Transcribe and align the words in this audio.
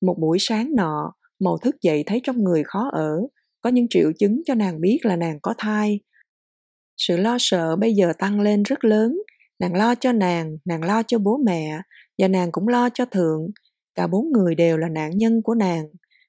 Một 0.00 0.16
buổi 0.18 0.38
sáng 0.40 0.70
nọ, 0.76 1.12
Màu 1.40 1.58
thức 1.58 1.76
dậy 1.82 2.02
thấy 2.06 2.20
trong 2.24 2.44
người 2.44 2.62
khó 2.64 2.88
ở, 2.92 3.20
có 3.60 3.70
những 3.70 3.86
triệu 3.90 4.12
chứng 4.18 4.42
cho 4.46 4.54
nàng 4.54 4.80
biết 4.80 4.98
là 5.02 5.16
nàng 5.16 5.38
có 5.42 5.54
thai. 5.58 6.00
Sự 6.96 7.16
lo 7.16 7.36
sợ 7.40 7.76
bây 7.76 7.94
giờ 7.94 8.12
tăng 8.18 8.40
lên 8.40 8.62
rất 8.62 8.84
lớn, 8.84 9.16
nàng 9.58 9.74
lo 9.74 9.94
cho 9.94 10.12
nàng, 10.12 10.56
nàng 10.64 10.84
lo 10.84 11.02
cho 11.02 11.18
bố 11.18 11.36
mẹ, 11.46 11.80
và 12.18 12.28
nàng 12.28 12.52
cũng 12.52 12.68
lo 12.68 12.88
cho 12.94 13.04
thượng. 13.04 13.46
Cả 13.94 14.06
bốn 14.06 14.32
người 14.32 14.54
đều 14.54 14.76
là 14.76 14.88
nạn 14.88 15.10
nhân 15.14 15.42
của 15.42 15.54
nàng, 15.54 15.84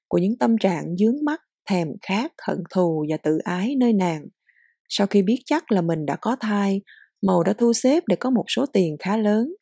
của 0.08 0.18
những 0.18 0.38
tâm 0.38 0.58
trạng 0.58 0.96
dướng 0.96 1.24
mắt, 1.24 1.40
thèm 1.68 1.88
khát, 2.02 2.32
hận 2.48 2.58
thù 2.74 3.04
và 3.10 3.16
tự 3.16 3.38
ái 3.38 3.76
nơi 3.78 3.92
nàng. 3.92 4.24
Sau 4.88 5.06
khi 5.06 5.22
biết 5.22 5.42
chắc 5.44 5.72
là 5.72 5.80
mình 5.82 6.06
đã 6.06 6.16
có 6.16 6.36
thai, 6.40 6.80
Màu 7.22 7.42
đã 7.42 7.52
thu 7.52 7.72
xếp 7.72 8.02
để 8.06 8.16
có 8.16 8.30
một 8.30 8.44
số 8.48 8.66
tiền 8.72 8.96
khá 8.98 9.16
lớn. 9.16 9.54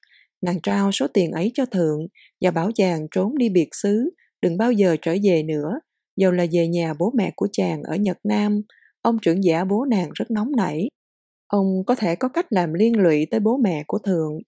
Nàng 0.42 0.60
trao 0.62 0.92
số 0.92 1.06
tiền 1.14 1.32
ấy 1.32 1.50
cho 1.54 1.66
thượng 1.66 2.00
và 2.40 2.50
bảo 2.50 2.70
chàng 2.74 3.06
trốn 3.10 3.38
đi 3.38 3.48
biệt 3.48 3.68
xứ, 3.72 4.10
đừng 4.42 4.56
bao 4.56 4.72
giờ 4.72 4.96
trở 5.02 5.16
về 5.22 5.42
nữa. 5.42 5.80
Dầu 6.16 6.32
là 6.32 6.46
về 6.52 6.68
nhà 6.68 6.94
bố 6.98 7.12
mẹ 7.16 7.32
của 7.36 7.48
chàng 7.52 7.82
ở 7.82 7.96
Nhật 7.96 8.18
Nam, 8.24 8.62
ông 9.02 9.18
trưởng 9.22 9.44
giả 9.44 9.64
bố 9.64 9.84
nàng 9.84 10.10
rất 10.14 10.30
nóng 10.30 10.56
nảy. 10.56 10.88
Ông 11.46 11.66
có 11.86 11.94
thể 11.94 12.16
có 12.16 12.28
cách 12.28 12.46
làm 12.50 12.74
liên 12.74 12.98
lụy 12.98 13.26
tới 13.30 13.40
bố 13.40 13.56
mẹ 13.56 13.84
của 13.86 13.98
Thượng. 13.98 14.38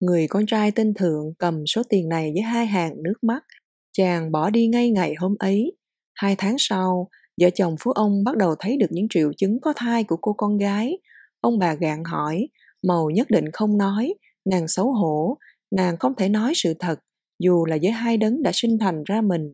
Người 0.00 0.26
con 0.28 0.46
trai 0.46 0.70
tên 0.70 0.94
Thượng 0.94 1.34
cầm 1.38 1.66
số 1.66 1.82
tiền 1.88 2.08
này 2.08 2.30
với 2.34 2.42
hai 2.42 2.66
hàng 2.66 3.02
nước 3.02 3.24
mắt. 3.24 3.44
Chàng 3.92 4.32
bỏ 4.32 4.50
đi 4.50 4.66
ngay 4.66 4.90
ngày 4.90 5.14
hôm 5.18 5.34
ấy. 5.38 5.76
Hai 6.14 6.34
tháng 6.38 6.56
sau, 6.58 7.08
vợ 7.40 7.50
chồng 7.54 7.76
Phú 7.80 7.90
ông 7.90 8.24
bắt 8.24 8.36
đầu 8.36 8.54
thấy 8.58 8.76
được 8.76 8.86
những 8.90 9.06
triệu 9.10 9.32
chứng 9.36 9.60
có 9.60 9.72
thai 9.76 10.04
của 10.04 10.16
cô 10.20 10.32
con 10.32 10.56
gái. 10.56 10.98
Ông 11.40 11.58
bà 11.58 11.74
gạn 11.74 12.04
hỏi, 12.04 12.48
Màu 12.82 13.10
nhất 13.10 13.30
định 13.30 13.44
không 13.52 13.78
nói, 13.78 14.14
nàng 14.50 14.68
xấu 14.68 14.92
hổ, 14.92 15.38
nàng 15.70 15.96
không 15.96 16.14
thể 16.14 16.28
nói 16.28 16.52
sự 16.56 16.74
thật, 16.78 16.98
dù 17.38 17.64
là 17.64 17.78
với 17.82 17.90
hai 17.90 18.16
đấng 18.16 18.42
đã 18.42 18.50
sinh 18.54 18.78
thành 18.78 19.02
ra 19.04 19.20
mình. 19.20 19.52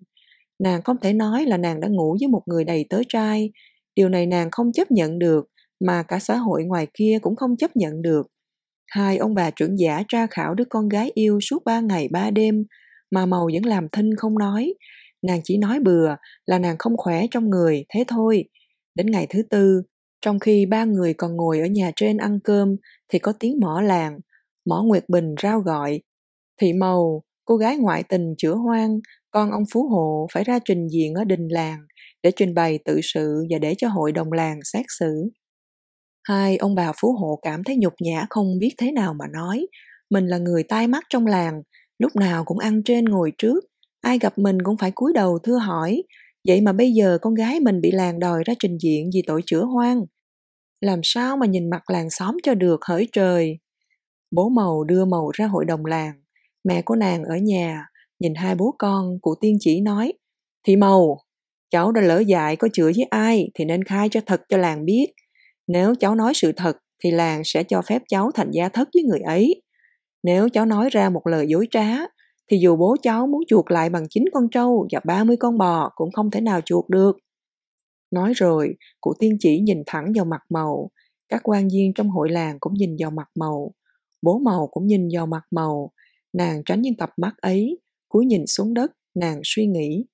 Nàng 0.59 0.83
không 0.83 0.97
thể 1.03 1.13
nói 1.13 1.45
là 1.47 1.57
nàng 1.57 1.81
đã 1.81 1.89
ngủ 1.89 2.17
với 2.21 2.29
một 2.29 2.43
người 2.47 2.65
đầy 2.65 2.87
tớ 2.91 3.01
trai. 3.09 3.51
Điều 3.97 4.09
này 4.09 4.27
nàng 4.27 4.51
không 4.51 4.73
chấp 4.73 4.91
nhận 4.91 5.19
được, 5.19 5.47
mà 5.81 6.03
cả 6.03 6.19
xã 6.19 6.37
hội 6.37 6.65
ngoài 6.65 6.87
kia 6.95 7.19
cũng 7.23 7.37
không 7.37 7.57
chấp 7.57 7.77
nhận 7.77 8.03
được. 8.03 8.27
Hai 8.87 9.17
ông 9.17 9.35
bà 9.35 9.51
trưởng 9.51 9.79
giả 9.79 10.03
tra 10.09 10.27
khảo 10.27 10.55
đứa 10.55 10.65
con 10.65 10.89
gái 10.89 11.11
yêu 11.15 11.41
suốt 11.41 11.65
ba 11.65 11.81
ngày 11.81 12.09
ba 12.09 12.31
đêm, 12.31 12.65
mà 13.11 13.27
màu 13.27 13.49
vẫn 13.53 13.67
làm 13.67 13.89
thinh 13.93 14.17
không 14.17 14.39
nói. 14.39 14.75
Nàng 15.23 15.41
chỉ 15.45 15.57
nói 15.59 15.81
bừa 15.81 16.09
là 16.47 16.59
nàng 16.59 16.77
không 16.79 16.97
khỏe 16.97 17.27
trong 17.31 17.51
người, 17.51 17.85
thế 17.89 18.05
thôi. 18.09 18.45
Đến 18.95 19.07
ngày 19.11 19.27
thứ 19.31 19.43
tư, 19.51 19.83
trong 20.21 20.39
khi 20.39 20.67
ba 20.67 20.85
người 20.85 21.15
còn 21.15 21.37
ngồi 21.37 21.61
ở 21.61 21.67
nhà 21.67 21.91
trên 21.97 22.17
ăn 22.17 22.41
cơm, 22.45 22.77
thì 23.13 23.19
có 23.19 23.33
tiếng 23.41 23.61
mỏ 23.61 23.81
làng. 23.81 24.21
Mỏ 24.65 24.83
Nguyệt 24.83 25.05
Bình 25.09 25.35
rao 25.43 25.61
gọi. 25.61 26.01
Thị 26.61 26.73
màu, 26.73 27.23
cô 27.45 27.57
gái 27.57 27.77
ngoại 27.77 28.03
tình 28.03 28.35
chữa 28.39 28.55
hoang, 28.55 28.99
con 29.31 29.51
ông 29.51 29.65
Phú 29.73 29.89
Hộ 29.89 30.27
phải 30.33 30.45
ra 30.45 30.59
trình 30.65 30.89
diện 30.89 31.15
ở 31.15 31.25
đình 31.25 31.49
làng 31.49 31.79
để 32.23 32.31
trình 32.37 32.55
bày 32.55 32.79
tự 32.85 33.01
sự 33.03 33.47
và 33.51 33.59
để 33.59 33.75
cho 33.79 33.89
hội 33.89 34.13
đồng 34.13 34.33
làng 34.33 34.59
xét 34.65 34.85
xử. 34.99 35.31
Hai 36.29 36.57
ông 36.57 36.75
bà 36.75 36.93
Phú 37.01 37.13
Hộ 37.13 37.39
cảm 37.43 37.65
thấy 37.65 37.77
nhục 37.77 37.95
nhã 38.01 38.27
không 38.31 38.59
biết 38.59 38.75
thế 38.79 38.93
nào 38.93 39.15
mà 39.15 39.27
nói. 39.33 39.67
Mình 40.11 40.27
là 40.27 40.39
người 40.39 40.63
tai 40.63 40.87
mắt 40.87 41.05
trong 41.11 41.27
làng, 41.27 41.63
lúc 41.99 42.17
nào 42.17 42.45
cũng 42.45 42.59
ăn 42.59 42.83
trên 42.85 43.05
ngồi 43.05 43.33
trước, 43.39 43.65
ai 44.01 44.19
gặp 44.19 44.39
mình 44.39 44.63
cũng 44.63 44.77
phải 44.77 44.91
cúi 44.95 45.13
đầu 45.13 45.39
thưa 45.39 45.59
hỏi. 45.59 46.03
Vậy 46.49 46.61
mà 46.61 46.73
bây 46.73 46.93
giờ 46.93 47.19
con 47.23 47.35
gái 47.35 47.61
mình 47.61 47.81
bị 47.81 47.91
làng 47.91 48.19
đòi 48.19 48.45
ra 48.45 48.55
trình 48.59 48.79
diện 48.83 49.11
vì 49.15 49.23
tội 49.27 49.43
chữa 49.47 49.65
hoang. 49.65 50.03
Làm 50.81 51.01
sao 51.03 51.37
mà 51.37 51.47
nhìn 51.47 51.71
mặt 51.71 51.91
làng 51.91 52.11
xóm 52.11 52.37
cho 52.43 52.55
được 52.55 52.81
hỡi 52.85 53.09
trời. 53.13 53.59
Bố 54.35 54.49
màu 54.49 54.85
đưa 54.85 55.05
màu 55.05 55.31
ra 55.35 55.47
hội 55.47 55.65
đồng 55.65 55.87
làng, 55.87 56.15
mẹ 56.65 56.83
của 56.83 56.97
nàng 56.97 57.25
ở 57.25 57.37
nhà, 57.37 57.87
nhìn 58.19 58.35
hai 58.35 58.55
bố 58.55 58.75
con, 58.79 59.19
cụ 59.21 59.35
tiên 59.41 59.57
chỉ 59.61 59.81
nói, 59.81 60.13
thì 60.67 60.77
màu, 60.77 61.19
cháu 61.71 61.93
đã 61.93 62.01
lỡ 62.01 62.19
dại 62.19 62.57
có 62.57 62.69
chữa 62.73 62.91
với 62.97 63.07
ai 63.11 63.51
thì 63.55 63.65
nên 63.65 63.85
khai 63.85 64.09
cho 64.09 64.21
thật 64.27 64.43
cho 64.49 64.57
làng 64.57 64.85
biết. 64.85 65.07
Nếu 65.67 65.95
cháu 65.95 66.15
nói 66.15 66.33
sự 66.35 66.53
thật 66.53 66.77
thì 67.05 67.11
làng 67.11 67.43
sẽ 67.45 67.63
cho 67.63 67.83
phép 67.83 68.03
cháu 68.09 68.31
thành 68.35 68.51
gia 68.51 68.69
thất 68.69 68.89
với 68.95 69.03
người 69.03 69.21
ấy. 69.21 69.63
Nếu 70.23 70.49
cháu 70.49 70.67
nói 70.67 70.89
ra 70.91 71.11
một 71.11 71.27
lời 71.27 71.47
dối 71.49 71.69
trá 71.71 71.89
thì 72.51 72.59
dù 72.59 72.77
bố 72.77 72.97
cháu 73.03 73.27
muốn 73.27 73.43
chuộc 73.49 73.71
lại 73.71 73.91
bằng 73.91 74.07
chín 74.11 74.25
con 74.33 74.49
trâu 74.51 74.89
và 74.93 75.01
ba 75.05 75.25
mươi 75.25 75.37
con 75.37 75.59
bò 75.59 75.91
cũng 75.95 76.13
không 76.13 76.31
thể 76.31 76.41
nào 76.41 76.61
chuộc 76.61 76.89
được. 76.89 77.17
Nói 78.11 78.33
rồi, 78.37 78.75
cụ 79.01 79.13
tiên 79.19 79.37
chỉ 79.41 79.61
nhìn 79.61 79.83
thẳng 79.87 80.13
vào 80.17 80.25
mặt 80.25 80.41
màu. 80.51 80.91
Các 81.29 81.41
quan 81.45 81.69
viên 81.73 81.95
trong 81.95 82.11
hội 82.11 82.31
làng 82.31 82.57
cũng 82.61 82.75
nhìn 82.75 82.97
vào 82.99 83.11
mặt 83.11 83.29
màu. 83.35 83.73
Bố 84.25 84.39
màu 84.39 84.69
cũng 84.73 84.87
nhìn 84.87 85.09
vào 85.13 85.27
mặt 85.27 85.43
màu. 85.51 85.91
Nàng 86.33 86.63
tránh 86.67 86.83
những 86.83 86.97
cặp 86.97 87.11
mắt 87.17 87.35
ấy, 87.37 87.79
cúi 88.09 88.27
nhìn 88.27 88.47
xuống 88.47 88.75
đất, 88.75 88.91
nàng 89.15 89.41
suy 89.45 89.67
nghĩ. 89.67 90.05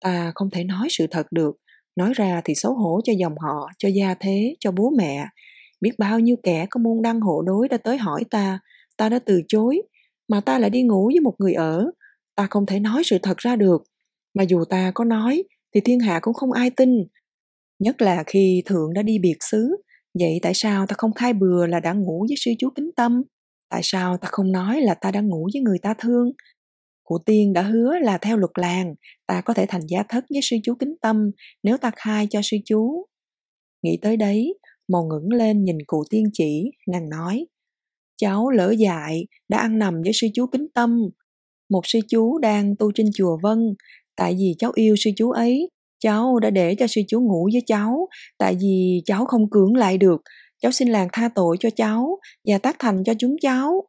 Ta 0.00 0.32
không 0.34 0.50
thể 0.50 0.64
nói 0.64 0.88
sự 0.90 1.06
thật 1.10 1.26
được, 1.32 1.56
nói 1.96 2.12
ra 2.14 2.40
thì 2.44 2.54
xấu 2.54 2.74
hổ 2.74 3.00
cho 3.04 3.12
dòng 3.18 3.34
họ, 3.38 3.68
cho 3.78 3.88
gia 3.88 4.14
thế, 4.14 4.56
cho 4.60 4.72
bố 4.72 4.90
mẹ. 4.98 5.26
Biết 5.80 5.92
bao 5.98 6.20
nhiêu 6.20 6.36
kẻ 6.42 6.66
có 6.70 6.80
môn 6.80 7.02
đăng 7.02 7.20
hộ 7.20 7.42
đối 7.42 7.68
đã 7.68 7.76
tới 7.76 7.98
hỏi 7.98 8.24
ta, 8.30 8.60
ta 8.96 9.08
đã 9.08 9.18
từ 9.26 9.42
chối, 9.48 9.82
mà 10.28 10.40
ta 10.40 10.58
lại 10.58 10.70
đi 10.70 10.82
ngủ 10.82 11.06
với 11.06 11.20
một 11.20 11.34
người 11.38 11.52
ở. 11.54 11.90
Ta 12.36 12.46
không 12.50 12.66
thể 12.66 12.80
nói 12.80 13.02
sự 13.04 13.18
thật 13.22 13.36
ra 13.38 13.56
được, 13.56 13.82
mà 14.34 14.42
dù 14.42 14.64
ta 14.64 14.92
có 14.94 15.04
nói 15.04 15.42
thì 15.74 15.80
thiên 15.80 16.00
hạ 16.00 16.18
cũng 16.22 16.34
không 16.34 16.52
ai 16.52 16.70
tin. 16.70 16.90
Nhất 17.78 18.02
là 18.02 18.24
khi 18.26 18.62
thượng 18.66 18.92
đã 18.94 19.02
đi 19.02 19.18
biệt 19.18 19.36
xứ, 19.40 19.76
vậy 20.20 20.38
tại 20.42 20.52
sao 20.54 20.86
ta 20.86 20.94
không 20.98 21.12
khai 21.12 21.32
bừa 21.32 21.66
là 21.66 21.80
đã 21.80 21.92
ngủ 21.92 22.26
với 22.28 22.36
sư 22.38 22.50
chú 22.58 22.70
kính 22.74 22.90
tâm? 22.96 23.22
Tại 23.70 23.80
sao 23.84 24.16
ta 24.16 24.28
không 24.32 24.52
nói 24.52 24.80
là 24.80 24.94
ta 24.94 25.10
đã 25.10 25.20
ngủ 25.20 25.48
với 25.54 25.62
người 25.62 25.78
ta 25.78 25.94
thương? 25.98 26.32
Cụ 27.04 27.18
tiên 27.26 27.52
đã 27.52 27.62
hứa 27.62 27.98
là 28.02 28.18
theo 28.18 28.36
luật 28.36 28.50
làng, 28.58 28.94
ta 29.26 29.40
có 29.40 29.54
thể 29.54 29.66
thành 29.68 29.86
gia 29.88 30.02
thất 30.08 30.24
với 30.30 30.40
sư 30.42 30.56
chú 30.64 30.74
kính 30.74 30.94
tâm 31.02 31.30
nếu 31.62 31.76
ta 31.76 31.90
khai 31.96 32.26
cho 32.30 32.40
sư 32.42 32.56
chú. 32.64 33.06
Nghĩ 33.82 33.98
tới 34.02 34.16
đấy, 34.16 34.54
màu 34.88 35.06
ngẩng 35.06 35.28
lên 35.38 35.64
nhìn 35.64 35.78
cụ 35.86 36.04
tiên 36.10 36.24
chỉ, 36.32 36.70
nàng 36.88 37.08
nói, 37.08 37.46
cháu 38.16 38.50
lỡ 38.50 38.74
dại, 38.78 39.26
đã 39.48 39.58
ăn 39.58 39.78
nằm 39.78 40.02
với 40.02 40.12
sư 40.14 40.26
chú 40.34 40.46
kính 40.46 40.66
tâm. 40.74 41.02
Một 41.70 41.80
sư 41.84 41.98
chú 42.08 42.38
đang 42.38 42.76
tu 42.76 42.92
trên 42.94 43.06
chùa 43.14 43.38
Vân, 43.42 43.74
tại 44.16 44.34
vì 44.38 44.54
cháu 44.58 44.72
yêu 44.74 44.96
sư 44.96 45.10
chú 45.16 45.30
ấy, 45.30 45.70
cháu 45.98 46.38
đã 46.38 46.50
để 46.50 46.74
cho 46.74 46.86
sư 46.86 47.00
chú 47.08 47.20
ngủ 47.20 47.48
với 47.52 47.62
cháu, 47.66 48.08
tại 48.38 48.56
vì 48.60 49.02
cháu 49.04 49.24
không 49.24 49.50
cưỡng 49.50 49.76
lại 49.76 49.98
được, 49.98 50.22
cháu 50.58 50.72
xin 50.72 50.88
làng 50.88 51.08
tha 51.12 51.28
tội 51.34 51.56
cho 51.60 51.70
cháu 51.76 52.18
và 52.44 52.58
tác 52.58 52.76
thành 52.78 53.04
cho 53.04 53.14
chúng 53.18 53.36
cháu. 53.40 53.88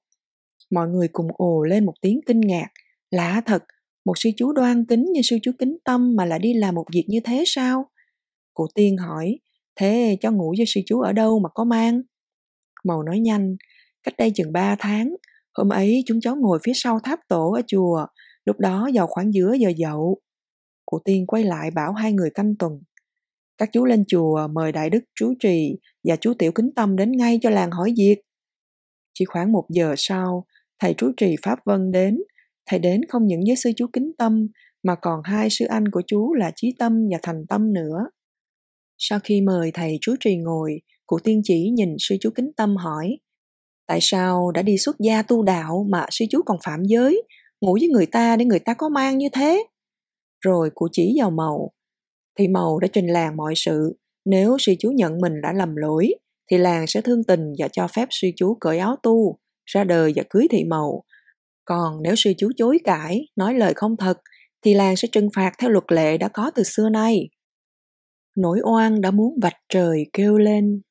Mọi 0.71 0.87
người 0.87 1.07
cùng 1.11 1.27
ồ 1.33 1.63
lên 1.63 1.85
một 1.85 1.93
tiếng 2.01 2.19
kinh 2.25 2.39
ngạc, 2.39 2.67
Lạ 3.11 3.41
thật, 3.45 3.63
một 4.05 4.13
sư 4.15 4.29
chú 4.37 4.51
đoan 4.53 4.85
kính 4.85 5.05
như 5.13 5.21
sư 5.23 5.37
chú 5.43 5.51
kính 5.59 5.77
tâm 5.85 6.15
mà 6.15 6.25
lại 6.25 6.39
đi 6.39 6.53
làm 6.53 6.75
một 6.75 6.85
việc 6.93 7.05
như 7.07 7.19
thế 7.19 7.43
sao? 7.47 7.89
Cụ 8.53 8.67
tiên 8.75 8.97
hỏi, 8.97 9.39
thế 9.75 10.17
cháu 10.21 10.31
ngủ 10.31 10.53
với 10.57 10.65
sư 10.67 10.81
chú 10.85 11.01
ở 11.01 11.13
đâu 11.13 11.39
mà 11.39 11.49
có 11.53 11.63
mang? 11.63 12.01
Màu 12.83 13.03
nói 13.03 13.19
nhanh, 13.19 13.55
cách 14.03 14.13
đây 14.17 14.31
chừng 14.35 14.51
ba 14.53 14.75
tháng, 14.79 15.15
hôm 15.53 15.69
ấy 15.69 16.03
chúng 16.05 16.21
cháu 16.21 16.35
ngồi 16.35 16.59
phía 16.63 16.71
sau 16.75 16.99
tháp 16.99 17.19
tổ 17.27 17.51
ở 17.51 17.61
chùa, 17.67 18.05
lúc 18.45 18.59
đó 18.59 18.89
vào 18.93 19.07
khoảng 19.07 19.33
giữa 19.33 19.53
giờ 19.53 19.71
dậu. 19.77 20.17
Cụ 20.85 20.99
tiên 21.05 21.27
quay 21.27 21.43
lại 21.43 21.71
bảo 21.71 21.93
hai 21.93 22.13
người 22.13 22.29
canh 22.33 22.55
tuần. 22.59 22.81
Các 23.59 23.69
chú 23.73 23.85
lên 23.85 24.03
chùa 24.07 24.47
mời 24.53 24.71
đại 24.71 24.89
đức 24.89 24.99
chú 25.15 25.33
trì 25.39 25.75
và 26.03 26.15
chú 26.15 26.33
tiểu 26.33 26.51
kính 26.51 26.69
tâm 26.75 26.95
đến 26.95 27.11
ngay 27.11 27.39
cho 27.41 27.49
làng 27.49 27.71
hỏi 27.71 27.93
việc. 27.97 28.15
Chỉ 29.13 29.25
khoảng 29.25 29.51
một 29.51 29.65
giờ 29.69 29.93
sau, 29.97 30.45
thầy 30.79 30.93
chú 30.97 31.11
trì 31.17 31.35
Pháp 31.43 31.59
Vân 31.65 31.91
đến. 31.91 32.17
Thầy 32.65 32.79
đến 32.79 33.01
không 33.09 33.27
những 33.27 33.41
với 33.47 33.55
sư 33.55 33.71
chú 33.75 33.87
kính 33.93 34.11
tâm 34.17 34.47
mà 34.83 34.95
còn 34.95 35.21
hai 35.23 35.47
sư 35.49 35.65
anh 35.65 35.91
của 35.91 36.01
chú 36.07 36.33
là 36.33 36.51
trí 36.55 36.75
tâm 36.79 36.93
và 37.11 37.17
thành 37.23 37.45
tâm 37.49 37.73
nữa. 37.73 38.09
Sau 38.97 39.19
khi 39.23 39.41
mời 39.41 39.71
thầy 39.73 39.97
chú 40.01 40.15
trì 40.19 40.37
ngồi 40.37 40.81
cụ 41.07 41.19
tiên 41.23 41.41
chỉ 41.43 41.69
nhìn 41.69 41.95
sư 41.99 42.17
chú 42.21 42.29
kính 42.35 42.51
tâm 42.57 42.75
hỏi 42.75 43.17
tại 43.87 43.99
sao 44.01 44.51
đã 44.51 44.61
đi 44.61 44.77
xuất 44.77 44.99
gia 44.99 45.21
tu 45.21 45.43
đạo 45.43 45.85
mà 45.89 46.05
sư 46.11 46.25
chú 46.29 46.41
còn 46.45 46.57
phạm 46.63 46.83
giới? 46.83 47.23
Ngủ 47.61 47.77
với 47.81 47.89
người 47.89 48.05
ta 48.05 48.35
để 48.35 48.45
người 48.45 48.59
ta 48.59 48.73
có 48.73 48.89
mang 48.89 49.17
như 49.17 49.29
thế? 49.33 49.63
Rồi 50.45 50.69
cụ 50.75 50.87
chỉ 50.91 51.15
vào 51.19 51.31
màu 51.31 51.71
thì 52.39 52.47
màu 52.47 52.79
đã 52.79 52.87
trình 52.93 53.07
làng 53.07 53.37
mọi 53.37 53.53
sự 53.55 53.95
nếu 54.25 54.57
sư 54.59 54.73
chú 54.79 54.91
nhận 54.91 55.17
mình 55.21 55.41
đã 55.41 55.53
lầm 55.53 55.75
lỗi 55.75 56.09
thì 56.51 56.57
làng 56.57 56.87
sẽ 56.87 57.01
thương 57.01 57.23
tình 57.23 57.53
và 57.57 57.67
cho 57.71 57.87
phép 57.87 58.07
sư 58.11 58.27
chú 58.35 58.57
cởi 58.61 58.79
áo 58.79 58.95
tu 59.03 59.37
ra 59.65 59.83
đời 59.83 60.13
và 60.15 60.23
cưới 60.29 60.47
thị 60.51 60.63
màu 60.63 61.03
còn 61.69 62.01
nếu 62.01 62.15
sư 62.15 62.33
chú 62.37 62.51
chối 62.57 62.77
cãi, 62.83 63.27
nói 63.35 63.53
lời 63.53 63.73
không 63.75 63.97
thật, 63.97 64.17
thì 64.61 64.73
làng 64.73 64.95
sẽ 64.95 65.07
trừng 65.11 65.29
phạt 65.35 65.51
theo 65.59 65.69
luật 65.69 65.83
lệ 65.91 66.17
đã 66.17 66.27
có 66.27 66.51
từ 66.55 66.63
xưa 66.63 66.89
nay. 66.89 67.29
Nỗi 68.37 68.59
oan 68.63 69.01
đã 69.01 69.11
muốn 69.11 69.39
vạch 69.41 69.57
trời 69.69 70.05
kêu 70.13 70.37
lên. 70.37 70.81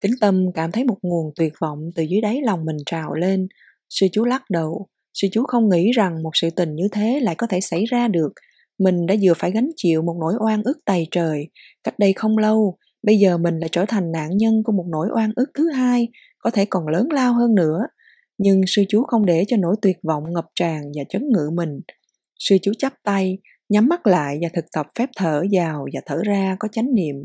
Tính 0.00 0.12
tâm 0.20 0.46
cảm 0.54 0.72
thấy 0.72 0.84
một 0.84 0.98
nguồn 1.02 1.32
tuyệt 1.36 1.52
vọng 1.60 1.90
từ 1.94 2.02
dưới 2.02 2.20
đáy 2.20 2.40
lòng 2.44 2.64
mình 2.64 2.76
trào 2.86 3.14
lên. 3.14 3.48
Sư 3.88 4.06
chú 4.12 4.24
lắc 4.24 4.42
đầu. 4.50 4.86
Sư 5.14 5.28
chú 5.32 5.44
không 5.44 5.68
nghĩ 5.68 5.90
rằng 5.92 6.22
một 6.22 6.30
sự 6.34 6.50
tình 6.56 6.74
như 6.74 6.88
thế 6.92 7.20
lại 7.22 7.34
có 7.34 7.46
thể 7.46 7.60
xảy 7.60 7.84
ra 7.84 8.08
được. 8.08 8.32
Mình 8.80 9.06
đã 9.06 9.14
vừa 9.22 9.34
phải 9.34 9.50
gánh 9.50 9.70
chịu 9.76 10.02
một 10.02 10.16
nỗi 10.20 10.34
oan 10.40 10.62
ức 10.62 10.78
tày 10.84 11.06
trời. 11.10 11.48
Cách 11.84 11.98
đây 11.98 12.12
không 12.12 12.38
lâu, 12.38 12.76
bây 13.02 13.16
giờ 13.16 13.38
mình 13.38 13.58
lại 13.58 13.68
trở 13.72 13.84
thành 13.88 14.12
nạn 14.12 14.36
nhân 14.36 14.62
của 14.64 14.72
một 14.72 14.86
nỗi 14.90 15.08
oan 15.14 15.32
ức 15.36 15.50
thứ 15.54 15.70
hai, 15.70 16.08
có 16.38 16.50
thể 16.50 16.64
còn 16.64 16.88
lớn 16.88 17.08
lao 17.12 17.34
hơn 17.34 17.54
nữa 17.54 17.86
nhưng 18.42 18.60
sư 18.66 18.84
chú 18.88 19.02
không 19.02 19.26
để 19.26 19.44
cho 19.48 19.56
nỗi 19.56 19.76
tuyệt 19.82 19.96
vọng 20.02 20.24
ngập 20.32 20.44
tràn 20.54 20.82
và 20.96 21.04
chấn 21.08 21.28
ngự 21.28 21.50
mình. 21.54 21.80
Sư 22.38 22.56
chú 22.62 22.72
chắp 22.78 22.94
tay, 23.04 23.38
nhắm 23.68 23.88
mắt 23.88 24.06
lại 24.06 24.38
và 24.42 24.48
thực 24.54 24.64
tập 24.72 24.86
phép 24.98 25.08
thở 25.16 25.44
vào 25.52 25.86
và 25.94 26.00
thở 26.06 26.18
ra 26.24 26.56
có 26.58 26.68
chánh 26.72 26.94
niệm. 26.94 27.16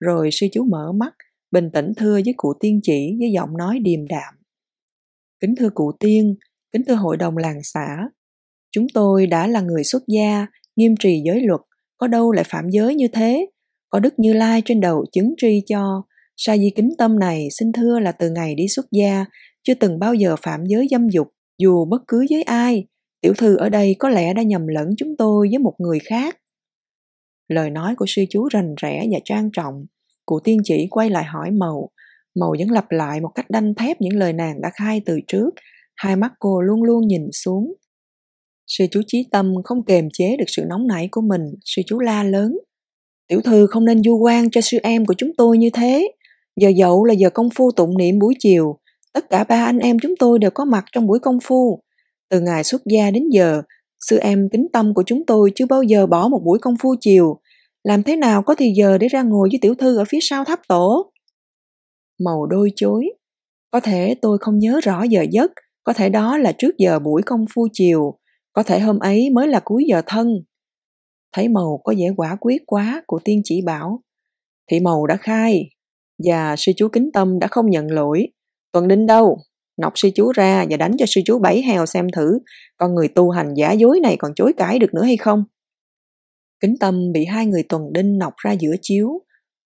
Rồi 0.00 0.30
sư 0.32 0.46
chú 0.52 0.64
mở 0.64 0.92
mắt, 0.92 1.14
bình 1.50 1.70
tĩnh 1.72 1.92
thưa 1.96 2.12
với 2.24 2.34
cụ 2.36 2.52
tiên 2.60 2.80
chỉ 2.82 3.16
với 3.20 3.30
giọng 3.34 3.56
nói 3.56 3.78
điềm 3.78 4.06
đạm. 4.08 4.34
Kính 5.40 5.54
thưa 5.56 5.70
cụ 5.74 5.92
tiên, 6.00 6.36
kính 6.72 6.82
thưa 6.86 6.94
hội 6.94 7.16
đồng 7.16 7.36
làng 7.36 7.60
xã, 7.62 8.08
chúng 8.70 8.86
tôi 8.94 9.26
đã 9.26 9.46
là 9.46 9.60
người 9.60 9.84
xuất 9.84 10.02
gia, 10.06 10.46
nghiêm 10.76 10.94
trì 10.98 11.22
giới 11.26 11.40
luật, 11.40 11.60
có 11.96 12.06
đâu 12.06 12.32
lại 12.32 12.44
phạm 12.44 12.68
giới 12.70 12.94
như 12.94 13.08
thế, 13.08 13.46
có 13.90 14.00
Đức 14.00 14.18
Như 14.18 14.32
Lai 14.32 14.62
trên 14.64 14.80
đầu 14.80 15.04
chứng 15.12 15.34
tri 15.36 15.62
cho, 15.66 16.02
sa 16.36 16.56
di 16.56 16.70
kính 16.76 16.90
tâm 16.98 17.18
này 17.18 17.48
xin 17.50 17.72
thưa 17.72 17.98
là 17.98 18.12
từ 18.12 18.30
ngày 18.30 18.54
đi 18.54 18.68
xuất 18.68 18.86
gia, 18.92 19.24
chưa 19.62 19.74
từng 19.74 19.98
bao 19.98 20.14
giờ 20.14 20.36
phạm 20.42 20.60
giới 20.66 20.86
dâm 20.90 21.08
dục, 21.08 21.28
dù 21.58 21.84
bất 21.84 22.02
cứ 22.08 22.26
với 22.30 22.42
ai, 22.42 22.86
tiểu 23.20 23.34
thư 23.38 23.56
ở 23.56 23.68
đây 23.68 23.96
có 23.98 24.08
lẽ 24.08 24.34
đã 24.34 24.42
nhầm 24.42 24.66
lẫn 24.66 24.88
chúng 24.98 25.16
tôi 25.18 25.48
với 25.50 25.58
một 25.58 25.74
người 25.78 25.98
khác. 25.98 26.36
Lời 27.48 27.70
nói 27.70 27.94
của 27.96 28.04
sư 28.08 28.24
chú 28.30 28.48
rành 28.48 28.74
rẽ 28.80 29.06
và 29.12 29.18
trang 29.24 29.50
trọng, 29.52 29.86
cụ 30.26 30.40
tiên 30.44 30.60
chỉ 30.64 30.86
quay 30.90 31.10
lại 31.10 31.24
hỏi 31.24 31.50
màu, 31.50 31.90
màu 32.40 32.54
vẫn 32.58 32.70
lặp 32.70 32.90
lại 32.90 33.20
một 33.20 33.30
cách 33.34 33.50
đanh 33.50 33.74
thép 33.74 34.00
những 34.00 34.16
lời 34.16 34.32
nàng 34.32 34.60
đã 34.60 34.70
khai 34.74 35.00
từ 35.06 35.20
trước, 35.28 35.50
hai 35.96 36.16
mắt 36.16 36.32
cô 36.38 36.60
luôn 36.60 36.82
luôn 36.82 37.06
nhìn 37.06 37.22
xuống. 37.32 37.74
Sư 38.66 38.86
chú 38.90 39.00
chí 39.06 39.26
tâm 39.32 39.54
không 39.64 39.84
kềm 39.84 40.08
chế 40.12 40.36
được 40.36 40.44
sự 40.46 40.62
nóng 40.68 40.86
nảy 40.86 41.08
của 41.10 41.20
mình, 41.20 41.42
sư 41.64 41.82
chú 41.86 41.98
la 41.98 42.22
lớn. 42.22 42.58
Tiểu 43.28 43.40
thư 43.40 43.66
không 43.66 43.84
nên 43.84 44.02
du 44.02 44.16
quan 44.16 44.50
cho 44.50 44.60
sư 44.60 44.78
em 44.82 45.06
của 45.06 45.14
chúng 45.18 45.30
tôi 45.38 45.58
như 45.58 45.70
thế. 45.70 46.12
Giờ 46.60 46.72
dậu 46.76 47.04
là 47.04 47.14
giờ 47.14 47.30
công 47.30 47.50
phu 47.50 47.70
tụng 47.70 47.98
niệm 47.98 48.18
buổi 48.18 48.34
chiều. 48.38 48.78
Tất 49.12 49.30
cả 49.30 49.44
ba 49.44 49.64
anh 49.64 49.78
em 49.78 49.98
chúng 49.98 50.14
tôi 50.18 50.38
đều 50.38 50.50
có 50.50 50.64
mặt 50.64 50.84
trong 50.92 51.06
buổi 51.06 51.18
công 51.18 51.38
phu. 51.42 51.80
Từ 52.30 52.40
ngày 52.40 52.64
xuất 52.64 52.82
gia 52.86 53.10
đến 53.10 53.28
giờ, 53.30 53.62
sư 54.00 54.18
em 54.18 54.48
kính 54.52 54.66
tâm 54.72 54.94
của 54.94 55.02
chúng 55.06 55.26
tôi 55.26 55.52
chưa 55.54 55.66
bao 55.66 55.82
giờ 55.82 56.06
bỏ 56.06 56.28
một 56.28 56.40
buổi 56.44 56.58
công 56.58 56.74
phu 56.82 56.94
chiều. 57.00 57.40
Làm 57.84 58.02
thế 58.02 58.16
nào 58.16 58.42
có 58.42 58.54
thì 58.54 58.72
giờ 58.76 58.98
để 58.98 59.08
ra 59.08 59.22
ngồi 59.22 59.48
với 59.52 59.58
tiểu 59.62 59.74
thư 59.74 59.96
ở 59.96 60.04
phía 60.08 60.18
sau 60.20 60.44
tháp 60.44 60.60
tổ? 60.68 61.12
Màu 62.24 62.46
đôi 62.46 62.72
chối. 62.76 63.04
Có 63.70 63.80
thể 63.80 64.14
tôi 64.22 64.38
không 64.40 64.58
nhớ 64.58 64.80
rõ 64.82 65.02
giờ 65.02 65.24
giấc, 65.30 65.52
có 65.84 65.92
thể 65.92 66.08
đó 66.08 66.38
là 66.38 66.52
trước 66.52 66.78
giờ 66.78 66.98
buổi 66.98 67.22
công 67.22 67.44
phu 67.54 67.68
chiều, 67.72 68.18
có 68.54 68.62
thể 68.62 68.80
hôm 68.80 68.98
ấy 68.98 69.30
mới 69.30 69.48
là 69.48 69.60
cuối 69.64 69.84
giờ 69.88 70.02
thân. 70.06 70.28
Thấy 71.32 71.48
màu 71.48 71.80
có 71.84 71.94
vẻ 71.98 72.10
quả 72.16 72.36
quyết 72.40 72.62
quá, 72.66 73.02
của 73.06 73.20
tiên 73.24 73.40
chỉ 73.44 73.62
bảo. 73.66 74.02
Thị 74.70 74.80
màu 74.80 75.06
đã 75.06 75.16
khai, 75.16 75.70
và 76.24 76.56
sư 76.58 76.72
chú 76.76 76.88
kính 76.88 77.10
tâm 77.12 77.38
đã 77.38 77.46
không 77.46 77.70
nhận 77.70 77.90
lỗi. 77.90 78.26
Tuần 78.72 78.88
đinh 78.88 79.06
đâu? 79.06 79.38
Nọc 79.80 79.92
sư 79.96 80.10
chú 80.14 80.32
ra 80.32 80.66
và 80.70 80.76
đánh 80.76 80.92
cho 80.98 81.06
sư 81.08 81.20
chú 81.24 81.38
bảy 81.38 81.62
heo 81.62 81.86
xem 81.86 82.06
thử 82.16 82.38
con 82.76 82.94
người 82.94 83.08
tu 83.08 83.30
hành 83.30 83.54
giả 83.56 83.72
dối 83.72 84.00
này 84.00 84.16
còn 84.18 84.32
chối 84.36 84.52
cãi 84.56 84.78
được 84.78 84.94
nữa 84.94 85.02
hay 85.02 85.16
không. 85.16 85.44
Kính 86.60 86.74
tâm 86.80 87.12
bị 87.12 87.24
hai 87.24 87.46
người 87.46 87.62
tuần 87.68 87.82
đinh 87.92 88.18
nọc 88.18 88.34
ra 88.36 88.52
giữa 88.52 88.74
chiếu. 88.82 89.08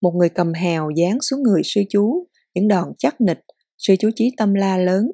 Một 0.03 0.13
người 0.19 0.29
cầm 0.29 0.53
hèo 0.53 0.91
dán 0.91 1.19
xuống 1.21 1.43
người 1.43 1.63
sư 1.65 1.81
chú, 1.91 2.27
những 2.55 2.69
đòn 2.69 2.89
chắc 2.99 3.21
nịch, 3.21 3.41
sư 3.79 3.95
chú 3.99 4.11
chí 4.15 4.31
tâm 4.37 4.55
la 4.55 4.79
lớn. 4.79 5.11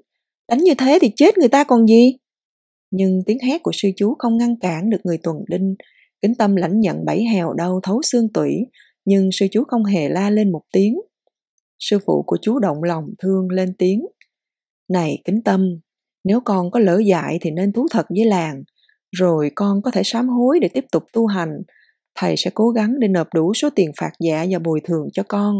Đánh 0.48 0.58
như 0.58 0.74
thế 0.74 0.98
thì 1.02 1.10
chết 1.16 1.38
người 1.38 1.48
ta 1.48 1.64
còn 1.64 1.86
gì? 1.86 2.16
Nhưng 2.96 3.22
tiếng 3.26 3.38
hét 3.38 3.62
của 3.62 3.70
sư 3.74 3.88
chú 3.96 4.14
không 4.18 4.36
ngăn 4.38 4.58
cản 4.60 4.90
được 4.90 4.98
người 5.04 5.18
tuần 5.22 5.36
đinh. 5.48 5.74
Kính 6.22 6.34
tâm 6.34 6.56
lãnh 6.56 6.80
nhận 6.80 7.04
bảy 7.04 7.24
hèo 7.24 7.52
đau 7.52 7.80
thấu 7.82 8.02
xương 8.02 8.32
tủy, 8.32 8.66
nhưng 9.04 9.32
sư 9.32 9.46
chú 9.50 9.64
không 9.64 9.84
hề 9.84 10.08
la 10.08 10.30
lên 10.30 10.52
một 10.52 10.62
tiếng. 10.72 11.00
Sư 11.78 11.98
phụ 12.06 12.24
của 12.26 12.36
chú 12.42 12.58
động 12.58 12.82
lòng 12.82 13.04
thương 13.22 13.48
lên 13.50 13.74
tiếng. 13.78 14.06
Này 14.92 15.18
kính 15.24 15.42
tâm, 15.42 15.66
nếu 16.24 16.40
con 16.40 16.70
có 16.70 16.80
lỡ 16.80 16.98
dại 17.06 17.38
thì 17.40 17.50
nên 17.50 17.72
thú 17.72 17.86
thật 17.90 18.06
với 18.08 18.24
làng, 18.24 18.62
rồi 19.16 19.50
con 19.54 19.82
có 19.82 19.90
thể 19.90 20.02
sám 20.04 20.28
hối 20.28 20.58
để 20.60 20.68
tiếp 20.68 20.84
tục 20.92 21.04
tu 21.12 21.26
hành. 21.26 21.62
Thầy 22.14 22.36
sẽ 22.36 22.50
cố 22.54 22.68
gắng 22.68 22.94
để 22.98 23.08
nộp 23.08 23.28
đủ 23.34 23.54
số 23.54 23.68
tiền 23.76 23.90
phạt 24.00 24.10
dạ 24.20 24.46
và 24.50 24.58
bồi 24.58 24.80
thường 24.84 25.08
cho 25.12 25.22
con. 25.28 25.56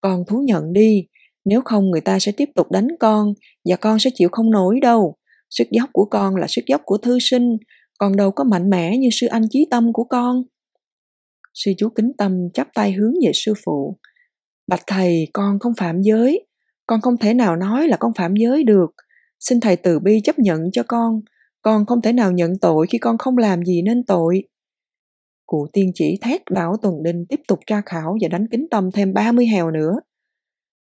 Con 0.00 0.24
thú 0.28 0.42
nhận 0.46 0.72
đi, 0.72 1.06
nếu 1.44 1.60
không 1.64 1.90
người 1.90 2.00
ta 2.00 2.18
sẽ 2.18 2.32
tiếp 2.32 2.48
tục 2.54 2.70
đánh 2.70 2.88
con 3.00 3.34
và 3.68 3.76
con 3.76 3.98
sẽ 3.98 4.10
chịu 4.14 4.28
không 4.32 4.50
nổi 4.50 4.80
đâu. 4.82 5.16
Sức 5.50 5.68
dốc 5.70 5.90
của 5.92 6.04
con 6.04 6.36
là 6.36 6.46
sức 6.48 6.62
dốc 6.66 6.82
của 6.84 6.98
thư 6.98 7.18
sinh, 7.20 7.56
còn 7.98 8.16
đâu 8.16 8.30
có 8.30 8.44
mạnh 8.44 8.70
mẽ 8.70 8.96
như 8.96 9.08
sư 9.12 9.26
anh 9.26 9.42
chí 9.50 9.66
tâm 9.70 9.92
của 9.92 10.04
con. 10.04 10.42
Sư 11.54 11.72
chú 11.78 11.88
kính 11.88 12.12
tâm 12.18 12.32
chắp 12.54 12.68
tay 12.74 12.92
hướng 12.92 13.14
về 13.24 13.30
sư 13.34 13.54
phụ. 13.64 13.98
Bạch 14.66 14.82
thầy, 14.86 15.28
con 15.32 15.58
không 15.58 15.72
phạm 15.78 16.02
giới, 16.02 16.46
con 16.86 17.00
không 17.00 17.16
thể 17.16 17.34
nào 17.34 17.56
nói 17.56 17.88
là 17.88 17.96
con 17.96 18.12
phạm 18.14 18.34
giới 18.36 18.64
được. 18.64 18.90
Xin 19.40 19.60
thầy 19.60 19.76
từ 19.76 19.98
bi 19.98 20.20
chấp 20.24 20.38
nhận 20.38 20.70
cho 20.72 20.82
con, 20.88 21.20
con 21.62 21.86
không 21.86 22.02
thể 22.02 22.12
nào 22.12 22.32
nhận 22.32 22.58
tội 22.60 22.86
khi 22.90 22.98
con 22.98 23.18
không 23.18 23.38
làm 23.38 23.62
gì 23.62 23.82
nên 23.82 24.04
tội. 24.04 24.42
Cụ 25.46 25.66
tiên 25.72 25.90
chỉ 25.94 26.18
thét 26.22 26.42
bảo 26.54 26.76
Tuần 26.82 27.02
Đinh 27.02 27.26
tiếp 27.28 27.40
tục 27.48 27.58
tra 27.66 27.82
khảo 27.86 28.16
và 28.20 28.28
đánh 28.28 28.46
kính 28.50 28.66
tâm 28.70 28.90
thêm 28.94 29.14
30 29.14 29.46
hèo 29.46 29.70
nữa. 29.70 29.92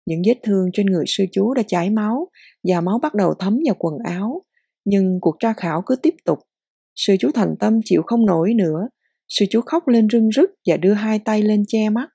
Những 0.06 0.22
vết 0.28 0.40
thương 0.44 0.70
trên 0.74 0.86
người 0.86 1.06
sư 1.08 1.26
chú 1.32 1.54
đã 1.54 1.64
chảy 1.68 1.90
máu 1.90 2.28
và 2.64 2.82
máu 2.82 3.00
bắt 3.00 3.14
đầu 3.14 3.34
thấm 3.40 3.60
vào 3.66 3.76
quần 3.80 3.94
áo. 4.04 4.42
Nhưng 4.90 5.18
cuộc 5.22 5.36
tra 5.40 5.54
khảo 5.54 5.82
cứ 5.86 5.96
tiếp 6.04 6.14
tục. 6.26 6.40
Sư 6.96 7.16
chú 7.20 7.32
thành 7.32 7.56
tâm 7.60 7.80
chịu 7.86 8.02
không 8.06 8.26
nổi 8.26 8.54
nữa. 8.54 8.88
Sư 9.28 9.46
chú 9.50 9.62
khóc 9.62 9.88
lên 9.88 10.08
rưng 10.10 10.32
rức 10.32 10.50
và 10.68 10.78
đưa 10.78 10.94
hai 10.94 11.20
tay 11.20 11.42
lên 11.42 11.64
che 11.68 11.90
mắt. 11.90 12.10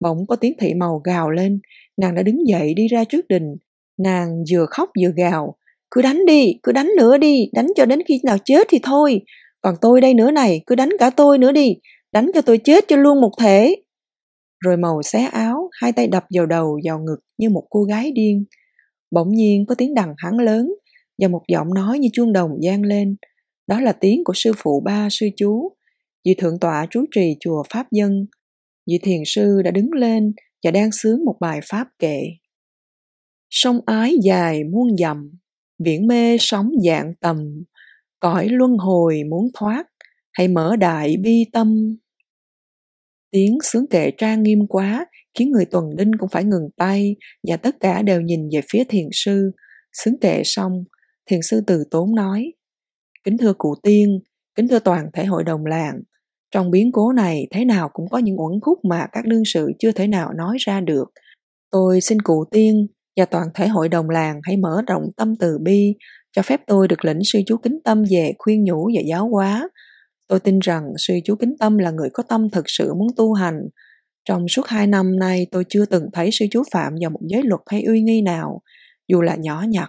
Bỗng 0.00 0.26
có 0.28 0.36
tiếng 0.36 0.52
thị 0.60 0.74
màu 0.74 1.00
gào 1.04 1.30
lên, 1.30 1.60
nàng 1.96 2.14
đã 2.14 2.22
đứng 2.22 2.48
dậy 2.48 2.74
đi 2.74 2.88
ra 2.88 3.04
trước 3.04 3.28
đình. 3.28 3.56
Nàng 3.98 4.28
vừa 4.52 4.66
khóc 4.70 4.90
vừa 5.02 5.12
gào, 5.16 5.56
cứ 5.90 6.02
đánh 6.02 6.26
đi, 6.26 6.52
cứ 6.62 6.72
đánh 6.72 6.90
nữa 6.96 7.18
đi, 7.18 7.50
đánh 7.52 7.66
cho 7.76 7.86
đến 7.86 8.02
khi 8.08 8.20
nào 8.24 8.36
chết 8.44 8.66
thì 8.70 8.78
thôi. 8.82 9.20
Còn 9.60 9.74
tôi 9.80 10.00
đây 10.00 10.14
nữa 10.14 10.30
này, 10.30 10.62
cứ 10.66 10.74
đánh 10.74 10.90
cả 10.98 11.10
tôi 11.10 11.38
nữa 11.38 11.52
đi, 11.52 11.76
đánh 12.12 12.30
cho 12.34 12.40
tôi 12.40 12.58
chết 12.58 12.84
cho 12.88 12.96
luôn 12.96 13.20
một 13.20 13.32
thể. 13.40 13.76
Rồi 14.64 14.76
màu 14.76 15.02
xé 15.02 15.22
áo, 15.24 15.70
hai 15.80 15.92
tay 15.92 16.06
đập 16.06 16.24
vào 16.34 16.46
đầu, 16.46 16.78
vào 16.84 16.98
ngực 16.98 17.18
như 17.38 17.50
một 17.50 17.66
cô 17.70 17.82
gái 17.82 18.12
điên. 18.12 18.44
Bỗng 19.10 19.32
nhiên 19.32 19.66
có 19.66 19.74
tiếng 19.74 19.94
đằng 19.94 20.14
hắn 20.18 20.38
lớn 20.38 20.72
và 21.18 21.28
một 21.28 21.42
giọng 21.48 21.74
nói 21.74 21.98
như 21.98 22.08
chuông 22.12 22.32
đồng 22.32 22.50
gian 22.62 22.82
lên. 22.82 23.16
Đó 23.66 23.80
là 23.80 23.92
tiếng 23.92 24.24
của 24.24 24.32
sư 24.36 24.52
phụ 24.56 24.82
ba 24.84 25.08
sư 25.10 25.28
chú, 25.36 25.72
vị 26.24 26.34
thượng 26.38 26.58
tọa 26.60 26.86
trú 26.90 27.04
trì 27.14 27.36
chùa 27.40 27.62
Pháp 27.70 27.86
Dân. 27.92 28.26
Vị 28.86 28.98
thiền 29.02 29.20
sư 29.26 29.62
đã 29.64 29.70
đứng 29.70 29.92
lên 29.92 30.32
và 30.64 30.70
đang 30.70 30.92
sướng 30.92 31.24
một 31.24 31.36
bài 31.40 31.60
pháp 31.64 31.88
kệ. 31.98 32.22
Sông 33.50 33.80
ái 33.86 34.14
dài 34.22 34.64
muôn 34.64 34.96
dặm, 34.96 35.30
biển 35.78 36.06
mê 36.06 36.36
sóng 36.40 36.70
dạng 36.84 37.14
tầm, 37.20 37.64
cõi 38.20 38.48
luân 38.48 38.76
hồi 38.78 39.22
muốn 39.30 39.48
thoát, 39.54 39.84
hãy 40.32 40.48
mở 40.48 40.76
đại 40.76 41.16
bi 41.16 41.44
tâm. 41.52 41.96
Tiếng 43.30 43.58
sướng 43.62 43.86
kệ 43.90 44.10
trang 44.18 44.42
nghiêm 44.42 44.66
quá, 44.68 45.06
khiến 45.38 45.50
người 45.50 45.64
tuần 45.64 45.84
đinh 45.96 46.10
cũng 46.18 46.28
phải 46.28 46.44
ngừng 46.44 46.68
tay 46.76 47.16
và 47.48 47.56
tất 47.56 47.76
cả 47.80 48.02
đều 48.02 48.20
nhìn 48.20 48.48
về 48.52 48.60
phía 48.70 48.84
thiền 48.88 49.08
sư. 49.12 49.50
Sướng 49.92 50.18
kệ 50.20 50.42
xong, 50.44 50.84
thiền 51.26 51.42
sư 51.42 51.60
từ 51.66 51.84
tốn 51.90 52.14
nói, 52.14 52.52
Kính 53.24 53.38
thưa 53.38 53.52
cụ 53.58 53.74
tiên, 53.82 54.20
kính 54.54 54.68
thưa 54.68 54.78
toàn 54.78 55.06
thể 55.12 55.24
hội 55.24 55.44
đồng 55.44 55.66
làng, 55.66 56.00
trong 56.50 56.70
biến 56.70 56.92
cố 56.92 57.12
này 57.12 57.46
thế 57.50 57.64
nào 57.64 57.88
cũng 57.92 58.08
có 58.08 58.18
những 58.18 58.40
uẩn 58.40 58.60
khúc 58.62 58.78
mà 58.84 59.06
các 59.12 59.26
đương 59.26 59.42
sự 59.44 59.72
chưa 59.78 59.92
thể 59.92 60.06
nào 60.06 60.32
nói 60.32 60.56
ra 60.60 60.80
được. 60.80 61.04
Tôi 61.70 62.00
xin 62.00 62.22
cụ 62.22 62.44
tiên 62.50 62.86
và 63.16 63.24
toàn 63.24 63.48
thể 63.54 63.68
hội 63.68 63.88
đồng 63.88 64.10
làng 64.10 64.40
hãy 64.42 64.56
mở 64.56 64.82
rộng 64.86 65.02
tâm 65.16 65.36
từ 65.36 65.58
bi, 65.62 65.94
cho 66.32 66.42
phép 66.42 66.60
tôi 66.66 66.88
được 66.88 67.04
lĩnh 67.04 67.24
sư 67.24 67.40
chú 67.46 67.56
kính 67.56 67.78
tâm 67.84 68.04
về 68.10 68.32
khuyên 68.38 68.64
nhủ 68.64 68.90
và 68.94 69.02
giáo 69.08 69.28
hóa. 69.28 69.68
Tôi 70.28 70.40
tin 70.40 70.58
rằng 70.58 70.82
sư 70.98 71.14
chú 71.24 71.36
kính 71.36 71.54
tâm 71.60 71.78
là 71.78 71.90
người 71.90 72.08
có 72.12 72.22
tâm 72.22 72.50
thực 72.50 72.64
sự 72.68 72.94
muốn 72.94 73.08
tu 73.16 73.32
hành. 73.32 73.60
Trong 74.24 74.48
suốt 74.48 74.66
hai 74.66 74.86
năm 74.86 75.18
nay 75.18 75.46
tôi 75.52 75.64
chưa 75.68 75.84
từng 75.84 76.06
thấy 76.12 76.30
sư 76.32 76.46
chú 76.50 76.62
phạm 76.72 76.92
vào 77.00 77.10
một 77.10 77.20
giới 77.22 77.42
luật 77.42 77.60
hay 77.66 77.82
uy 77.82 78.02
nghi 78.02 78.22
nào, 78.22 78.62
dù 79.08 79.22
là 79.22 79.36
nhỏ 79.36 79.64
nhặt. 79.68 79.88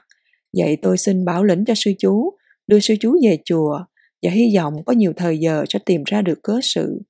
Vậy 0.60 0.78
tôi 0.82 0.98
xin 0.98 1.26
bảo 1.26 1.44
lĩnh 1.44 1.66
cho 1.66 1.74
sư 1.76 1.92
chú, 2.00 2.34
đưa 2.68 2.80
sư 2.80 2.96
chú 3.00 3.18
về 3.24 3.38
chùa, 3.46 3.80
và 4.24 4.32
hy 4.32 4.56
vọng 4.56 4.74
có 4.86 4.94
nhiều 4.94 5.14
thời 5.18 5.38
giờ 5.38 5.66
sẽ 5.70 5.80
tìm 5.86 6.04
ra 6.06 6.22
được 6.22 6.40
cớ 6.44 6.60
sự. 6.62 7.02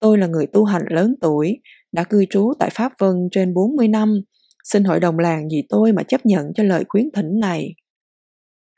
Tôi 0.00 0.18
là 0.18 0.26
người 0.26 0.46
tu 0.46 0.64
hành 0.64 0.82
lớn 0.88 1.14
tuổi, 1.20 1.60
đã 1.92 2.04
cư 2.04 2.24
trú 2.30 2.52
tại 2.58 2.70
Pháp 2.72 2.92
Vân 2.98 3.14
trên 3.32 3.54
40 3.54 3.88
năm. 3.88 4.20
Xin 4.64 4.84
hội 4.84 5.00
đồng 5.00 5.18
làng 5.18 5.48
vì 5.52 5.66
tôi 5.68 5.92
mà 5.92 6.02
chấp 6.02 6.26
nhận 6.26 6.46
cho 6.54 6.64
lời 6.64 6.84
khuyến 6.88 7.10
thỉnh 7.14 7.40
này. 7.40 7.74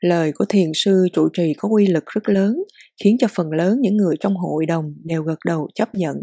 Lời 0.00 0.32
của 0.32 0.44
thiền 0.48 0.70
sư 0.74 1.06
trụ 1.12 1.28
trì 1.32 1.52
có 1.58 1.68
uy 1.72 1.86
lực 1.86 2.04
rất 2.06 2.28
lớn, 2.28 2.56
khiến 3.04 3.16
cho 3.18 3.28
phần 3.34 3.50
lớn 3.50 3.80
những 3.80 3.96
người 3.96 4.16
trong 4.20 4.36
hội 4.36 4.66
đồng 4.66 4.94
đều 5.04 5.22
gật 5.22 5.38
đầu 5.46 5.68
chấp 5.74 5.94
nhận. 5.94 6.16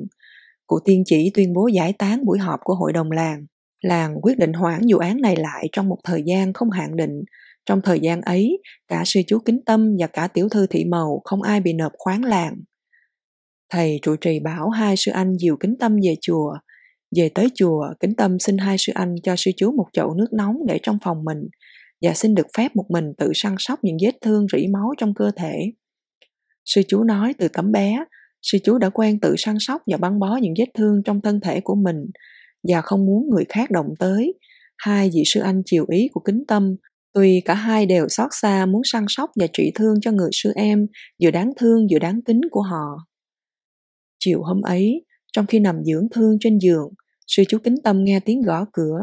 Cụ 0.68 0.80
tiên 0.86 1.04
chỉ 1.06 1.32
tuyên 1.34 1.54
bố 1.54 1.68
giải 1.68 1.94
tán 1.94 2.26
buổi 2.26 2.40
họp 2.40 2.60
của 2.64 2.76
hội 2.76 2.94
đồng 2.94 3.12
làng. 3.12 3.46
Làng 3.82 4.16
quyết 4.22 4.38
định 4.38 4.54
hoãn 4.54 4.82
vụ 4.92 4.98
án 4.98 5.22
này 5.22 5.36
lại 5.36 5.70
trong 5.72 5.90
một 5.90 5.98
thời 6.04 6.24
gian 6.26 6.54
không 6.54 6.70
hạn 6.70 6.96
định, 6.96 7.24
trong 7.72 7.82
thời 7.82 8.00
gian 8.00 8.22
ấy, 8.22 8.62
cả 8.88 9.04
sư 9.06 9.22
chú 9.28 9.40
Kính 9.40 9.60
Tâm 9.66 9.96
và 10.00 10.08
cả 10.08 10.28
tiểu 10.28 10.50
thư 10.50 10.68
Thị 10.68 10.86
Màu 10.86 11.22
không 11.24 11.42
ai 11.42 11.62
bị 11.62 11.74
nộp 11.74 11.92
khoáng 11.98 12.24
làng. 12.24 12.56
Thầy 13.70 14.00
trụ 14.02 14.16
trì 14.16 14.40
bảo 14.40 14.70
hai 14.70 14.98
sư 14.98 15.12
anh 15.12 15.38
dìu 15.38 15.58
Kính 15.60 15.76
Tâm 15.80 15.96
về 15.96 16.16
chùa. 16.22 16.54
Về 17.18 17.30
tới 17.36 17.48
chùa, 17.56 17.86
Kính 18.00 18.16
Tâm 18.16 18.40
xin 18.40 18.58
hai 18.58 18.76
sư 18.80 18.94
anh 18.96 19.16
cho 19.24 19.36
sư 19.38 19.52
chú 19.58 19.72
một 19.72 19.86
chậu 19.94 20.14
nước 20.14 20.34
nóng 20.34 20.56
để 20.68 20.80
trong 20.84 20.98
phòng 21.04 21.24
mình 21.24 21.38
và 22.02 22.14
xin 22.14 22.36
được 22.36 22.48
phép 22.58 22.76
một 22.76 22.86
mình 22.90 23.06
tự 23.18 23.32
săn 23.34 23.56
sóc 23.60 23.80
những 23.84 23.98
vết 24.04 24.12
thương 24.22 24.46
rỉ 24.54 24.68
máu 24.68 24.94
trong 24.98 25.14
cơ 25.14 25.32
thể. 25.36 25.72
Sư 26.66 26.82
chú 26.88 27.04
nói 27.04 27.34
từ 27.38 27.48
tấm 27.48 27.72
bé, 27.72 28.06
sư 28.42 28.58
chú 28.64 28.78
đã 28.78 28.90
quen 28.90 29.20
tự 29.20 29.36
săn 29.38 29.56
sóc 29.60 29.82
và 29.88 29.98
băng 29.98 30.20
bó 30.20 30.38
những 30.42 30.54
vết 30.60 30.68
thương 30.74 31.02
trong 31.06 31.22
thân 31.22 31.40
thể 31.42 31.62
của 31.64 31.76
mình 31.76 32.06
và 32.70 32.82
không 32.82 33.06
muốn 33.06 33.30
người 33.30 33.46
khác 33.50 33.72
động 33.72 33.88
tới. 34.00 34.34
Hai 34.78 35.10
vị 35.14 35.24
sư 35.26 35.40
anh 35.40 35.62
chiều 35.66 35.86
ý 35.90 36.10
của 36.14 36.22
kính 36.26 36.44
tâm, 36.48 36.76
tuy 37.14 37.42
cả 37.46 37.54
hai 37.54 37.86
đều 37.86 38.10
xót 38.10 38.30
xa 38.42 38.66
muốn 38.66 38.82
săn 38.86 39.06
sóc 39.08 39.30
và 39.40 39.48
trị 39.54 39.72
thương 39.76 39.96
cho 40.02 40.12
người 40.12 40.30
sư 40.34 40.52
em, 40.56 40.88
vừa 41.24 41.32
đáng 41.32 41.52
thương 41.58 41.88
vừa 41.92 42.00
đáng 42.00 42.20
kính 42.26 42.42
của 42.52 42.62
họ. 42.62 43.08
Chiều 44.20 44.44
hôm 44.44 44.62
ấy, 44.62 45.06
trong 45.34 45.46
khi 45.46 45.60
nằm 45.60 45.76
dưỡng 45.84 46.08
thương 46.12 46.38
trên 46.40 46.58
giường, 46.58 46.88
sư 47.28 47.44
chú 47.50 47.58
kính 47.64 47.76
tâm 47.84 48.04
nghe 48.04 48.20
tiếng 48.20 48.42
gõ 48.42 48.66
cửa, 48.74 49.00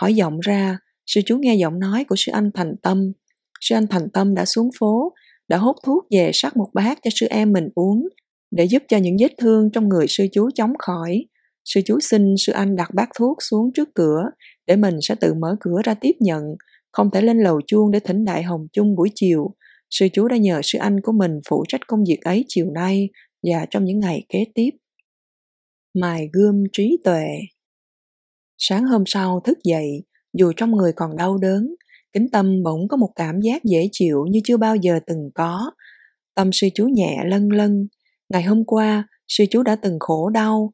hỏi 0.00 0.14
giọng 0.14 0.40
ra, 0.40 0.78
sư 1.06 1.20
chú 1.26 1.38
nghe 1.38 1.54
giọng 1.54 1.78
nói 1.78 2.04
của 2.04 2.16
sư 2.18 2.32
anh 2.32 2.50
thành 2.54 2.74
tâm. 2.82 3.12
Sư 3.60 3.74
anh 3.74 3.86
thành 3.86 4.10
tâm 4.10 4.34
đã 4.34 4.44
xuống 4.44 4.70
phố, 4.78 5.12
đã 5.48 5.56
hút 5.58 5.76
thuốc 5.84 6.04
về 6.10 6.30
sắc 6.34 6.56
một 6.56 6.68
bát 6.74 6.98
cho 7.02 7.10
sư 7.14 7.26
em 7.30 7.52
mình 7.52 7.68
uống, 7.74 8.08
để 8.50 8.64
giúp 8.64 8.82
cho 8.88 8.96
những 8.96 9.16
vết 9.20 9.34
thương 9.38 9.70
trong 9.72 9.88
người 9.88 10.06
sư 10.08 10.26
chú 10.32 10.50
chóng 10.54 10.72
khỏi. 10.78 11.24
Sư 11.64 11.80
chú 11.84 12.00
xin 12.00 12.34
sư 12.38 12.52
anh 12.52 12.76
đặt 12.76 12.90
bát 12.94 13.08
thuốc 13.18 13.36
xuống 13.50 13.70
trước 13.74 13.88
cửa, 13.94 14.22
để 14.66 14.76
mình 14.76 14.98
sẽ 15.02 15.14
tự 15.14 15.34
mở 15.34 15.56
cửa 15.60 15.76
ra 15.84 15.94
tiếp 15.94 16.12
nhận, 16.20 16.42
không 16.94 17.10
thể 17.10 17.20
lên 17.20 17.38
lầu 17.38 17.60
chuông 17.66 17.90
để 17.90 18.00
thỉnh 18.00 18.24
đại 18.24 18.42
hồng 18.42 18.66
chung 18.72 18.94
buổi 18.94 19.08
chiều. 19.14 19.54
Sư 19.90 20.08
chú 20.12 20.28
đã 20.28 20.36
nhờ 20.36 20.60
sư 20.62 20.78
anh 20.78 21.00
của 21.00 21.12
mình 21.12 21.40
phụ 21.48 21.64
trách 21.68 21.86
công 21.86 22.04
việc 22.08 22.20
ấy 22.24 22.44
chiều 22.48 22.70
nay 22.70 23.08
và 23.42 23.66
trong 23.70 23.84
những 23.84 24.00
ngày 24.00 24.26
kế 24.28 24.44
tiếp. 24.54 24.70
Mài 25.94 26.28
gươm 26.32 26.64
trí 26.72 26.98
tuệ 27.04 27.26
Sáng 28.58 28.84
hôm 28.84 29.02
sau 29.06 29.40
thức 29.40 29.58
dậy, 29.64 30.04
dù 30.32 30.52
trong 30.56 30.72
người 30.72 30.92
còn 30.92 31.16
đau 31.16 31.38
đớn, 31.38 31.74
kính 32.12 32.26
tâm 32.32 32.62
bỗng 32.62 32.88
có 32.88 32.96
một 32.96 33.10
cảm 33.16 33.40
giác 33.40 33.64
dễ 33.64 33.88
chịu 33.92 34.26
như 34.30 34.40
chưa 34.44 34.56
bao 34.56 34.76
giờ 34.76 35.00
từng 35.06 35.30
có. 35.34 35.70
Tâm 36.34 36.52
sư 36.52 36.68
chú 36.74 36.86
nhẹ 36.86 37.18
lân 37.26 37.48
lân. 37.48 37.88
Ngày 38.28 38.42
hôm 38.42 38.64
qua, 38.64 39.08
sư 39.28 39.44
chú 39.50 39.62
đã 39.62 39.76
từng 39.76 39.98
khổ 40.00 40.30
đau, 40.30 40.70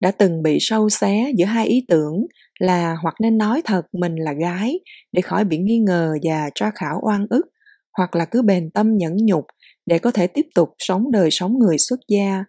đã 0.00 0.10
từng 0.10 0.42
bị 0.42 0.58
sâu 0.60 0.88
xé 0.88 1.32
giữa 1.36 1.44
hai 1.44 1.66
ý 1.66 1.84
tưởng 1.88 2.26
là 2.58 2.96
hoặc 3.02 3.14
nên 3.20 3.38
nói 3.38 3.62
thật 3.64 3.82
mình 3.92 4.16
là 4.16 4.32
gái 4.32 4.80
để 5.12 5.22
khỏi 5.22 5.44
bị 5.44 5.58
nghi 5.58 5.78
ngờ 5.78 6.14
và 6.22 6.50
tra 6.54 6.70
khảo 6.74 7.00
oan 7.02 7.26
ức, 7.30 7.46
hoặc 7.98 8.16
là 8.16 8.24
cứ 8.24 8.42
bền 8.42 8.70
tâm 8.70 8.96
nhẫn 8.96 9.16
nhục 9.16 9.44
để 9.86 9.98
có 9.98 10.10
thể 10.10 10.26
tiếp 10.26 10.46
tục 10.54 10.68
sống 10.78 11.10
đời 11.10 11.28
sống 11.30 11.58
người 11.58 11.78
xuất 11.78 12.00
gia. 12.08 12.44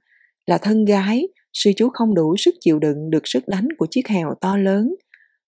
Là 0.45 0.57
thân 0.57 0.85
gái, 0.85 1.27
sư 1.53 1.71
chú 1.77 1.89
không 1.93 2.15
đủ 2.15 2.35
sức 2.37 2.55
chịu 2.59 2.79
đựng 2.79 3.09
được 3.09 3.23
sức 3.25 3.47
đánh 3.47 3.67
của 3.77 3.87
chiếc 3.91 4.07
hèo 4.07 4.33
to 4.41 4.57
lớn. 4.57 4.95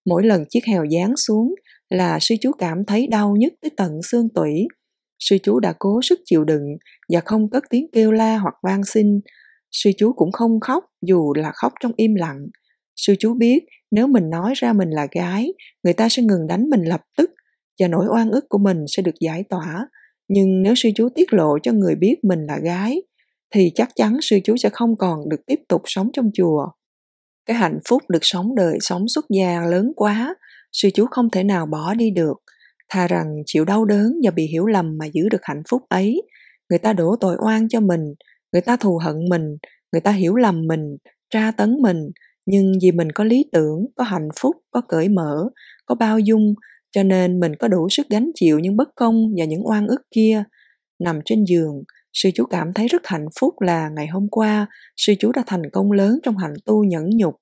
Mỗi 0.06 0.24
lần 0.26 0.46
chiếc 0.50 0.66
hèo 0.66 0.86
giáng 0.92 1.18
xuống 1.18 1.56
là 1.90 2.18
sư 2.22 2.36
chú 2.42 2.52
cảm 2.52 2.86
thấy 2.86 3.08
đau 3.08 3.36
nhất 3.36 3.54
tới 3.62 3.72
tận 3.78 3.92
xương 4.04 4.30
tủy. 4.36 4.68
Sư 5.20 5.38
chú 5.44 5.60
đã 5.60 5.74
cố 5.80 6.02
sức 6.04 6.20
chịu 6.26 6.44
đựng 6.44 6.64
và 7.10 7.20
không 7.26 7.50
cất 7.50 7.64
tiếng 7.70 7.88
kêu 7.94 8.12
la 8.12 8.38
hoặc 8.38 8.56
van 8.64 8.84
xin. 8.84 9.20
Sư 9.72 9.92
chú 9.98 10.14
cũng 10.14 10.32
không 10.32 10.60
khóc 10.60 10.86
dù 11.02 11.34
là 11.34 11.52
khóc 11.56 11.74
trong 11.80 11.92
im 11.96 12.16
lặng. 12.16 12.48
Sư 12.96 13.16
chú 13.20 13.34
biết 13.34 13.60
nếu 13.92 14.08
mình 14.08 14.30
nói 14.30 14.54
ra 14.56 14.74
mình 14.74 14.90
là 14.90 15.08
gái, 15.12 15.54
người 15.84 15.94
ta 15.94 16.10
sẽ 16.10 16.24
ngừng 16.24 16.48
đánh 16.48 16.70
mình 16.70 16.84
lập 16.84 17.02
tức 17.18 17.32
và 17.80 17.88
nỗi 17.88 18.06
oan 18.10 18.32
ức 18.32 18.46
của 18.50 18.58
mình 18.58 18.78
sẽ 18.88 19.04
được 19.04 19.16
giải 19.20 19.44
tỏa. 19.50 19.88
Nhưng 20.28 20.62
nếu 20.62 20.76
sư 20.76 20.90
chú 20.96 21.10
tiết 21.16 21.34
lộ 21.34 21.60
cho 21.64 21.72
người 21.72 21.96
biết 21.96 22.16
mình 22.24 22.46
là 22.46 22.60
gái, 22.64 23.02
thì 23.56 23.72
chắc 23.76 23.90
chắn 23.96 24.18
sư 24.22 24.40
chú 24.44 24.58
sẽ 24.58 24.70
không 24.70 24.98
còn 24.98 25.30
được 25.30 25.46
tiếp 25.46 25.60
tục 25.70 25.82
sống 25.86 26.10
trong 26.14 26.30
chùa. 26.34 26.68
Cái 27.46 27.58
hạnh 27.58 27.80
phúc 27.90 28.04
được 28.10 28.20
sống 28.22 28.56
đời 28.56 28.78
sống 28.82 29.08
xuất 29.08 29.26
gia 29.30 29.66
lớn 29.66 29.92
quá, 29.96 30.36
sư 30.72 30.90
chú 30.94 31.06
không 31.12 31.30
thể 31.30 31.44
nào 31.44 31.66
bỏ 31.66 31.94
đi 31.94 32.12
được. 32.12 32.34
Thà 32.90 33.08
rằng 33.08 33.28
chịu 33.46 33.66
đau 33.66 33.86
đớn 33.86 34.14
và 34.24 34.32
bị 34.32 34.48
hiểu 34.48 34.66
lầm 34.66 34.98
mà 34.98 35.06
giữ 35.14 35.30
được 35.30 35.42
hạnh 35.42 35.62
phúc 35.70 35.82
ấy. 35.90 36.22
Người 36.70 36.80
ta 36.80 36.94
đổ 36.94 37.16
tội 37.20 37.38
oan 37.46 37.70
cho 37.70 37.80
mình, 37.80 38.02
người 38.54 38.62
ta 38.62 38.78
thù 38.78 38.98
hận 38.98 39.16
mình, 39.30 39.58
người 39.92 40.02
ta 40.02 40.12
hiểu 40.12 40.36
lầm 40.36 40.68
mình, 40.68 40.98
tra 41.30 41.52
tấn 41.52 41.78
mình, 41.82 41.98
nhưng 42.46 42.74
vì 42.82 42.92
mình 42.92 43.12
có 43.12 43.24
lý 43.24 43.46
tưởng, 43.52 43.86
có 43.96 44.04
hạnh 44.04 44.30
phúc, 44.40 44.56
có 44.72 44.82
cởi 44.88 45.10
mở, 45.10 45.50
có 45.86 45.96
bao 45.96 46.20
dung, 46.20 46.54
cho 46.92 47.04
nên 47.04 47.40
mình 47.40 47.56
có 47.56 47.68
đủ 47.68 47.90
sức 47.90 48.10
gánh 48.10 48.32
chịu 48.36 48.60
những 48.60 48.78
bất 48.78 48.90
công 48.96 49.34
và 49.38 49.46
những 49.46 49.68
oan 49.68 49.88
ức 49.88 50.02
kia. 50.12 50.44
Nằm 51.00 51.20
trên 51.26 51.44
giường, 51.44 51.84
sư 52.14 52.30
chú 52.36 52.46
cảm 52.46 52.74
thấy 52.74 52.88
rất 52.88 53.08
hạnh 53.08 53.26
phúc 53.40 53.62
là 53.62 53.90
ngày 53.90 54.08
hôm 54.08 54.28
qua 54.32 54.68
sư 54.98 55.14
chú 55.20 55.32
đã 55.32 55.44
thành 55.48 55.62
công 55.74 55.92
lớn 55.92 56.20
trong 56.24 56.38
hành 56.38 56.54
tu 56.66 56.84
nhẫn 56.84 57.10
nhục 57.10 57.36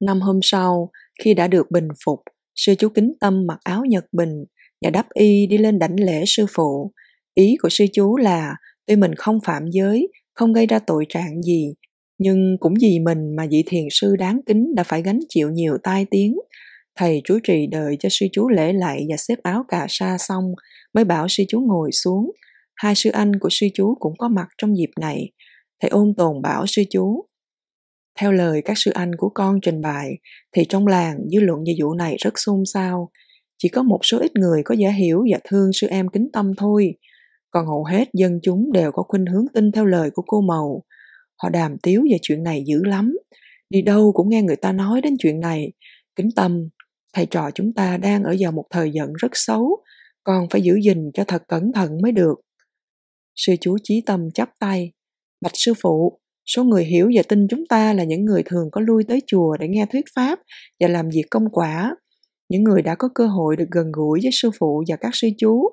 năm 0.00 0.20
hôm 0.20 0.40
sau 0.42 0.90
khi 1.24 1.34
đã 1.34 1.48
được 1.48 1.70
bình 1.70 1.88
phục 2.04 2.20
sư 2.54 2.74
chú 2.78 2.88
kính 2.88 3.12
tâm 3.20 3.46
mặc 3.46 3.58
áo 3.64 3.84
nhật 3.84 4.04
bình 4.12 4.44
và 4.84 4.90
đắp 4.90 5.06
y 5.14 5.46
đi 5.46 5.58
lên 5.58 5.78
đảnh 5.78 6.00
lễ 6.00 6.24
sư 6.26 6.46
phụ 6.54 6.92
ý 7.34 7.56
của 7.62 7.68
sư 7.68 7.84
chú 7.92 8.16
là 8.16 8.56
tuy 8.86 8.96
mình 8.96 9.14
không 9.14 9.38
phạm 9.44 9.62
giới 9.70 10.08
không 10.34 10.52
gây 10.52 10.66
ra 10.66 10.78
tội 10.78 11.06
trạng 11.08 11.42
gì 11.42 11.74
nhưng 12.18 12.56
cũng 12.60 12.74
vì 12.82 12.98
mình 12.98 13.36
mà 13.36 13.46
vị 13.50 13.64
thiền 13.66 13.84
sư 13.90 14.16
đáng 14.16 14.40
kính 14.46 14.74
đã 14.74 14.82
phải 14.82 15.02
gánh 15.02 15.18
chịu 15.28 15.50
nhiều 15.50 15.76
tai 15.82 16.06
tiếng 16.10 16.36
thầy 16.98 17.20
chú 17.24 17.38
trì 17.44 17.66
đợi 17.66 17.96
cho 18.00 18.08
sư 18.12 18.26
chú 18.32 18.48
lễ 18.48 18.72
lại 18.72 19.06
và 19.10 19.16
xếp 19.16 19.36
áo 19.42 19.64
cà 19.68 19.86
sa 19.88 20.16
xong 20.18 20.44
mới 20.94 21.04
bảo 21.04 21.26
sư 21.28 21.44
chú 21.48 21.60
ngồi 21.60 21.92
xuống 21.92 22.30
hai 22.76 22.94
sư 22.94 23.10
anh 23.10 23.32
của 23.40 23.48
sư 23.50 23.66
chú 23.74 23.94
cũng 24.00 24.12
có 24.18 24.28
mặt 24.28 24.46
trong 24.58 24.76
dịp 24.76 24.90
này. 25.00 25.32
Thầy 25.82 25.88
ôn 25.88 26.14
tồn 26.16 26.42
bảo 26.42 26.64
sư 26.66 26.82
chú. 26.90 27.26
Theo 28.18 28.32
lời 28.32 28.62
các 28.64 28.74
sư 28.76 28.90
anh 28.94 29.10
của 29.16 29.30
con 29.34 29.60
trình 29.62 29.80
bày, 29.80 30.10
thì 30.52 30.64
trong 30.68 30.86
làng 30.86 31.18
dư 31.32 31.40
luận 31.40 31.60
về 31.66 31.72
vụ 31.82 31.94
này 31.94 32.16
rất 32.18 32.34
xôn 32.36 32.62
xao. 32.74 33.10
Chỉ 33.58 33.68
có 33.68 33.82
một 33.82 33.98
số 34.02 34.18
ít 34.18 34.30
người 34.34 34.62
có 34.64 34.74
giả 34.78 34.90
hiểu 34.90 35.24
và 35.32 35.38
thương 35.44 35.70
sư 35.72 35.86
em 35.86 36.08
kính 36.08 36.28
tâm 36.32 36.52
thôi. 36.58 36.94
Còn 37.50 37.66
hầu 37.66 37.84
hết 37.84 38.08
dân 38.12 38.38
chúng 38.42 38.72
đều 38.72 38.92
có 38.92 39.02
khuynh 39.02 39.26
hướng 39.26 39.46
tin 39.54 39.72
theo 39.72 39.84
lời 39.84 40.10
của 40.14 40.22
cô 40.26 40.40
Màu. 40.40 40.82
Họ 41.42 41.48
đàm 41.48 41.76
tiếu 41.82 42.04
về 42.10 42.16
chuyện 42.22 42.42
này 42.42 42.62
dữ 42.66 42.84
lắm. 42.84 43.16
Đi 43.70 43.82
đâu 43.82 44.12
cũng 44.14 44.28
nghe 44.28 44.42
người 44.42 44.56
ta 44.56 44.72
nói 44.72 45.00
đến 45.00 45.14
chuyện 45.18 45.40
này. 45.40 45.72
Kính 46.16 46.28
tâm, 46.36 46.68
thầy 47.14 47.26
trò 47.26 47.50
chúng 47.54 47.72
ta 47.72 47.96
đang 47.96 48.24
ở 48.24 48.34
vào 48.40 48.52
một 48.52 48.64
thời 48.70 48.90
giận 48.90 49.12
rất 49.12 49.30
xấu, 49.34 49.76
còn 50.24 50.48
phải 50.50 50.62
giữ 50.62 50.74
gìn 50.84 51.10
cho 51.14 51.24
thật 51.24 51.42
cẩn 51.48 51.72
thận 51.72 51.90
mới 52.02 52.12
được. 52.12 52.34
Sư 53.36 53.54
chú 53.60 53.76
chí 53.82 54.02
tâm 54.06 54.30
chắp 54.34 54.50
tay. 54.60 54.92
Bạch 55.40 55.52
sư 55.54 55.72
phụ, 55.82 56.20
số 56.46 56.64
người 56.64 56.84
hiểu 56.84 57.10
và 57.14 57.22
tin 57.28 57.48
chúng 57.48 57.66
ta 57.68 57.92
là 57.92 58.04
những 58.04 58.24
người 58.24 58.42
thường 58.42 58.68
có 58.72 58.80
lui 58.80 59.04
tới 59.04 59.20
chùa 59.26 59.56
để 59.56 59.68
nghe 59.68 59.86
thuyết 59.92 60.04
pháp 60.14 60.38
và 60.80 60.88
làm 60.88 61.08
việc 61.08 61.24
công 61.30 61.50
quả. 61.52 61.96
Những 62.48 62.64
người 62.64 62.82
đã 62.82 62.94
có 62.94 63.08
cơ 63.14 63.26
hội 63.26 63.56
được 63.56 63.68
gần 63.70 63.92
gũi 63.92 64.20
với 64.22 64.30
sư 64.32 64.50
phụ 64.58 64.84
và 64.88 64.96
các 64.96 65.10
sư 65.12 65.28
chú. 65.38 65.68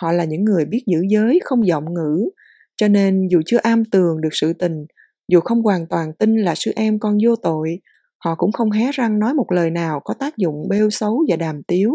Họ 0.00 0.12
là 0.12 0.24
những 0.24 0.44
người 0.44 0.64
biết 0.64 0.82
giữ 0.86 0.98
giới, 1.08 1.40
không 1.44 1.66
giọng 1.66 1.84
ngữ. 1.94 2.30
Cho 2.76 2.88
nên 2.88 3.28
dù 3.30 3.42
chưa 3.46 3.58
am 3.62 3.84
tường 3.84 4.20
được 4.20 4.28
sự 4.32 4.52
tình, 4.52 4.86
dù 5.28 5.40
không 5.40 5.62
hoàn 5.62 5.86
toàn 5.86 6.12
tin 6.18 6.36
là 6.36 6.54
sư 6.54 6.72
em 6.76 6.98
con 6.98 7.18
vô 7.22 7.36
tội, 7.36 7.80
họ 8.24 8.34
cũng 8.34 8.52
không 8.52 8.70
hé 8.70 8.90
răng 8.92 9.18
nói 9.18 9.34
một 9.34 9.52
lời 9.52 9.70
nào 9.70 10.00
có 10.04 10.14
tác 10.14 10.36
dụng 10.36 10.68
bêu 10.68 10.90
xấu 10.90 11.24
và 11.28 11.36
đàm 11.36 11.62
tiếu. 11.62 11.92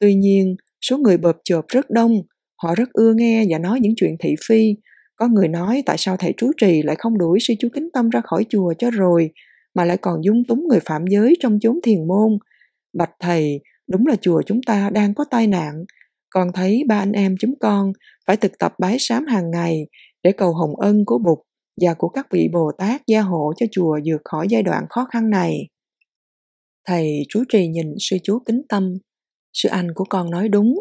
Tuy 0.00 0.14
nhiên, 0.14 0.56
số 0.80 0.98
người 0.98 1.16
bợp 1.16 1.36
chộp 1.44 1.64
rất 1.68 1.90
đông, 1.90 2.22
Họ 2.64 2.74
rất 2.74 2.92
ưa 2.92 3.14
nghe 3.14 3.44
và 3.48 3.58
nói 3.58 3.80
những 3.80 3.92
chuyện 3.96 4.16
thị 4.18 4.34
phi. 4.48 4.76
Có 5.16 5.28
người 5.28 5.48
nói 5.48 5.82
tại 5.86 5.96
sao 5.98 6.16
thầy 6.16 6.34
trú 6.36 6.52
trì 6.56 6.82
lại 6.82 6.96
không 6.98 7.18
đuổi 7.18 7.38
sư 7.40 7.54
chú 7.58 7.68
kính 7.74 7.88
tâm 7.92 8.10
ra 8.10 8.20
khỏi 8.20 8.46
chùa 8.48 8.74
cho 8.78 8.90
rồi, 8.90 9.30
mà 9.74 9.84
lại 9.84 9.96
còn 9.96 10.24
dung 10.24 10.42
túng 10.48 10.68
người 10.68 10.80
phạm 10.80 11.06
giới 11.06 11.34
trong 11.40 11.58
chốn 11.60 11.78
thiền 11.82 12.06
môn. 12.06 12.38
Bạch 12.98 13.10
thầy, 13.20 13.60
đúng 13.88 14.06
là 14.06 14.16
chùa 14.20 14.42
chúng 14.46 14.60
ta 14.66 14.90
đang 14.90 15.14
có 15.14 15.24
tai 15.30 15.46
nạn. 15.46 15.84
Con 16.30 16.48
thấy 16.54 16.84
ba 16.88 16.98
anh 16.98 17.12
em 17.12 17.34
chúng 17.40 17.54
con 17.60 17.92
phải 18.26 18.36
thực 18.36 18.58
tập 18.58 18.74
bái 18.78 18.96
sám 18.98 19.26
hàng 19.26 19.50
ngày 19.50 19.86
để 20.22 20.32
cầu 20.32 20.52
hồng 20.52 20.80
ân 20.80 21.04
của 21.04 21.18
Bụt 21.18 21.38
và 21.80 21.94
của 21.94 22.08
các 22.08 22.26
vị 22.30 22.48
Bồ 22.52 22.70
Tát 22.78 23.02
gia 23.06 23.20
hộ 23.20 23.52
cho 23.56 23.66
chùa 23.72 23.98
vượt 24.06 24.20
khỏi 24.24 24.46
giai 24.50 24.62
đoạn 24.62 24.84
khó 24.90 25.06
khăn 25.12 25.30
này. 25.30 25.68
Thầy 26.86 27.22
chú 27.28 27.44
trì 27.48 27.68
nhìn 27.68 27.94
sư 27.98 28.16
chú 28.22 28.38
kính 28.46 28.62
tâm. 28.68 28.98
Sư 29.52 29.68
anh 29.68 29.94
của 29.94 30.04
con 30.10 30.30
nói 30.30 30.48
đúng. 30.48 30.74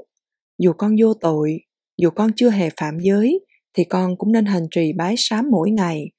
Dù 0.57 0.73
con 0.73 0.95
vô 0.99 1.13
tội, 1.13 1.59
dù 1.97 2.09
con 2.09 2.31
chưa 2.35 2.49
hề 2.49 2.69
phạm 2.77 2.99
giới 2.99 3.45
thì 3.73 3.83
con 3.83 4.17
cũng 4.17 4.31
nên 4.31 4.45
hành 4.45 4.67
trì 4.71 4.93
bái 4.93 5.15
sám 5.17 5.51
mỗi 5.51 5.71
ngày 5.71 6.09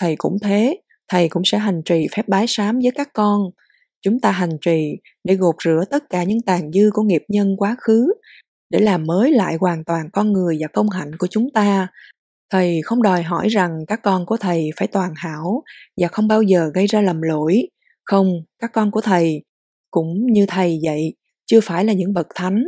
thầy 0.00 0.16
cũng 0.16 0.36
thế 0.42 0.76
thầy 1.08 1.28
cũng 1.28 1.42
sẽ 1.44 1.58
hành 1.58 1.82
trì 1.84 2.06
phép 2.16 2.28
bái 2.28 2.44
sám 2.48 2.78
với 2.82 2.90
các 2.94 3.08
con 3.14 3.40
chúng 4.02 4.20
ta 4.20 4.30
hành 4.30 4.58
trì 4.60 4.96
để 5.24 5.34
gột 5.34 5.54
rửa 5.64 5.84
tất 5.90 6.04
cả 6.10 6.24
những 6.24 6.42
tàn 6.42 6.72
dư 6.72 6.90
của 6.92 7.02
nghiệp 7.02 7.22
nhân 7.28 7.56
quá 7.56 7.76
khứ 7.80 8.12
để 8.70 8.78
làm 8.78 9.06
mới 9.06 9.32
lại 9.32 9.56
hoàn 9.60 9.84
toàn 9.84 10.10
con 10.12 10.32
người 10.32 10.56
và 10.60 10.66
công 10.72 10.90
hạnh 10.90 11.10
của 11.18 11.26
chúng 11.26 11.50
ta 11.54 11.88
thầy 12.50 12.80
không 12.84 13.02
đòi 13.02 13.22
hỏi 13.22 13.48
rằng 13.48 13.78
các 13.86 14.00
con 14.02 14.26
của 14.26 14.36
thầy 14.36 14.70
phải 14.76 14.88
toàn 14.88 15.12
hảo 15.16 15.62
và 15.96 16.08
không 16.08 16.28
bao 16.28 16.42
giờ 16.42 16.70
gây 16.74 16.86
ra 16.86 17.00
lầm 17.00 17.22
lỗi. 17.22 17.68
Không, 18.04 18.32
các 18.58 18.70
con 18.72 18.90
của 18.90 19.00
thầy 19.00 19.44
cũng 19.90 20.26
như 20.32 20.46
thầy 20.48 20.80
vậy 20.84 21.14
chưa 21.46 21.60
phải 21.60 21.84
là 21.84 21.92
những 21.92 22.12
bậc 22.12 22.26
thánh. 22.34 22.64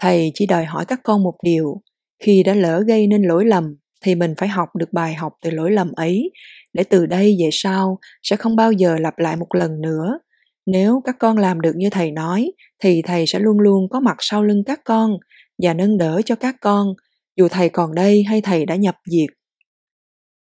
Thầy 0.00 0.30
chỉ 0.34 0.46
đòi 0.46 0.64
hỏi 0.64 0.84
các 0.84 1.00
con 1.04 1.22
một 1.22 1.34
điều, 1.44 1.82
khi 2.22 2.42
đã 2.42 2.54
lỡ 2.54 2.82
gây 2.86 3.06
nên 3.06 3.22
lỗi 3.22 3.44
lầm 3.44 3.76
thì 4.04 4.14
mình 4.14 4.34
phải 4.38 4.48
học 4.48 4.68
được 4.76 4.92
bài 4.92 5.14
học 5.14 5.32
từ 5.42 5.50
lỗi 5.50 5.70
lầm 5.70 5.92
ấy, 5.92 6.30
để 6.72 6.84
từ 6.84 7.06
đây 7.06 7.36
về 7.40 7.48
sau 7.52 7.98
sẽ 8.22 8.36
không 8.36 8.56
bao 8.56 8.72
giờ 8.72 8.96
lặp 9.00 9.18
lại 9.18 9.36
một 9.36 9.54
lần 9.54 9.80
nữa. 9.80 10.18
Nếu 10.66 11.00
các 11.04 11.16
con 11.18 11.38
làm 11.38 11.60
được 11.60 11.76
như 11.76 11.90
thầy 11.90 12.10
nói 12.10 12.52
thì 12.82 13.02
thầy 13.02 13.26
sẽ 13.26 13.38
luôn 13.38 13.60
luôn 13.60 13.88
có 13.90 14.00
mặt 14.00 14.16
sau 14.18 14.42
lưng 14.42 14.62
các 14.66 14.80
con 14.84 15.16
và 15.62 15.74
nâng 15.74 15.98
đỡ 15.98 16.20
cho 16.24 16.34
các 16.34 16.56
con 16.60 16.94
dù 17.36 17.48
thầy 17.48 17.68
còn 17.68 17.94
đây 17.94 18.22
hay 18.22 18.40
thầy 18.40 18.66
đã 18.66 18.76
nhập 18.76 18.94
diệt. 19.10 19.28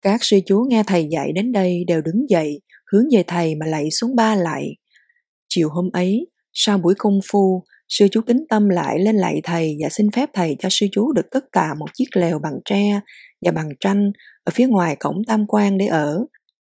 Các 0.02 0.24
sư 0.24 0.40
chú 0.46 0.66
nghe 0.70 0.84
thầy 0.88 1.08
dạy 1.12 1.32
đến 1.36 1.52
đây 1.52 1.84
đều 1.88 2.02
đứng 2.02 2.30
dậy, 2.30 2.62
hướng 2.92 3.04
về 3.16 3.24
thầy 3.28 3.56
mà 3.56 3.66
lạy 3.66 3.92
xuống 3.92 4.16
ba 4.16 4.36
lạy. 4.36 4.76
Chiều 5.50 5.70
hôm 5.70 5.90
ấy, 5.94 6.28
sau 6.54 6.78
buổi 6.78 6.94
công 6.98 7.20
phu, 7.32 7.64
sư 7.90 8.08
chú 8.12 8.22
kính 8.22 8.46
tâm 8.50 8.70
lại 8.70 9.00
lên 9.00 9.16
lạy 9.16 9.42
thầy 9.44 9.78
và 9.84 9.90
xin 9.90 10.12
phép 10.12 10.30
thầy 10.34 10.56
cho 10.60 10.70
sư 10.72 10.88
chú 10.92 11.12
được 11.12 11.26
tất 11.32 11.46
cả 11.52 11.74
một 11.80 11.86
chiếc 11.94 12.06
lều 12.16 12.40
bằng 12.40 12.60
tre 12.66 13.00
và 13.46 13.52
bằng 13.52 13.70
tranh 13.80 14.12
ở 14.44 14.52
phía 14.56 14.68
ngoài 14.68 14.96
cổng 15.00 15.18
tam 15.28 15.46
quan 15.48 15.78
để 15.78 15.88
ở. 15.88 16.26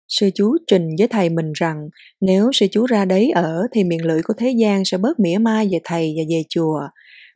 Sư 0.08 0.30
chú 0.34 0.56
trình 0.66 0.88
với 0.98 1.08
thầy 1.08 1.28
mình 1.28 1.52
rằng 1.54 1.88
nếu 2.20 2.50
sư 2.52 2.66
chú 2.70 2.86
ra 2.86 3.04
đấy 3.04 3.30
ở 3.34 3.62
thì 3.72 3.84
miệng 3.84 4.06
lưỡi 4.06 4.22
của 4.22 4.34
thế 4.38 4.54
gian 4.60 4.84
sẽ 4.84 4.98
bớt 4.98 5.20
mỉa 5.20 5.38
mai 5.38 5.68
về 5.72 5.78
thầy 5.84 6.14
và 6.16 6.24
về 6.28 6.42
chùa. 6.48 6.80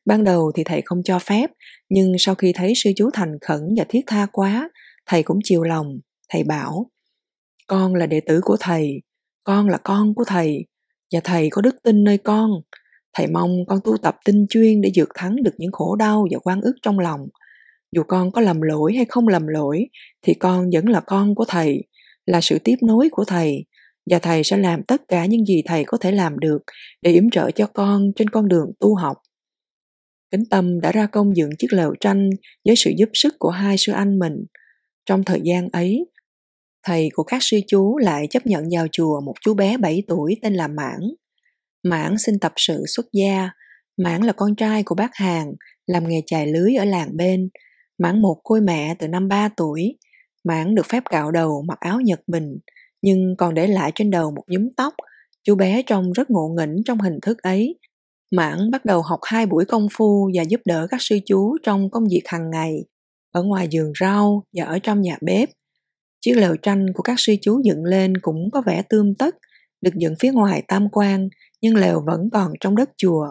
Ban 0.04 0.24
đầu 0.24 0.52
thì 0.54 0.64
thầy 0.64 0.82
không 0.84 1.02
cho 1.02 1.18
phép, 1.18 1.50
nhưng 1.88 2.12
sau 2.18 2.34
khi 2.34 2.52
thấy 2.54 2.72
sư 2.76 2.90
chú 2.96 3.10
thành 3.12 3.38
khẩn 3.40 3.60
và 3.76 3.84
thiết 3.88 4.00
tha 4.06 4.26
quá, 4.32 4.70
thầy 5.06 5.22
cũng 5.22 5.38
chiều 5.44 5.62
lòng. 5.62 5.86
Thầy 6.28 6.44
bảo, 6.44 6.90
con 7.66 7.94
là 7.94 8.06
đệ 8.06 8.20
tử 8.20 8.40
của 8.44 8.56
thầy, 8.60 9.02
con 9.44 9.68
là 9.68 9.78
con 9.84 10.14
của 10.14 10.24
thầy, 10.24 10.66
và 11.12 11.20
thầy 11.24 11.50
có 11.50 11.62
đức 11.62 11.76
tin 11.82 12.04
nơi 12.04 12.18
con. 12.18 12.50
Thầy 13.14 13.26
mong 13.26 13.66
con 13.68 13.78
tu 13.84 13.96
tập 13.96 14.16
tinh 14.24 14.46
chuyên 14.48 14.80
để 14.80 14.90
vượt 14.96 15.08
thắng 15.14 15.42
được 15.42 15.54
những 15.58 15.72
khổ 15.72 15.96
đau 15.96 16.26
và 16.32 16.38
quan 16.38 16.60
ức 16.60 16.74
trong 16.82 16.98
lòng. 16.98 17.20
Dù 17.92 18.02
con 18.08 18.32
có 18.32 18.40
lầm 18.40 18.60
lỗi 18.60 18.92
hay 18.96 19.04
không 19.04 19.28
lầm 19.28 19.46
lỗi, 19.46 19.86
thì 20.22 20.34
con 20.34 20.70
vẫn 20.72 20.88
là 20.88 21.00
con 21.00 21.34
của 21.34 21.44
thầy, 21.48 21.84
là 22.26 22.40
sự 22.40 22.58
tiếp 22.64 22.76
nối 22.82 23.08
của 23.12 23.24
thầy, 23.24 23.64
và 24.10 24.18
thầy 24.18 24.44
sẽ 24.44 24.56
làm 24.56 24.82
tất 24.82 25.02
cả 25.08 25.26
những 25.26 25.44
gì 25.44 25.62
thầy 25.66 25.84
có 25.84 25.98
thể 25.98 26.12
làm 26.12 26.38
được 26.38 26.58
để 27.02 27.12
yểm 27.12 27.30
trợ 27.30 27.50
cho 27.50 27.66
con 27.66 28.12
trên 28.16 28.30
con 28.30 28.48
đường 28.48 28.72
tu 28.80 28.94
học. 28.94 29.16
Kính 30.30 30.44
Tâm 30.50 30.80
đã 30.80 30.92
ra 30.92 31.06
công 31.06 31.36
dựng 31.36 31.50
chiếc 31.58 31.72
lều 31.72 31.94
tranh 32.00 32.30
với 32.64 32.76
sự 32.76 32.90
giúp 32.98 33.08
sức 33.14 33.34
của 33.38 33.50
hai 33.50 33.76
sư 33.78 33.92
anh 33.92 34.18
mình. 34.18 34.44
Trong 35.06 35.24
thời 35.24 35.40
gian 35.44 35.68
ấy, 35.72 36.06
thầy 36.86 37.08
của 37.14 37.22
các 37.22 37.38
sư 37.40 37.60
chú 37.66 37.96
lại 37.98 38.26
chấp 38.30 38.46
nhận 38.46 38.64
vào 38.72 38.86
chùa 38.92 39.20
một 39.20 39.34
chú 39.40 39.54
bé 39.54 39.76
7 39.76 40.02
tuổi 40.08 40.36
tên 40.42 40.54
là 40.54 40.68
Mãn. 40.68 41.00
Mãn 41.82 42.18
xin 42.18 42.38
tập 42.38 42.52
sự 42.56 42.84
xuất 42.86 43.06
gia. 43.12 43.50
Mãn 43.96 44.22
là 44.22 44.32
con 44.32 44.56
trai 44.56 44.82
của 44.82 44.94
bác 44.94 45.14
Hàng, 45.14 45.52
làm 45.86 46.08
nghề 46.08 46.22
chài 46.26 46.46
lưới 46.46 46.74
ở 46.74 46.84
làng 46.84 47.16
bên. 47.16 47.48
Mãn 47.98 48.22
một 48.22 48.40
côi 48.44 48.60
mẹ 48.60 48.94
từ 48.98 49.08
năm 49.08 49.28
3 49.28 49.48
tuổi. 49.56 49.98
Mãn 50.44 50.74
được 50.74 50.86
phép 50.86 51.02
cạo 51.10 51.30
đầu 51.30 51.64
mặc 51.68 51.78
áo 51.80 52.00
Nhật 52.00 52.20
Bình, 52.26 52.58
nhưng 53.02 53.34
còn 53.38 53.54
để 53.54 53.66
lại 53.66 53.92
trên 53.94 54.10
đầu 54.10 54.30
một 54.30 54.44
nhúm 54.46 54.68
tóc. 54.76 54.94
Chú 55.44 55.54
bé 55.54 55.82
trông 55.82 56.12
rất 56.12 56.30
ngộ 56.30 56.54
nghĩnh 56.56 56.76
trong 56.84 57.00
hình 57.00 57.18
thức 57.22 57.38
ấy. 57.42 57.78
Mãn 58.32 58.70
bắt 58.70 58.84
đầu 58.84 59.02
học 59.02 59.20
hai 59.22 59.46
buổi 59.46 59.64
công 59.64 59.88
phu 59.92 60.30
và 60.34 60.42
giúp 60.42 60.60
đỡ 60.64 60.86
các 60.90 61.02
sư 61.02 61.18
chú 61.26 61.56
trong 61.62 61.90
công 61.90 62.04
việc 62.10 62.22
hàng 62.24 62.50
ngày, 62.50 62.84
ở 63.32 63.42
ngoài 63.42 63.68
vườn 63.72 63.92
rau 64.00 64.44
và 64.52 64.64
ở 64.64 64.78
trong 64.78 65.00
nhà 65.00 65.16
bếp. 65.20 65.48
Chiếc 66.20 66.34
lều 66.34 66.56
tranh 66.56 66.86
của 66.94 67.02
các 67.02 67.14
sư 67.18 67.34
chú 67.42 67.60
dựng 67.64 67.84
lên 67.84 68.12
cũng 68.22 68.50
có 68.52 68.62
vẻ 68.66 68.82
tươm 68.88 69.14
tất, 69.14 69.34
được 69.80 69.94
dựng 69.94 70.14
phía 70.20 70.32
ngoài 70.32 70.62
tam 70.68 70.88
quan, 70.92 71.28
nhưng 71.62 71.76
lều 71.76 72.02
vẫn 72.06 72.20
còn 72.32 72.52
trong 72.60 72.76
đất 72.76 72.90
chùa. 72.96 73.26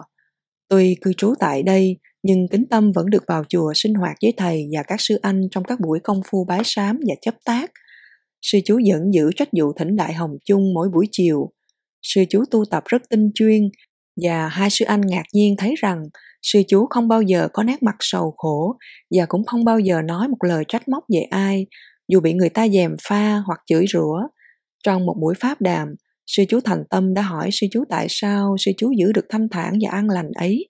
Tuy 0.68 0.96
cư 1.00 1.12
trú 1.12 1.34
tại 1.38 1.62
đây, 1.62 1.96
nhưng 2.22 2.48
kính 2.50 2.64
tâm 2.70 2.92
vẫn 2.92 3.10
được 3.10 3.24
vào 3.26 3.44
chùa 3.48 3.72
sinh 3.74 3.94
hoạt 3.94 4.16
với 4.22 4.32
thầy 4.36 4.68
và 4.72 4.82
các 4.82 5.00
sư 5.00 5.18
anh 5.22 5.40
trong 5.50 5.64
các 5.64 5.80
buổi 5.80 6.00
công 6.00 6.20
phu 6.30 6.44
bái 6.44 6.60
sám 6.64 7.00
và 7.08 7.14
chấp 7.20 7.34
tác. 7.44 7.70
Sư 8.42 8.58
chú 8.64 8.80
vẫn 8.90 9.14
giữ 9.14 9.30
trách 9.36 9.48
vụ 9.60 9.72
thỉnh 9.72 9.96
đại 9.96 10.12
hồng 10.12 10.36
chung 10.44 10.74
mỗi 10.74 10.88
buổi 10.88 11.06
chiều. 11.12 11.50
Sư 12.02 12.24
chú 12.28 12.44
tu 12.50 12.64
tập 12.70 12.82
rất 12.86 13.02
tinh 13.10 13.30
chuyên 13.34 13.70
và 14.22 14.48
hai 14.48 14.70
sư 14.70 14.84
anh 14.84 15.00
ngạc 15.00 15.24
nhiên 15.32 15.54
thấy 15.58 15.74
rằng 15.78 16.02
sư 16.42 16.62
chú 16.68 16.86
không 16.90 17.08
bao 17.08 17.22
giờ 17.22 17.48
có 17.52 17.62
nét 17.62 17.82
mặt 17.82 17.96
sầu 18.00 18.34
khổ 18.36 18.76
và 19.16 19.26
cũng 19.28 19.44
không 19.44 19.64
bao 19.64 19.78
giờ 19.78 20.02
nói 20.02 20.28
một 20.28 20.44
lời 20.44 20.64
trách 20.68 20.88
móc 20.88 21.04
về 21.14 21.20
ai, 21.30 21.66
dù 22.08 22.20
bị 22.20 22.32
người 22.32 22.48
ta 22.48 22.68
dèm 22.68 22.96
pha 23.08 23.42
hoặc 23.46 23.60
chửi 23.66 23.84
rủa. 23.92 24.20
Trong 24.84 25.06
một 25.06 25.16
buổi 25.20 25.34
pháp 25.40 25.60
đàm, 25.60 25.88
sư 26.26 26.44
chú 26.48 26.60
thành 26.60 26.84
tâm 26.90 27.14
đã 27.14 27.22
hỏi 27.22 27.48
sư 27.52 27.66
chú 27.70 27.84
tại 27.88 28.06
sao 28.08 28.56
sư 28.58 28.72
chú 28.76 28.92
giữ 28.98 29.12
được 29.12 29.26
thanh 29.28 29.48
thản 29.48 29.78
và 29.82 29.90
an 29.90 30.10
lành 30.10 30.30
ấy. 30.34 30.68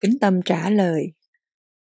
Kính 0.00 0.18
tâm 0.20 0.40
trả 0.44 0.70
lời, 0.70 1.06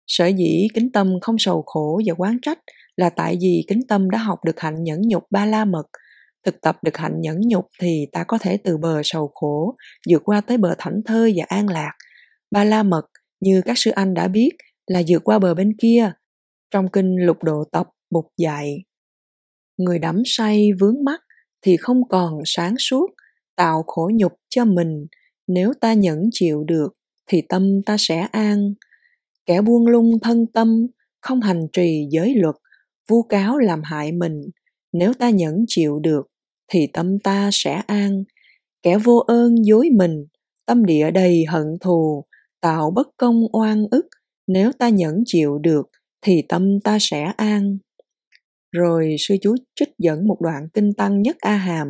sở 0.07 0.27
dĩ 0.27 0.67
kính 0.73 0.91
tâm 0.91 1.13
không 1.21 1.35
sầu 1.39 1.63
khổ 1.65 2.01
và 2.05 2.13
quán 2.13 2.37
trách 2.41 2.59
là 2.95 3.09
tại 3.09 3.37
vì 3.41 3.65
kính 3.67 3.81
tâm 3.87 4.09
đã 4.09 4.17
học 4.17 4.39
được 4.45 4.59
hạnh 4.59 4.83
nhẫn 4.83 5.01
nhục 5.01 5.23
ba 5.31 5.45
la 5.45 5.65
mật 5.65 5.85
thực 6.45 6.61
tập 6.61 6.77
được 6.83 6.97
hạnh 6.97 7.21
nhẫn 7.21 7.41
nhục 7.41 7.67
thì 7.81 8.07
ta 8.11 8.23
có 8.27 8.37
thể 8.37 8.57
từ 8.57 8.77
bờ 8.77 9.01
sầu 9.03 9.31
khổ, 9.33 9.75
vượt 10.09 10.21
qua 10.25 10.41
tới 10.41 10.57
bờ 10.57 10.75
thảnh 10.77 11.01
thơi 11.05 11.33
và 11.35 11.45
an 11.47 11.69
lạc. 11.69 11.93
Ba 12.51 12.63
la 12.63 12.83
mật, 12.83 13.05
như 13.39 13.61
các 13.65 13.77
sư 13.77 13.91
anh 13.91 14.13
đã 14.13 14.27
biết, 14.27 14.49
là 14.87 15.01
vượt 15.07 15.23
qua 15.23 15.39
bờ 15.39 15.53
bên 15.53 15.73
kia, 15.81 16.11
trong 16.71 16.87
kinh 16.93 17.15
lục 17.15 17.43
độ 17.43 17.63
tập 17.71 17.87
bục 18.11 18.25
dạy. 18.37 18.83
Người 19.77 19.99
đắm 19.99 20.21
say 20.25 20.69
vướng 20.79 21.03
mắt 21.03 21.21
thì 21.61 21.77
không 21.77 22.07
còn 22.09 22.33
sáng 22.45 22.75
suốt, 22.77 23.07
tạo 23.55 23.83
khổ 23.87 24.11
nhục 24.13 24.33
cho 24.49 24.65
mình. 24.65 25.05
Nếu 25.47 25.73
ta 25.81 25.93
nhẫn 25.93 26.29
chịu 26.31 26.63
được 26.63 26.87
thì 27.27 27.41
tâm 27.49 27.81
ta 27.85 27.95
sẽ 27.99 28.27
an. 28.31 28.73
Kẻ 29.45 29.61
buông 29.61 29.87
lung 29.87 30.19
thân 30.21 30.45
tâm, 30.53 30.87
không 31.21 31.41
hành 31.41 31.67
trì 31.73 32.07
giới 32.11 32.35
luật, 32.35 32.55
vu 33.09 33.23
cáo 33.23 33.57
làm 33.57 33.81
hại 33.83 34.11
mình. 34.11 34.41
Nếu 34.93 35.13
ta 35.13 35.29
nhẫn 35.29 35.55
chịu 35.67 35.99
được 35.99 36.27
thì 36.67 36.87
tâm 36.93 37.19
ta 37.19 37.49
sẽ 37.51 37.81
an. 37.87 38.23
Kẻ 38.81 38.97
vô 38.97 39.17
ơn 39.17 39.65
dối 39.65 39.89
mình, 39.97 40.25
tâm 40.65 40.85
địa 40.85 41.11
đầy 41.11 41.45
hận 41.47 41.65
thù, 41.81 42.25
tạo 42.61 42.91
bất 42.95 43.07
công 43.17 43.41
oan 43.51 43.85
ức. 43.91 44.07
Nếu 44.47 44.71
ta 44.71 44.89
nhẫn 44.89 45.23
chịu 45.25 45.57
được, 45.57 45.89
thì 46.21 46.41
tâm 46.49 46.79
ta 46.83 46.97
sẽ 47.01 47.33
an. 47.37 47.77
Rồi 48.71 49.15
sư 49.19 49.35
chú 49.41 49.55
trích 49.75 49.89
dẫn 49.97 50.27
một 50.27 50.37
đoạn 50.41 50.67
kinh 50.73 50.93
tăng 50.93 51.21
nhất 51.21 51.35
a 51.39 51.55
hàm. 51.55 51.87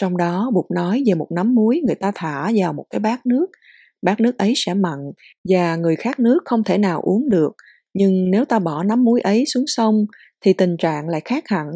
Trong 0.00 0.16
đó 0.16 0.50
bụt 0.54 0.64
nói 0.74 1.02
về 1.06 1.14
một 1.14 1.28
nắm 1.36 1.54
muối 1.54 1.80
người 1.86 1.94
ta 1.94 2.12
thả 2.14 2.50
vào 2.56 2.72
một 2.72 2.84
cái 2.90 3.00
bát 3.00 3.26
nước. 3.26 3.46
Bát 4.02 4.20
nước 4.20 4.38
ấy 4.38 4.52
sẽ 4.56 4.74
mặn 4.74 4.98
và 5.48 5.76
người 5.76 5.96
khác 5.96 6.20
nước 6.20 6.38
không 6.44 6.64
thể 6.64 6.78
nào 6.78 7.00
uống 7.00 7.28
được. 7.28 7.52
Nhưng 7.94 8.30
nếu 8.30 8.44
ta 8.44 8.58
bỏ 8.58 8.82
nắm 8.82 9.04
muối 9.04 9.20
ấy 9.20 9.44
xuống 9.46 9.64
sông, 9.66 10.06
thì 10.40 10.52
tình 10.52 10.76
trạng 10.76 11.08
lại 11.08 11.20
khác 11.24 11.44
hẳn. 11.46 11.66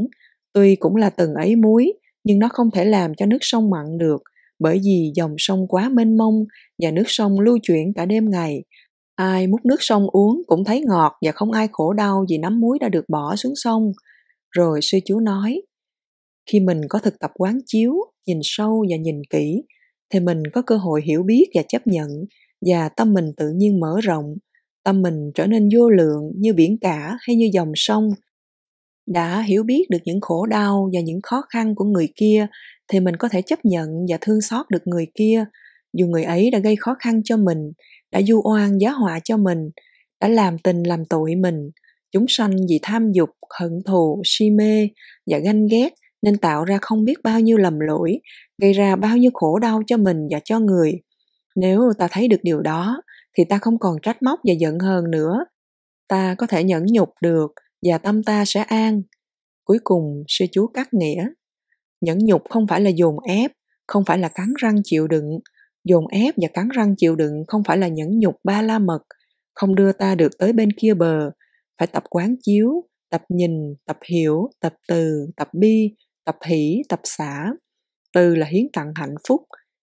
Tuy 0.52 0.76
cũng 0.76 0.96
là 0.96 1.10
từng 1.10 1.34
ấy 1.34 1.56
muối 1.56 1.92
nhưng 2.28 2.38
nó 2.38 2.48
không 2.52 2.70
thể 2.70 2.84
làm 2.84 3.14
cho 3.14 3.26
nước 3.26 3.38
sông 3.40 3.70
mặn 3.70 3.98
được 3.98 4.22
bởi 4.58 4.80
vì 4.84 5.12
dòng 5.14 5.34
sông 5.38 5.68
quá 5.68 5.88
mênh 5.88 6.16
mông 6.16 6.44
và 6.82 6.90
nước 6.90 7.02
sông 7.06 7.40
lưu 7.40 7.58
chuyển 7.62 7.92
cả 7.94 8.06
đêm 8.06 8.30
ngày. 8.30 8.64
Ai 9.14 9.46
múc 9.46 9.64
nước 9.64 9.76
sông 9.78 10.06
uống 10.12 10.42
cũng 10.46 10.64
thấy 10.64 10.80
ngọt 10.80 11.12
và 11.26 11.32
không 11.32 11.52
ai 11.52 11.68
khổ 11.72 11.92
đau 11.92 12.24
vì 12.30 12.38
nắm 12.38 12.60
muối 12.60 12.78
đã 12.78 12.88
được 12.88 13.04
bỏ 13.08 13.36
xuống 13.36 13.52
sông. 13.56 13.92
Rồi 14.50 14.80
sư 14.82 14.98
chú 15.04 15.20
nói, 15.20 15.62
khi 16.50 16.60
mình 16.60 16.80
có 16.88 16.98
thực 16.98 17.18
tập 17.18 17.30
quán 17.34 17.58
chiếu, 17.66 17.94
nhìn 18.26 18.38
sâu 18.42 18.84
và 18.90 18.96
nhìn 18.96 19.22
kỹ, 19.30 19.62
thì 20.10 20.20
mình 20.20 20.42
có 20.52 20.62
cơ 20.62 20.76
hội 20.76 21.02
hiểu 21.04 21.22
biết 21.22 21.44
và 21.54 21.62
chấp 21.68 21.86
nhận 21.86 22.08
và 22.66 22.88
tâm 22.88 23.14
mình 23.14 23.32
tự 23.36 23.50
nhiên 23.56 23.80
mở 23.80 24.00
rộng, 24.02 24.34
tâm 24.84 25.02
mình 25.02 25.30
trở 25.34 25.46
nên 25.46 25.68
vô 25.76 25.90
lượng 25.90 26.32
như 26.36 26.52
biển 26.52 26.76
cả 26.80 27.16
hay 27.20 27.36
như 27.36 27.50
dòng 27.52 27.72
sông 27.74 28.10
đã 29.12 29.42
hiểu 29.42 29.62
biết 29.62 29.90
được 29.90 29.98
những 30.04 30.20
khổ 30.20 30.46
đau 30.46 30.90
và 30.94 31.00
những 31.00 31.20
khó 31.22 31.42
khăn 31.50 31.74
của 31.74 31.84
người 31.84 32.08
kia, 32.16 32.46
thì 32.88 33.00
mình 33.00 33.16
có 33.16 33.28
thể 33.28 33.42
chấp 33.42 33.64
nhận 33.64 33.88
và 34.08 34.18
thương 34.20 34.40
xót 34.40 34.66
được 34.70 34.86
người 34.86 35.06
kia. 35.14 35.44
Dù 35.92 36.06
người 36.06 36.24
ấy 36.24 36.50
đã 36.50 36.58
gây 36.58 36.76
khó 36.76 36.94
khăn 36.98 37.20
cho 37.24 37.36
mình, 37.36 37.72
đã 38.12 38.20
du 38.22 38.42
oan 38.44 38.78
giá 38.78 38.90
họa 38.90 39.20
cho 39.24 39.36
mình, 39.36 39.70
đã 40.20 40.28
làm 40.28 40.58
tình 40.58 40.82
làm 40.82 41.04
tội 41.04 41.34
mình, 41.34 41.70
chúng 42.12 42.24
sanh 42.28 42.56
vì 42.68 42.78
tham 42.82 43.12
dục, 43.12 43.30
hận 43.60 43.70
thù, 43.86 44.22
si 44.24 44.50
mê 44.50 44.88
và 45.30 45.38
ganh 45.38 45.66
ghét 45.66 45.88
nên 46.22 46.36
tạo 46.36 46.64
ra 46.64 46.78
không 46.82 47.04
biết 47.04 47.18
bao 47.24 47.40
nhiêu 47.40 47.56
lầm 47.56 47.80
lỗi, 47.80 48.20
gây 48.62 48.72
ra 48.72 48.96
bao 48.96 49.16
nhiêu 49.16 49.30
khổ 49.34 49.58
đau 49.58 49.82
cho 49.86 49.96
mình 49.96 50.28
và 50.30 50.40
cho 50.44 50.60
người. 50.60 51.00
Nếu 51.56 51.92
ta 51.98 52.08
thấy 52.10 52.28
được 52.28 52.40
điều 52.42 52.60
đó, 52.60 53.02
thì 53.38 53.44
ta 53.44 53.58
không 53.58 53.78
còn 53.78 53.96
trách 54.02 54.22
móc 54.22 54.40
và 54.44 54.52
giận 54.58 54.78
hờn 54.78 55.10
nữa. 55.10 55.44
Ta 56.08 56.34
có 56.38 56.46
thể 56.46 56.64
nhẫn 56.64 56.86
nhục 56.86 57.08
được 57.22 57.52
và 57.82 57.98
tâm 57.98 58.22
ta 58.22 58.44
sẽ 58.44 58.60
an. 58.62 59.02
Cuối 59.64 59.78
cùng, 59.84 60.24
sư 60.28 60.44
chú 60.52 60.66
cắt 60.66 60.94
nghĩa. 60.94 61.28
Nhẫn 62.00 62.18
nhục 62.18 62.42
không 62.50 62.66
phải 62.66 62.80
là 62.80 62.90
dồn 62.90 63.16
ép, 63.28 63.52
không 63.86 64.04
phải 64.04 64.18
là 64.18 64.28
cắn 64.28 64.54
răng 64.58 64.76
chịu 64.84 65.06
đựng. 65.06 65.38
Dồn 65.84 66.06
ép 66.06 66.34
và 66.36 66.48
cắn 66.54 66.68
răng 66.68 66.94
chịu 66.96 67.16
đựng 67.16 67.44
không 67.48 67.62
phải 67.64 67.78
là 67.78 67.88
nhẫn 67.88 68.18
nhục 68.18 68.36
ba 68.44 68.62
la 68.62 68.78
mật, 68.78 69.02
không 69.54 69.74
đưa 69.74 69.92
ta 69.92 70.14
được 70.14 70.38
tới 70.38 70.52
bên 70.52 70.68
kia 70.72 70.94
bờ. 70.94 71.30
Phải 71.78 71.86
tập 71.86 72.04
quán 72.10 72.34
chiếu, 72.42 72.84
tập 73.10 73.22
nhìn, 73.28 73.74
tập 73.86 73.98
hiểu, 74.10 74.50
tập 74.60 74.74
từ, 74.88 75.26
tập 75.36 75.48
bi, 75.52 75.94
tập 76.24 76.36
hỷ, 76.46 76.82
tập 76.88 77.00
xả. 77.04 77.46
Từ 78.14 78.34
là 78.34 78.46
hiến 78.46 78.64
tặng 78.72 78.92
hạnh 78.94 79.14
phúc, 79.28 79.42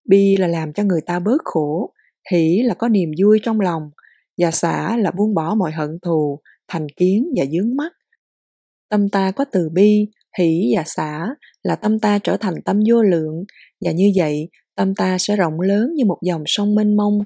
bi 0.09 0.35
là 0.37 0.47
làm 0.47 0.73
cho 0.73 0.83
người 0.83 1.01
ta 1.01 1.19
bớt 1.19 1.41
khổ, 1.43 1.93
hỷ 2.31 2.61
là 2.63 2.73
có 2.73 2.89
niềm 2.89 3.11
vui 3.23 3.39
trong 3.43 3.59
lòng, 3.59 3.89
và 4.37 4.51
xả 4.51 4.97
là 4.97 5.11
buông 5.11 5.33
bỏ 5.33 5.55
mọi 5.55 5.71
hận 5.71 5.99
thù, 6.01 6.39
thành 6.67 6.87
kiến 6.97 7.25
và 7.37 7.45
dướng 7.45 7.75
mắt. 7.75 7.91
Tâm 8.89 9.09
ta 9.09 9.31
có 9.31 9.45
từ 9.51 9.69
bi, 9.73 10.07
hỷ 10.39 10.73
và 10.75 10.83
xả 10.85 11.27
là 11.63 11.75
tâm 11.75 11.99
ta 11.99 12.19
trở 12.23 12.37
thành 12.37 12.61
tâm 12.65 12.79
vô 12.89 13.03
lượng 13.03 13.43
và 13.85 13.91
như 13.91 14.11
vậy 14.15 14.49
tâm 14.75 14.95
ta 14.95 15.17
sẽ 15.17 15.35
rộng 15.35 15.61
lớn 15.61 15.93
như 15.95 16.05
một 16.05 16.17
dòng 16.21 16.43
sông 16.45 16.75
mênh 16.75 16.97
mông. 16.97 17.19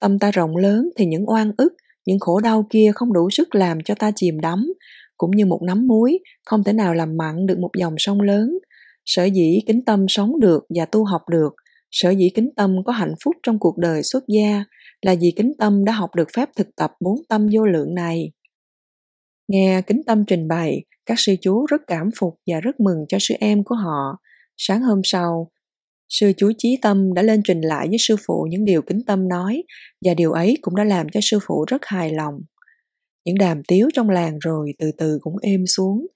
Tâm 0.00 0.18
ta 0.18 0.30
rộng 0.30 0.56
lớn 0.56 0.88
thì 0.96 1.06
những 1.06 1.30
oan 1.30 1.52
ức, 1.58 1.72
những 2.06 2.18
khổ 2.18 2.40
đau 2.40 2.66
kia 2.70 2.90
không 2.94 3.12
đủ 3.12 3.30
sức 3.30 3.54
làm 3.54 3.78
cho 3.84 3.94
ta 3.94 4.10
chìm 4.16 4.40
đắm, 4.40 4.72
cũng 5.16 5.30
như 5.30 5.46
một 5.46 5.60
nắm 5.66 5.86
muối 5.86 6.18
không 6.44 6.64
thể 6.64 6.72
nào 6.72 6.94
làm 6.94 7.16
mặn 7.16 7.46
được 7.46 7.58
một 7.58 7.70
dòng 7.78 7.94
sông 7.98 8.20
lớn. 8.20 8.58
Sở 9.04 9.24
dĩ 9.24 9.60
kính 9.66 9.84
tâm 9.84 10.04
sống 10.08 10.40
được 10.40 10.64
và 10.74 10.84
tu 10.84 11.04
học 11.04 11.22
được, 11.30 11.54
sở 11.90 12.10
dĩ 12.10 12.30
kính 12.34 12.50
tâm 12.56 12.76
có 12.84 12.92
hạnh 12.92 13.14
phúc 13.24 13.36
trong 13.42 13.58
cuộc 13.58 13.78
đời 13.78 14.02
xuất 14.02 14.24
gia 14.28 14.64
là 15.02 15.14
vì 15.20 15.32
kính 15.36 15.52
tâm 15.58 15.84
đã 15.84 15.92
học 15.92 16.10
được 16.16 16.28
phép 16.36 16.48
thực 16.56 16.66
tập 16.76 16.90
bốn 17.00 17.16
tâm 17.28 17.48
vô 17.52 17.66
lượng 17.66 17.94
này. 17.94 18.32
Nghe 19.48 19.82
kính 19.86 20.02
tâm 20.06 20.24
trình 20.26 20.48
bày, 20.48 20.84
các 21.06 21.14
sư 21.18 21.34
chú 21.40 21.66
rất 21.66 21.80
cảm 21.86 22.10
phục 22.18 22.34
và 22.46 22.60
rất 22.60 22.80
mừng 22.80 23.04
cho 23.08 23.18
sư 23.20 23.34
em 23.40 23.64
của 23.64 23.74
họ. 23.74 24.18
Sáng 24.56 24.82
hôm 24.82 25.00
sau, 25.04 25.50
sư 26.08 26.32
chú 26.36 26.52
Chí 26.58 26.78
Tâm 26.82 27.14
đã 27.14 27.22
lên 27.22 27.40
trình 27.44 27.60
lại 27.60 27.88
với 27.88 27.96
sư 28.00 28.16
phụ 28.26 28.46
những 28.50 28.64
điều 28.64 28.82
kính 28.82 29.00
tâm 29.06 29.28
nói 29.28 29.62
và 30.04 30.14
điều 30.14 30.32
ấy 30.32 30.58
cũng 30.60 30.76
đã 30.76 30.84
làm 30.84 31.06
cho 31.12 31.20
sư 31.22 31.38
phụ 31.46 31.64
rất 31.68 31.84
hài 31.84 32.12
lòng. 32.12 32.34
Những 33.24 33.38
đàm 33.38 33.62
tiếu 33.68 33.88
trong 33.94 34.10
làng 34.10 34.38
rồi 34.38 34.72
từ 34.78 34.90
từ 34.98 35.18
cũng 35.20 35.36
êm 35.42 35.66
xuống, 35.66 36.06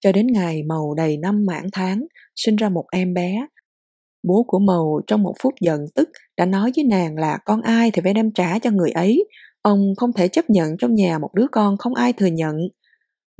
cho 0.00 0.12
đến 0.12 0.26
ngày 0.26 0.62
màu 0.62 0.94
đầy 0.94 1.16
năm 1.16 1.46
mãn 1.46 1.64
tháng, 1.72 2.06
sinh 2.36 2.56
ra 2.56 2.68
một 2.68 2.84
em 2.92 3.14
bé. 3.14 3.46
Bố 4.22 4.44
của 4.46 4.58
màu 4.58 5.00
trong 5.06 5.22
một 5.22 5.34
phút 5.42 5.54
giận 5.60 5.80
tức 5.94 6.08
đã 6.36 6.46
nói 6.46 6.72
với 6.76 6.84
nàng 6.84 7.16
là 7.16 7.38
con 7.44 7.62
ai 7.62 7.90
thì 7.90 8.02
phải 8.04 8.14
đem 8.14 8.32
trả 8.32 8.58
cho 8.58 8.70
người 8.70 8.90
ấy. 8.90 9.24
Ông 9.62 9.94
không 9.96 10.12
thể 10.12 10.28
chấp 10.28 10.50
nhận 10.50 10.76
trong 10.78 10.94
nhà 10.94 11.18
một 11.18 11.30
đứa 11.34 11.46
con 11.52 11.76
không 11.76 11.94
ai 11.94 12.12
thừa 12.12 12.26
nhận. 12.26 12.56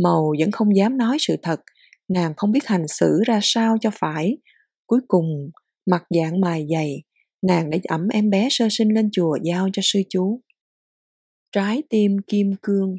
Màu 0.03 0.33
vẫn 0.39 0.51
không 0.51 0.77
dám 0.77 0.99
nói 0.99 1.17
sự 1.21 1.37
thật, 1.43 1.61
nàng 2.09 2.33
không 2.37 2.53
biết 2.53 2.67
hành 2.67 2.89
xử 2.89 3.21
ra 3.27 3.41
sao 3.43 3.77
cho 3.81 3.91
phải. 4.01 4.39
Cuối 4.87 5.01
cùng, 5.09 5.51
mặt 5.91 6.03
dạng 6.11 6.41
mài 6.41 6.67
dày, 6.71 7.03
nàng 7.47 7.71
đã 7.71 7.79
ẩm 7.89 8.09
em 8.13 8.31
bé 8.31 8.49
sơ 8.51 8.69
sinh 8.71 8.89
lên 8.89 9.09
chùa 9.13 9.39
giao 9.43 9.69
cho 9.73 9.83
sư 9.85 10.03
chú. 10.09 10.41
Trái 11.53 11.83
tim 11.91 12.17
kim 12.27 12.51
cương 12.63 12.97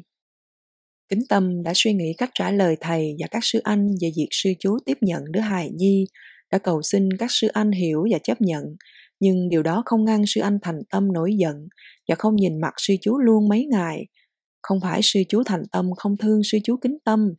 Kính 1.08 1.22
Tâm 1.28 1.62
đã 1.62 1.72
suy 1.74 1.92
nghĩ 1.92 2.14
cách 2.18 2.30
trả 2.34 2.50
lời 2.50 2.76
thầy 2.80 3.16
và 3.20 3.26
các 3.30 3.40
sư 3.42 3.60
anh 3.64 3.88
về 4.00 4.12
việc 4.16 4.28
sư 4.30 4.52
chú 4.58 4.78
tiếp 4.86 4.98
nhận 5.00 5.22
đứa 5.30 5.40
hài 5.40 5.70
nhi, 5.70 6.06
đã 6.52 6.58
cầu 6.58 6.82
xin 6.82 7.08
các 7.18 7.30
sư 7.30 7.48
anh 7.52 7.70
hiểu 7.72 8.04
và 8.12 8.18
chấp 8.18 8.40
nhận, 8.40 8.64
nhưng 9.20 9.48
điều 9.48 9.62
đó 9.62 9.82
không 9.86 10.04
ngăn 10.04 10.22
sư 10.26 10.40
anh 10.40 10.58
thành 10.62 10.80
tâm 10.90 11.12
nổi 11.12 11.34
giận 11.36 11.68
và 12.08 12.14
không 12.14 12.36
nhìn 12.36 12.60
mặt 12.60 12.74
sư 12.76 12.94
chú 13.00 13.18
luôn 13.18 13.48
mấy 13.48 13.66
ngày. 13.66 14.06
Không 14.62 14.80
phải 14.80 15.00
sư 15.02 15.20
chú 15.28 15.42
thành 15.46 15.62
tâm 15.72 15.90
không 15.96 16.16
thương 16.16 16.40
sư 16.44 16.58
chú 16.64 16.76
kính 16.76 16.98
tâm, 17.04 17.34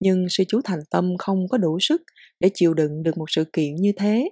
nhưng 0.00 0.26
sư 0.30 0.44
chú 0.48 0.60
thành 0.64 0.80
tâm 0.90 1.16
không 1.18 1.48
có 1.48 1.58
đủ 1.58 1.78
sức 1.80 2.02
để 2.40 2.50
chịu 2.54 2.74
đựng 2.74 3.02
được 3.02 3.18
một 3.18 3.30
sự 3.30 3.44
kiện 3.52 3.74
như 3.76 3.92
thế. 3.96 4.30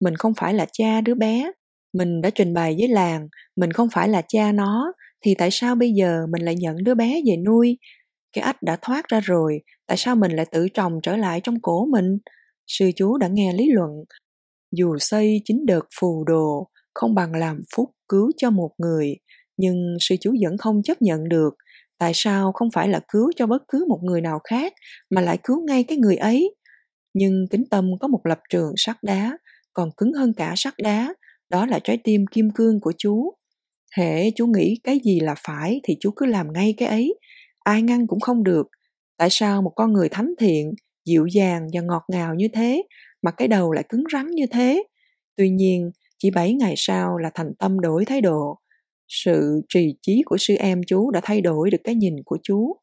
Mình 0.00 0.16
không 0.16 0.32
phải 0.34 0.54
là 0.54 0.66
cha 0.72 1.00
đứa 1.00 1.14
bé, 1.14 1.50
mình 1.92 2.20
đã 2.20 2.30
trình 2.30 2.54
bày 2.54 2.76
với 2.78 2.88
làng, 2.88 3.28
mình 3.56 3.72
không 3.72 3.88
phải 3.92 4.08
là 4.08 4.22
cha 4.28 4.52
nó, 4.52 4.92
thì 5.24 5.34
tại 5.38 5.48
sao 5.52 5.74
bây 5.74 5.92
giờ 5.92 6.26
mình 6.32 6.42
lại 6.42 6.54
nhận 6.56 6.76
đứa 6.84 6.94
bé 6.94 7.20
về 7.26 7.36
nuôi 7.36 7.78
cái 8.32 8.42
ách 8.42 8.62
đã 8.62 8.76
thoát 8.82 9.08
ra 9.08 9.20
rồi, 9.20 9.60
tại 9.86 9.96
sao 9.96 10.16
mình 10.16 10.32
lại 10.32 10.46
tự 10.52 10.68
trồng 10.68 10.92
trở 11.02 11.16
lại 11.16 11.40
trong 11.44 11.60
cổ 11.60 11.86
mình? 11.92 12.18
Sư 12.66 12.90
chú 12.96 13.18
đã 13.18 13.28
nghe 13.28 13.52
lý 13.52 13.70
luận. 13.72 13.90
Dù 14.72 14.96
xây 14.98 15.42
chính 15.44 15.66
đợt 15.66 15.82
phù 16.00 16.24
đồ, 16.24 16.68
không 16.94 17.14
bằng 17.14 17.32
làm 17.34 17.60
phúc 17.76 17.90
cứu 18.08 18.30
cho 18.36 18.50
một 18.50 18.70
người, 18.78 19.16
nhưng 19.56 19.96
sư 20.00 20.16
chú 20.20 20.34
vẫn 20.42 20.58
không 20.58 20.82
chấp 20.82 21.02
nhận 21.02 21.28
được. 21.28 21.54
Tại 21.98 22.12
sao 22.14 22.52
không 22.52 22.70
phải 22.70 22.88
là 22.88 23.00
cứu 23.08 23.30
cho 23.36 23.46
bất 23.46 23.62
cứ 23.68 23.84
một 23.88 24.00
người 24.02 24.20
nào 24.20 24.38
khác, 24.44 24.72
mà 25.10 25.20
lại 25.20 25.38
cứu 25.44 25.64
ngay 25.66 25.84
cái 25.84 25.98
người 25.98 26.16
ấy? 26.16 26.54
Nhưng 27.14 27.46
kính 27.50 27.64
tâm 27.70 27.90
có 28.00 28.08
một 28.08 28.20
lập 28.24 28.40
trường 28.50 28.72
sắt 28.76 28.96
đá, 29.02 29.38
còn 29.72 29.90
cứng 29.96 30.12
hơn 30.12 30.32
cả 30.36 30.52
sắt 30.56 30.74
đá, 30.78 31.14
đó 31.50 31.66
là 31.66 31.78
trái 31.84 31.98
tim 32.04 32.24
kim 32.32 32.50
cương 32.54 32.80
của 32.80 32.92
chú. 32.98 33.34
Hệ 33.96 34.30
chú 34.30 34.46
nghĩ 34.46 34.80
cái 34.84 35.00
gì 35.04 35.20
là 35.20 35.34
phải 35.46 35.80
thì 35.84 35.96
chú 36.00 36.10
cứ 36.16 36.26
làm 36.26 36.52
ngay 36.52 36.74
cái 36.76 36.88
ấy, 36.88 37.14
ai 37.64 37.82
ngăn 37.82 38.06
cũng 38.06 38.20
không 38.20 38.44
được 38.44 38.66
tại 39.18 39.28
sao 39.30 39.62
một 39.62 39.72
con 39.76 39.92
người 39.92 40.08
thánh 40.08 40.34
thiện 40.38 40.72
dịu 41.04 41.26
dàng 41.26 41.68
và 41.72 41.80
ngọt 41.80 42.02
ngào 42.08 42.34
như 42.34 42.48
thế 42.52 42.82
mà 43.22 43.30
cái 43.30 43.48
đầu 43.48 43.72
lại 43.72 43.84
cứng 43.88 44.04
rắn 44.12 44.30
như 44.30 44.46
thế 44.46 44.82
tuy 45.36 45.50
nhiên 45.50 45.90
chỉ 46.18 46.30
bảy 46.30 46.52
ngày 46.54 46.74
sau 46.76 47.18
là 47.18 47.30
thành 47.34 47.52
tâm 47.58 47.80
đổi 47.80 48.04
thái 48.04 48.20
độ 48.20 48.58
sự 49.08 49.60
trì 49.68 49.94
trí 50.02 50.22
của 50.26 50.36
sư 50.40 50.54
em 50.54 50.80
chú 50.86 51.10
đã 51.10 51.20
thay 51.24 51.40
đổi 51.40 51.70
được 51.70 51.78
cái 51.84 51.94
nhìn 51.94 52.14
của 52.24 52.38
chú. 52.42 52.76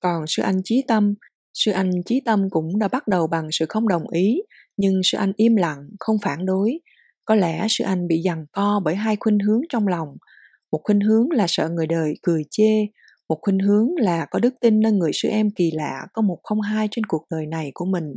Còn 0.00 0.24
sư 0.26 0.42
anh 0.42 0.60
trí 0.64 0.84
tâm, 0.88 1.14
sư 1.54 1.72
anh 1.72 1.90
trí 2.06 2.20
tâm 2.24 2.50
cũng 2.50 2.78
đã 2.78 2.88
bắt 2.88 3.08
đầu 3.08 3.26
bằng 3.26 3.48
sự 3.52 3.66
không 3.68 3.88
đồng 3.88 4.10
ý, 4.10 4.42
nhưng 4.76 5.00
sư 5.04 5.18
anh 5.18 5.32
im 5.36 5.56
lặng, 5.56 5.88
không 6.00 6.16
phản 6.22 6.46
đối. 6.46 6.78
Có 7.24 7.34
lẽ 7.34 7.66
sư 7.68 7.84
anh 7.84 8.08
bị 8.08 8.22
giằng 8.24 8.46
co 8.52 8.80
bởi 8.84 8.94
hai 8.94 9.16
khuynh 9.20 9.38
hướng 9.38 9.60
trong 9.68 9.88
lòng. 9.88 10.08
Một 10.72 10.80
khuynh 10.84 11.00
hướng 11.00 11.30
là 11.30 11.46
sợ 11.48 11.68
người 11.68 11.86
đời 11.86 12.14
cười 12.22 12.42
chê, 12.50 12.86
một 13.28 13.38
khuynh 13.42 13.58
hướng 13.58 13.88
là 13.96 14.26
có 14.30 14.38
đức 14.38 14.54
tin 14.60 14.80
nơi 14.80 14.92
người 14.92 15.10
sư 15.14 15.28
em 15.28 15.50
kỳ 15.50 15.70
lạ 15.70 16.06
có 16.12 16.22
một 16.22 16.38
không 16.42 16.60
hai 16.60 16.88
trên 16.90 17.04
cuộc 17.06 17.26
đời 17.30 17.46
này 17.46 17.70
của 17.74 17.84
mình. 17.84 18.16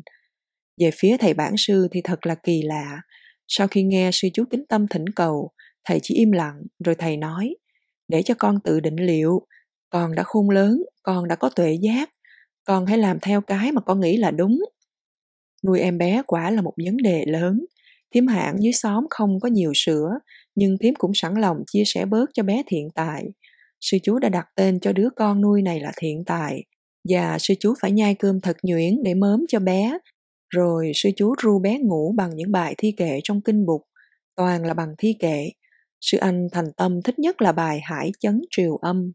Về 0.81 0.91
phía 0.93 1.17
thầy 1.17 1.33
bản 1.33 1.53
sư 1.57 1.87
thì 1.91 2.01
thật 2.03 2.25
là 2.25 2.35
kỳ 2.35 2.61
lạ. 2.61 3.01
Sau 3.47 3.67
khi 3.67 3.83
nghe 3.83 4.09
sư 4.13 4.27
chú 4.33 4.43
kính 4.51 4.65
tâm 4.69 4.87
thỉnh 4.87 5.05
cầu 5.15 5.51
thầy 5.87 5.99
chỉ 6.03 6.15
im 6.15 6.31
lặng, 6.31 6.63
rồi 6.85 6.95
thầy 6.95 7.17
nói, 7.17 7.55
để 8.07 8.23
cho 8.23 8.33
con 8.37 8.59
tự 8.59 8.79
định 8.79 8.95
liệu, 8.95 9.41
con 9.89 10.15
đã 10.15 10.23
khôn 10.23 10.49
lớn, 10.49 10.83
con 11.03 11.27
đã 11.27 11.35
có 11.35 11.49
tuệ 11.49 11.77
giác, 11.81 12.09
con 12.63 12.85
hãy 12.85 12.97
làm 12.97 13.19
theo 13.19 13.41
cái 13.41 13.71
mà 13.71 13.81
con 13.81 13.99
nghĩ 13.99 14.17
là 14.17 14.31
đúng. 14.31 14.59
Nuôi 15.65 15.79
em 15.79 15.97
bé 15.97 16.21
quả 16.27 16.51
là 16.51 16.61
một 16.61 16.73
vấn 16.85 16.97
đề 16.97 17.25
lớn, 17.25 17.65
thím 18.15 18.27
hạn 18.27 18.55
dưới 18.59 18.73
xóm 18.73 19.05
không 19.09 19.39
có 19.39 19.49
nhiều 19.49 19.71
sữa, 19.75 20.09
nhưng 20.55 20.77
thím 20.77 20.95
cũng 20.95 21.11
sẵn 21.13 21.33
lòng 21.35 21.63
chia 21.67 21.83
sẻ 21.85 22.05
bớt 22.05 22.25
cho 22.33 22.43
bé 22.43 22.63
thiện 22.67 22.89
tài. 22.95 23.25
Sư 23.81 23.97
chú 24.03 24.19
đã 24.19 24.29
đặt 24.29 24.45
tên 24.55 24.79
cho 24.79 24.91
đứa 24.91 25.09
con 25.15 25.41
nuôi 25.41 25.61
này 25.61 25.79
là 25.79 25.91
thiện 25.97 26.23
tài, 26.25 26.63
và 27.09 27.37
sư 27.39 27.53
chú 27.59 27.73
phải 27.81 27.91
nhai 27.91 28.15
cơm 28.15 28.41
thật 28.41 28.57
nhuyễn 28.63 29.03
để 29.03 29.13
mớm 29.13 29.45
cho 29.47 29.59
bé. 29.59 29.97
Rồi 30.49 30.91
sư 30.95 31.09
chú 31.15 31.35
ru 31.43 31.59
bé 31.59 31.79
ngủ 31.79 32.13
bằng 32.17 32.35
những 32.35 32.51
bài 32.51 32.75
thi 32.77 32.93
kệ 32.97 33.19
trong 33.23 33.41
kinh 33.41 33.65
bục, 33.65 33.81
toàn 34.35 34.65
là 34.65 34.73
bằng 34.73 34.95
thi 34.97 35.15
kệ 35.19 35.49
sư 36.01 36.17
anh 36.17 36.47
thành 36.51 36.73
tâm 36.77 37.01
thích 37.01 37.19
nhất 37.19 37.41
là 37.41 37.51
bài 37.51 37.79
hải 37.83 38.11
chấn 38.19 38.41
triều 38.49 38.77
âm 38.77 39.11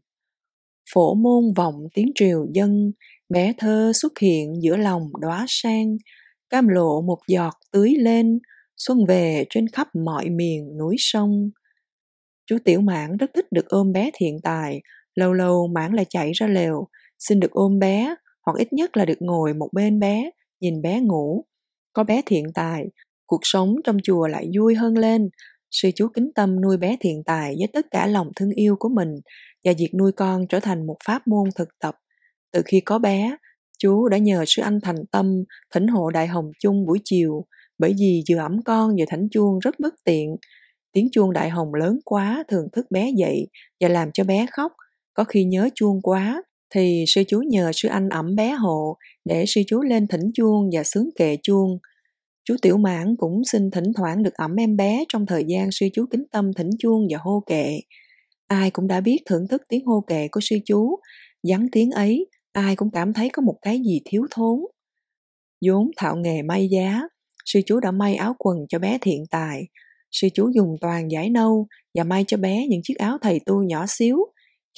phổ 0.93 1.15
môn 1.15 1.53
vọng 1.55 1.75
tiếng 1.93 2.11
triều 2.15 2.45
dân 2.53 2.91
bé 3.29 3.53
thơ 3.57 3.91
xuất 3.95 4.19
hiện 4.19 4.53
giữa 4.61 4.77
lòng 4.77 5.11
đóa 5.21 5.45
sang 5.47 5.97
cam 6.49 6.67
lộ 6.67 7.01
một 7.01 7.19
giọt 7.27 7.53
tưới 7.71 7.95
lên 7.99 8.39
xuân 8.77 9.05
về 9.05 9.45
trên 9.49 9.67
khắp 9.67 9.87
mọi 9.95 10.29
miền 10.29 10.77
núi 10.77 10.95
sông 10.99 11.49
Chú 12.45 12.57
Tiểu 12.65 12.81
Mãn 12.81 13.17
rất 13.17 13.31
thích 13.35 13.45
được 13.51 13.69
ôm 13.69 13.91
bé 13.91 14.11
thiện 14.13 14.37
tài, 14.43 14.81
lâu 15.15 15.33
lâu 15.33 15.67
Mãn 15.67 15.93
lại 15.93 16.05
chạy 16.09 16.31
ra 16.31 16.47
lều, 16.47 16.87
xin 17.19 17.39
được 17.39 17.51
ôm 17.51 17.79
bé, 17.79 18.15
hoặc 18.45 18.57
ít 18.57 18.73
nhất 18.73 18.97
là 18.97 19.05
được 19.05 19.21
ngồi 19.21 19.53
một 19.53 19.69
bên 19.73 19.99
bé, 19.99 20.29
nhìn 20.61 20.81
bé 20.81 20.99
ngủ. 20.99 21.45
Có 21.93 22.03
bé 22.03 22.21
thiện 22.25 22.45
tài, 22.53 22.85
cuộc 23.25 23.39
sống 23.43 23.75
trong 23.83 23.97
chùa 24.03 24.27
lại 24.27 24.49
vui 24.57 24.75
hơn 24.75 24.97
lên. 24.97 25.29
Sư 25.73 25.89
chú 25.95 26.07
kính 26.13 26.31
tâm 26.35 26.61
nuôi 26.61 26.77
bé 26.77 26.97
thiện 26.99 27.23
tài 27.25 27.55
với 27.59 27.67
tất 27.73 27.85
cả 27.91 28.07
lòng 28.07 28.31
thương 28.35 28.51
yêu 28.51 28.75
của 28.79 28.89
mình 28.89 29.09
và 29.63 29.71
việc 29.77 29.89
nuôi 29.99 30.11
con 30.11 30.47
trở 30.47 30.59
thành 30.59 30.87
một 30.87 30.97
pháp 31.05 31.27
môn 31.27 31.49
thực 31.55 31.69
tập. 31.79 31.95
Từ 32.51 32.61
khi 32.65 32.79
có 32.79 32.99
bé, 32.99 33.37
chú 33.79 34.07
đã 34.07 34.17
nhờ 34.17 34.43
sư 34.47 34.61
anh 34.61 34.79
thành 34.83 35.05
tâm 35.11 35.43
thỉnh 35.73 35.87
hộ 35.87 36.09
đại 36.09 36.27
hồng 36.27 36.51
chung 36.59 36.85
buổi 36.85 36.99
chiều 37.03 37.45
bởi 37.77 37.95
vì 37.99 38.23
vừa 38.29 38.37
ẩm 38.37 38.61
con 38.65 38.95
vừa 38.99 39.05
thảnh 39.07 39.27
chuông 39.31 39.59
rất 39.59 39.79
bất 39.79 39.93
tiện 40.03 40.35
Tiếng 40.93 41.09
chuông 41.11 41.33
đại 41.33 41.49
hồng 41.49 41.73
lớn 41.73 41.99
quá 42.05 42.43
thường 42.47 42.67
thức 42.73 42.85
bé 42.91 43.11
dậy 43.17 43.47
và 43.79 43.89
làm 43.89 44.11
cho 44.13 44.23
bé 44.23 44.45
khóc. 44.51 44.71
Có 45.13 45.23
khi 45.23 45.43
nhớ 45.43 45.69
chuông 45.75 46.01
quá 46.01 46.43
thì 46.75 47.05
sư 47.07 47.23
chú 47.27 47.41
nhờ 47.41 47.71
sư 47.73 47.89
anh 47.89 48.09
ẩm 48.09 48.35
bé 48.35 48.51
hộ 48.51 48.97
để 49.25 49.45
sư 49.47 49.61
chú 49.67 49.81
lên 49.81 50.07
thỉnh 50.07 50.31
chuông 50.33 50.69
và 50.73 50.83
sướng 50.83 51.09
kệ 51.15 51.37
chuông. 51.43 51.77
Chú 52.45 52.55
Tiểu 52.61 52.77
Mãn 52.77 53.15
cũng 53.17 53.41
xin 53.45 53.71
thỉnh 53.71 53.93
thoảng 53.95 54.23
được 54.23 54.33
ẩm 54.33 54.55
em 54.55 54.75
bé 54.75 55.03
trong 55.09 55.25
thời 55.25 55.43
gian 55.47 55.71
sư 55.71 55.87
chú 55.93 56.05
kính 56.11 56.23
tâm 56.31 56.53
thỉnh 56.53 56.69
chuông 56.79 57.07
và 57.11 57.17
hô 57.21 57.43
kệ. 57.45 57.79
Ai 58.47 58.71
cũng 58.71 58.87
đã 58.87 59.01
biết 59.01 59.17
thưởng 59.25 59.47
thức 59.47 59.61
tiếng 59.69 59.85
hô 59.85 60.03
kệ 60.07 60.27
của 60.27 60.39
sư 60.43 60.57
chú, 60.65 60.95
vắng 61.49 61.67
tiếng 61.71 61.91
ấy, 61.91 62.27
ai 62.51 62.75
cũng 62.75 62.91
cảm 62.91 63.13
thấy 63.13 63.29
có 63.29 63.41
một 63.41 63.55
cái 63.61 63.81
gì 63.85 64.01
thiếu 64.05 64.25
thốn. 64.31 64.59
vốn 65.67 65.91
thạo 65.97 66.15
nghề 66.15 66.41
may 66.41 66.67
giá, 66.71 67.01
sư 67.45 67.59
chú 67.65 67.79
đã 67.79 67.91
may 67.91 68.15
áo 68.15 68.35
quần 68.39 68.57
cho 68.69 68.79
bé 68.79 68.97
thiện 69.01 69.23
tài, 69.31 69.63
sư 70.11 70.27
chú 70.33 70.49
dùng 70.55 70.75
toàn 70.81 71.11
giải 71.11 71.29
nâu 71.29 71.67
và 71.95 72.03
may 72.03 72.23
cho 72.27 72.37
bé 72.37 72.67
những 72.67 72.81
chiếc 72.83 72.97
áo 72.97 73.17
thầy 73.21 73.39
tu 73.45 73.63
nhỏ 73.63 73.85
xíu. 73.87 74.17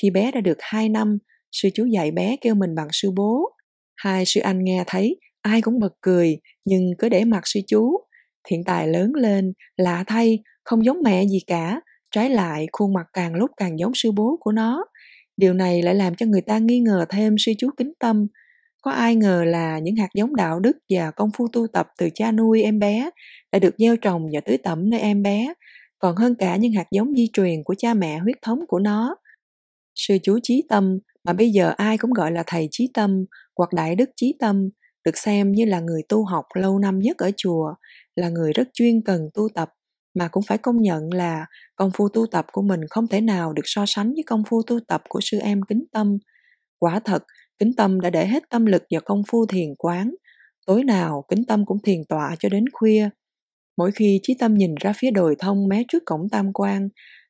Khi 0.01 0.10
bé 0.10 0.32
đã 0.32 0.41
được 0.41 0.58
2 0.60 0.89
năm, 0.89 1.17
sư 1.51 1.69
chú 1.73 1.86
dạy 1.86 2.12
bé 2.12 2.36
kêu 2.41 2.56
mình 2.56 2.75
bằng 2.75 2.88
sư 2.91 3.12
bố. 3.15 3.49
Hai 3.95 4.23
sư 4.25 4.41
anh 4.41 4.63
nghe 4.63 4.84
thấy, 4.88 5.19
ai 5.45 5.62
cũng 5.62 5.79
bật 5.79 5.93
cười, 6.01 6.38
nhưng 6.65 6.93
cứ 6.99 7.10
để 7.10 7.25
mặt 7.25 7.41
sư 7.45 7.60
chú. 7.67 7.97
Thiện 8.47 8.63
tài 8.63 8.88
lớn 8.88 9.13
lên, 9.15 9.53
lạ 9.77 10.03
thay, 10.08 10.39
không 10.63 10.86
giống 10.86 11.01
mẹ 11.03 11.25
gì 11.25 11.39
cả, 11.47 11.81
trái 12.12 12.29
lại 12.29 12.67
khuôn 12.71 12.93
mặt 12.93 13.05
càng 13.13 13.36
lúc 13.36 13.51
càng 13.58 13.79
giống 13.79 13.91
sư 13.95 14.12
bố 14.12 14.38
của 14.39 14.51
nó. 14.51 14.86
Điều 15.38 15.53
này 15.53 15.81
lại 15.81 15.95
làm 15.95 16.15
cho 16.15 16.25
người 16.25 16.41
ta 16.41 16.58
nghi 16.58 16.79
ngờ 16.79 17.05
thêm 17.10 17.36
sư 17.38 17.51
chú 17.58 17.69
kính 17.77 17.93
tâm, 17.99 18.27
có 18.81 18.91
ai 18.91 19.15
ngờ 19.15 19.43
là 19.47 19.79
những 19.79 19.95
hạt 19.95 20.08
giống 20.15 20.36
đạo 20.36 20.60
đức 20.60 20.77
và 20.89 21.12
công 21.12 21.29
phu 21.38 21.47
tu 21.53 21.67
tập 21.67 21.88
từ 21.97 22.10
cha 22.13 22.31
nuôi 22.31 22.62
em 22.62 22.79
bé 22.79 23.10
đã 23.51 23.60
được 23.60 23.75
gieo 23.77 23.95
trồng 23.97 24.29
và 24.34 24.39
tưới 24.45 24.58
tẩm 24.58 24.89
nơi 24.89 24.99
em 24.99 25.23
bé, 25.23 25.53
còn 25.99 26.15
hơn 26.15 26.36
cả 26.36 26.55
những 26.55 26.73
hạt 26.73 26.88
giống 26.91 27.15
di 27.15 27.29
truyền 27.34 27.63
của 27.63 27.75
cha 27.77 27.93
mẹ 27.93 28.17
huyết 28.17 28.36
thống 28.41 28.60
của 28.67 28.79
nó. 28.79 29.15
Sư 29.95 30.17
chú 30.23 30.39
Chí 30.43 30.63
Tâm 30.69 30.99
mà 31.23 31.34
bây 31.34 31.51
giờ 31.51 31.73
ai 31.77 31.97
cũng 31.97 32.13
gọi 32.13 32.31
là 32.31 32.43
thầy 32.47 32.67
Chí 32.71 32.89
Tâm 32.93 33.25
hoặc 33.58 33.69
Đại 33.73 33.95
Đức 33.95 34.10
Chí 34.15 34.36
Tâm 34.39 34.69
được 35.06 35.18
xem 35.18 35.52
như 35.52 35.65
là 35.65 35.80
người 35.80 36.02
tu 36.10 36.26
học 36.26 36.46
lâu 36.56 36.80
năm 36.80 37.00
nhất 37.00 37.18
ở 37.18 37.32
chùa, 37.38 37.74
là 38.15 38.30
người 38.30 38.54
rất 38.54 38.68
chuyên 38.74 39.02
cần 39.02 39.30
tu 39.34 39.50
tập 39.56 39.70
mà 40.15 40.28
cũng 40.28 40.44
phải 40.44 40.58
công 40.58 40.82
nhận 40.82 41.13
là 41.13 41.46
công 41.76 41.91
phu 41.91 42.10
tu 42.10 42.26
tập 42.32 42.46
của 42.52 42.62
mình 42.62 42.82
không 42.89 43.08
thể 43.08 43.22
nào 43.22 43.54
được 43.54 43.62
so 43.65 43.84
sánh 43.88 44.13
với 44.13 44.24
công 44.26 44.44
phu 44.50 44.62
tu 44.68 44.80
tập 44.88 45.02
của 45.10 45.20
sư 45.24 45.39
em 45.39 45.62
kính 45.62 45.84
tâm. 45.91 46.18
Quả 46.80 47.00
thật, 47.00 47.24
kính 47.60 47.72
tâm 47.78 48.02
đã 48.02 48.10
để 48.10 48.28
hết 48.28 48.44
tâm 48.50 48.65
lực 48.65 48.84
vào 48.91 49.02
công 49.06 49.22
phu 49.28 49.46
thiền 49.46 49.76
quán. 49.78 50.15
Tối 50.65 50.84
nào 50.84 51.24
kính 51.30 51.46
tâm 51.46 51.65
cũng 51.65 51.82
thiền 51.82 52.04
tọa 52.10 52.36
cho 52.39 52.50
đến 52.50 52.65
khuya. 52.74 53.10
Mỗi 53.78 53.91
khi 53.91 54.20
trí 54.24 54.34
tâm 54.39 54.54
nhìn 54.54 54.76
ra 54.76 54.94
phía 54.98 55.12
đồi 55.12 55.36
thông 55.39 55.68
mé 55.68 55.84
trước 55.88 56.04
cổng 56.06 56.30
tam 56.32 56.54
quan, 56.54 56.89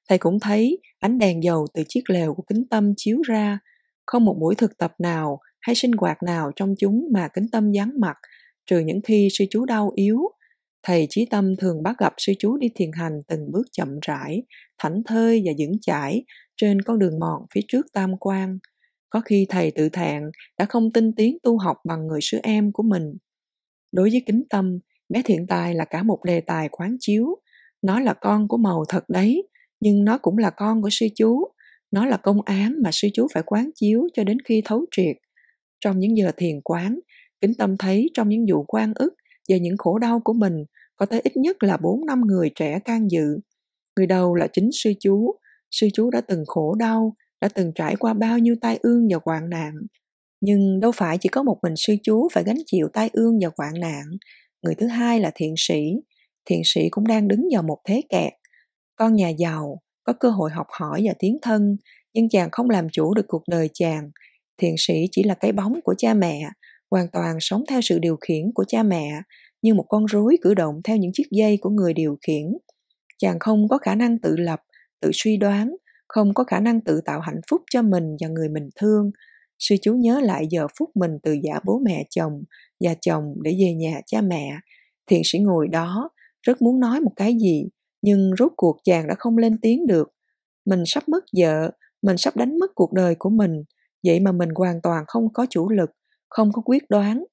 thầy 0.10 0.18
cũng 0.18 0.40
thấy 0.40 0.80
ánh 1.00 1.18
đèn 1.18 1.44
dầu 1.44 1.68
từ 1.74 1.84
chiếc 1.88 2.10
lều 2.10 2.34
của 2.34 2.44
kính 2.50 2.64
tâm 2.70 2.94
chiếu 2.98 3.22
ra. 3.22 3.60
Không 4.06 4.26
một 4.26 4.38
buổi 4.40 4.56
thực 4.56 4.78
tập 4.78 4.94
nào 5.00 5.40
hay 5.65 5.75
sinh 5.75 5.91
hoạt 5.91 6.23
nào 6.23 6.51
trong 6.56 6.75
chúng 6.80 7.08
mà 7.13 7.28
kính 7.34 7.45
tâm 7.51 7.71
dán 7.71 7.99
mặt, 7.99 8.17
trừ 8.65 8.80
những 8.80 8.99
khi 9.01 9.28
sư 9.32 9.45
chú 9.49 9.65
đau 9.65 9.91
yếu, 9.95 10.19
Thầy 10.84 11.08
Chí 11.10 11.25
Tâm 11.25 11.56
thường 11.56 11.84
bắt 11.84 11.95
gặp 11.99 12.13
sư 12.17 12.34
chú 12.39 12.58
đi 12.58 12.69
thiền 12.75 12.91
hành 12.93 13.21
từng 13.28 13.51
bước 13.51 13.63
chậm 13.71 13.99
rãi, 14.01 14.43
thảnh 14.78 15.01
thơi 15.06 15.43
và 15.45 15.51
vững 15.60 15.80
chãi 15.82 16.23
trên 16.58 16.82
con 16.82 16.99
đường 16.99 17.19
mòn 17.19 17.41
phía 17.54 17.62
trước 17.67 17.86
tam 17.93 18.17
quan. 18.19 18.58
Có 19.10 19.21
khi 19.21 19.45
thầy 19.49 19.71
tự 19.71 19.89
thẹn 19.89 20.23
đã 20.60 20.65
không 20.65 20.91
tinh 20.93 21.12
tiến 21.15 21.38
tu 21.43 21.58
học 21.58 21.78
bằng 21.86 22.08
người 22.08 22.19
sư 22.21 22.39
em 22.43 22.71
của 22.71 22.84
mình. 22.84 23.13
Đối 23.91 24.10
với 24.10 24.23
kính 24.25 24.43
tâm, 24.49 24.80
bé 25.10 25.21
thiện 25.25 25.47
tài 25.47 25.73
là 25.73 25.86
cả 25.86 26.04
một 26.04 26.19
đề 26.25 26.41
tài 26.41 26.69
quán 26.71 26.97
chiếu. 26.99 27.36
Nó 27.82 27.99
là 27.99 28.13
con 28.13 28.47
của 28.47 28.58
màu 28.58 28.86
thật 28.89 29.04
đấy, 29.10 29.47
nhưng 29.80 30.04
nó 30.04 30.17
cũng 30.17 30.38
là 30.38 30.49
con 30.49 30.82
của 30.82 30.89
sư 30.91 31.08
chú. 31.15 31.43
Nó 31.91 32.06
là 32.06 32.17
công 32.17 32.41
án 32.41 32.75
mà 32.84 32.89
sư 32.93 33.08
chú 33.13 33.28
phải 33.34 33.43
quán 33.45 33.69
chiếu 33.75 34.08
cho 34.13 34.23
đến 34.23 34.38
khi 34.45 34.62
thấu 34.65 34.86
triệt. 34.91 35.15
Trong 35.86 36.00
những 36.00 36.17
giờ 36.17 36.32
thiền 36.38 36.62
quán, 36.63 37.00
kính 37.41 37.54
tâm 37.58 37.78
thấy 37.78 38.10
trong 38.13 38.30
những 38.30 38.45
vụ 38.52 38.65
quan 38.67 38.93
ức 38.95 39.13
về 39.50 39.60
những 39.60 39.78
khổ 39.78 39.98
đau 39.98 40.19
của 40.19 40.34
mình 40.34 40.65
có 40.95 41.06
tới 41.06 41.21
ít 41.24 41.38
nhất 41.38 41.63
là 41.63 41.78
bốn 41.78 42.06
năm 42.06 42.21
người 42.21 42.52
trẻ 42.56 42.80
can 42.80 43.12
dự. 43.12 43.39
Người 43.98 44.08
đầu 44.08 44.36
là 44.36 44.48
chính 44.54 44.69
sư 44.74 44.93
chú. 45.00 45.36
Sư 45.71 45.88
chú 45.93 46.10
đã 46.10 46.21
từng 46.21 46.43
khổ 46.48 46.76
đau, 46.76 47.15
đã 47.41 47.50
từng 47.56 47.71
trải 47.76 47.95
qua 47.95 48.13
bao 48.13 48.39
nhiêu 48.39 48.56
tai 48.62 48.80
ương 48.82 49.08
và 49.10 49.19
hoạn 49.26 49.50
nạn. 49.50 49.74
Nhưng 50.41 50.80
đâu 50.80 50.91
phải 50.91 51.17
chỉ 51.17 51.30
có 51.30 51.43
một 51.43 51.58
mình 51.63 51.74
sư 51.76 51.95
chú 52.04 52.28
phải 52.34 52.43
gánh 52.43 52.60
chịu 52.65 52.88
tai 52.93 53.10
ương 53.13 53.39
và 53.41 53.50
hoạn 53.58 53.74
nạn. 53.80 54.04
Người 54.62 54.76
thứ 54.76 54.88
hai 54.88 55.19
là 55.19 55.32
thiện 55.36 55.54
sĩ. 55.58 55.82
Thiện 56.45 56.62
sĩ 56.65 56.82
cũng 56.91 57.08
đang 57.08 57.28
đứng 57.28 57.48
vào 57.54 57.63
một 57.63 57.78
thế 57.88 58.02
kẹt. 58.10 58.34
Con 58.95 59.15
nhà 59.15 59.30
giàu, 59.30 59.82
có 60.04 60.13
cơ 60.19 60.30
hội 60.30 60.52
học 60.52 60.67
hỏi 60.80 61.02
và 61.06 61.13
tiến 61.19 61.38
thân, 61.41 61.78
nhưng 62.13 62.30
chàng 62.30 62.50
không 62.52 62.69
làm 62.69 62.88
chủ 62.91 63.13
được 63.13 63.26
cuộc 63.28 63.43
đời 63.48 63.69
chàng. 63.74 64.12
Thiện 64.58 64.76
sĩ 64.78 64.94
chỉ 65.12 65.24
là 65.24 65.34
cái 65.34 65.52
bóng 65.52 65.80
của 65.84 65.96
cha 65.98 66.13
mẹ, 66.13 66.50
hoàn 66.91 67.08
toàn 67.13 67.38
sống 67.39 67.63
theo 67.70 67.82
sự 67.82 68.00
điều 68.00 68.18
khiển 68.22 68.52
của 68.56 68.63
cha 68.68 68.84
mẹ, 68.84 69.22
như 69.62 69.74
một 69.74 69.86
con 69.89 70.06
rối 70.06 70.38
cử 70.41 70.54
động 70.54 70.82
theo 70.84 70.98
những 70.98 71.12
chiếc 71.13 71.28
dây 71.32 71.58
của 71.62 71.70
người 71.70 71.94
điều 71.94 72.18
khiển. 72.28 72.46
Chàng 73.18 73.39
không 73.39 73.68
có 73.68 73.78
khả 73.78 73.96
năng 73.96 74.20
tự 74.20 74.36
lập, 74.38 74.60
tự 75.02 75.12
suy 75.13 75.38
đoán, 75.38 75.76
không 76.08 76.34
có 76.34 76.44
khả 76.44 76.60
năng 76.60 76.82
tự 76.82 77.02
tạo 77.06 77.20
hạnh 77.20 77.39
phúc 77.50 77.62
cho 77.72 77.82
mình 77.82 78.15
và 78.22 78.28
người 78.28 78.50
mình 78.50 78.70
thương. 78.76 79.12
Sư 79.60 79.76
chú 79.82 79.94
nhớ 79.94 80.20
lại 80.20 80.48
giờ 80.50 80.68
phút 80.80 80.89
mình 80.96 81.12
từ 81.24 81.36
giả 81.44 81.60
bố 81.65 81.80
mẹ 81.86 82.06
chồng 82.10 82.44
và 82.80 82.96
chồng 83.02 83.24
để 83.44 83.56
về 83.60 83.74
nhà 83.74 84.02
cha 84.06 84.22
mẹ. 84.22 84.52
Thiện 85.08 85.22
sĩ 85.26 85.39
ngồi 85.39 85.68
đó, 85.68 86.10
rất 86.41 86.62
muốn 86.62 86.80
nói 86.80 87.02
một 87.02 87.12
cái 87.15 87.36
gì, 87.41 87.65
nhưng 88.02 88.32
rốt 88.39 88.52
cuộc 88.56 88.78
chàng 88.84 89.08
đã 89.08 89.15
không 89.20 89.38
lên 89.38 89.58
tiếng 89.62 89.88
được. 89.88 90.10
Mình 90.65 90.84
sắp 90.86 91.10
mất 91.10 91.24
vợ, 91.38 91.72
mình 92.02 92.18
sắp 92.18 92.36
đánh 92.38 92.60
mất 92.60 92.72
cuộc 92.76 92.94
đời 92.94 93.15
của 93.20 93.30
mình, 93.30 93.63
vậy 94.06 94.20
mà 94.20 94.32
mình 94.32 94.50
hoàn 94.56 94.82
toàn 94.82 95.04
không 95.08 95.34
có 95.34 95.46
chủ 95.50 95.70
lực, 95.70 95.89
không 96.30 96.52
có 96.54 96.62
quyết 96.65 96.84
đoán, 96.89 97.24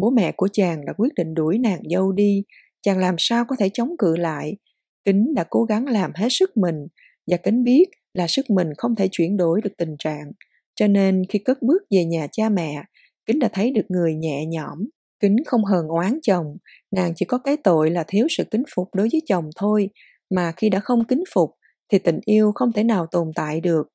Bố 0.00 0.10
mẹ 0.10 0.32
của 0.36 0.48
chàng 0.52 0.84
đã 0.86 0.92
quyết 0.98 1.14
định 1.16 1.34
đuổi 1.34 1.58
nàng 1.58 1.80
dâu 1.90 2.12
đi, 2.12 2.42
chàng 2.82 2.98
làm 2.98 3.14
sao 3.18 3.44
có 3.48 3.56
thể 3.56 3.68
chống 3.74 3.96
cự 3.98 4.16
lại. 4.16 4.56
Kính 5.04 5.34
đã 5.34 5.44
cố 5.50 5.64
gắng 5.64 5.88
làm 5.88 6.10
hết 6.14 6.28
sức 6.30 6.56
mình, 6.56 6.86
và 7.26 7.36
Kính 7.36 7.64
biết 7.64 7.84
là 8.14 8.26
sức 8.26 8.50
mình 8.50 8.68
không 8.78 8.94
thể 8.94 9.08
chuyển 9.12 9.36
đổi 9.36 9.60
được 9.64 9.70
tình 9.78 9.96
trạng. 9.98 10.32
Cho 10.74 10.86
nên 10.86 11.22
khi 11.28 11.38
cất 11.38 11.62
bước 11.62 11.82
về 11.90 12.04
nhà 12.04 12.26
cha 12.32 12.48
mẹ, 12.48 12.82
Kính 13.26 13.38
đã 13.38 13.48
thấy 13.52 13.70
được 13.70 13.86
người 13.88 14.14
nhẹ 14.14 14.46
nhõm. 14.46 14.78
Kính 15.20 15.36
không 15.46 15.64
hờn 15.64 15.88
oán 15.88 16.18
chồng, 16.22 16.56
nàng 16.90 17.12
chỉ 17.16 17.26
có 17.26 17.38
cái 17.38 17.56
tội 17.56 17.90
là 17.90 18.04
thiếu 18.08 18.26
sự 18.30 18.44
kính 18.50 18.62
phục 18.74 18.88
đối 18.94 19.08
với 19.12 19.20
chồng 19.26 19.50
thôi, 19.56 19.88
mà 20.34 20.52
khi 20.56 20.68
đã 20.68 20.80
không 20.80 21.04
kính 21.04 21.22
phục 21.34 21.50
thì 21.92 21.98
tình 21.98 22.18
yêu 22.24 22.52
không 22.54 22.72
thể 22.72 22.84
nào 22.84 23.06
tồn 23.10 23.30
tại 23.34 23.60
được. 23.60 23.88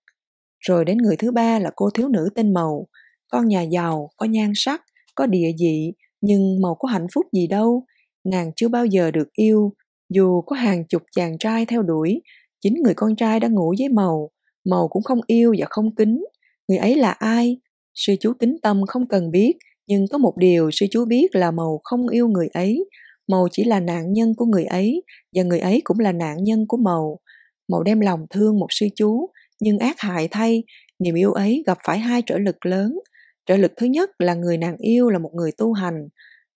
Rồi 0.67 0.85
đến 0.85 0.97
người 0.97 1.15
thứ 1.17 1.31
ba 1.31 1.59
là 1.59 1.71
cô 1.75 1.89
thiếu 1.89 2.07
nữ 2.07 2.29
tên 2.35 2.53
Màu, 2.53 2.87
con 3.31 3.47
nhà 3.47 3.61
giàu, 3.61 4.09
có 4.17 4.25
nhan 4.25 4.51
sắc, 4.55 4.81
có 5.15 5.25
địa 5.25 5.51
vị, 5.59 5.93
nhưng 6.21 6.61
màu 6.61 6.75
có 6.75 6.87
hạnh 6.87 7.07
phúc 7.13 7.25
gì 7.33 7.47
đâu. 7.47 7.85
Nàng 8.23 8.51
chưa 8.55 8.67
bao 8.67 8.85
giờ 8.85 9.11
được 9.11 9.33
yêu, 9.33 9.73
dù 10.09 10.41
có 10.41 10.55
hàng 10.55 10.87
chục 10.87 11.03
chàng 11.15 11.37
trai 11.37 11.65
theo 11.65 11.83
đuổi, 11.83 12.21
chính 12.61 12.73
người 12.83 12.93
con 12.93 13.15
trai 13.15 13.39
đã 13.39 13.47
ngủ 13.47 13.73
với 13.79 13.89
màu, 13.89 14.29
màu 14.69 14.87
cũng 14.87 15.03
không 15.03 15.19
yêu 15.27 15.55
và 15.57 15.65
không 15.69 15.95
kính. 15.95 16.25
Người 16.67 16.77
ấy 16.77 16.95
là 16.95 17.11
ai? 17.11 17.57
Sư 17.93 18.15
chú 18.19 18.33
kính 18.39 18.57
tâm 18.61 18.85
không 18.87 19.07
cần 19.07 19.31
biết, 19.31 19.53
nhưng 19.87 20.05
có 20.11 20.17
một 20.17 20.37
điều 20.37 20.71
sư 20.71 20.85
chú 20.91 21.05
biết 21.05 21.35
là 21.35 21.51
màu 21.51 21.79
không 21.83 22.07
yêu 22.07 22.27
người 22.27 22.47
ấy. 22.47 22.89
Màu 23.27 23.47
chỉ 23.51 23.63
là 23.63 23.79
nạn 23.79 24.13
nhân 24.13 24.33
của 24.37 24.45
người 24.45 24.65
ấy, 24.65 25.03
và 25.35 25.43
người 25.43 25.59
ấy 25.59 25.81
cũng 25.83 25.99
là 25.99 26.11
nạn 26.11 26.43
nhân 26.43 26.65
của 26.67 26.77
màu. 26.77 27.19
Màu 27.67 27.83
đem 27.83 27.99
lòng 27.99 28.25
thương 28.29 28.59
một 28.59 28.67
sư 28.69 28.87
chú, 28.95 29.29
nhưng 29.61 29.79
ác 29.79 29.95
hại 29.99 30.27
thay, 30.27 30.63
niềm 30.99 31.15
yêu 31.15 31.33
ấy 31.33 31.63
gặp 31.67 31.77
phải 31.85 31.99
hai 31.99 32.21
trở 32.21 32.37
lực 32.37 32.65
lớn– 32.65 32.99
trở 33.45 33.57
lực 33.57 33.71
thứ 33.77 33.85
nhất 33.85 34.09
là 34.19 34.33
người 34.33 34.57
nàng 34.57 34.77
yêu 34.77 35.09
là 35.09 35.19
một 35.19 35.31
người 35.33 35.51
tu 35.57 35.73
hành. 35.73 36.07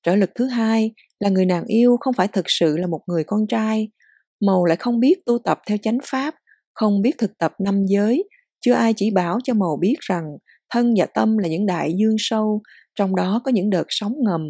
trở 0.04 0.16
lực 0.16 0.30
thứ 0.36 0.48
hai 0.48 0.92
là 1.20 1.30
người 1.30 1.46
nàng 1.46 1.66
yêu 1.66 1.98
không 2.00 2.14
phải 2.14 2.28
thực 2.28 2.46
sự 2.48 2.78
là 2.78 2.88
một 2.88 3.02
người 3.08 3.24
con 3.24 3.48
trai. 3.48 3.90
Màu 4.46 4.66
lại 4.66 4.78
không 4.78 5.00
biết 5.00 5.26
tu 5.26 5.38
tập 5.46 5.60
theo 5.68 5.78
chánh 5.82 5.98
pháp, 6.06 6.36
không 6.74 7.02
biết 7.02 7.18
thực 7.18 7.38
tập 7.38 7.54
năm 7.60 7.86
giới. 7.86 8.24
Chưa 8.62 8.74
ai 8.74 8.94
chỉ 8.96 9.12
bảo 9.12 9.40
cho 9.44 9.54
Màu 9.54 9.78
biết 9.82 9.96
rằng 10.00 10.24
thân 10.74 10.94
và 10.98 11.06
tâm 11.06 11.38
là 11.38 11.48
những 11.48 11.66
đại 11.66 11.94
dương 12.00 12.16
sâu, 12.18 12.62
trong 12.96 13.16
đó 13.16 13.42
có 13.46 13.52
những 13.52 13.70
đợt 13.70 13.86
sóng 13.90 14.14
ngầm 14.26 14.42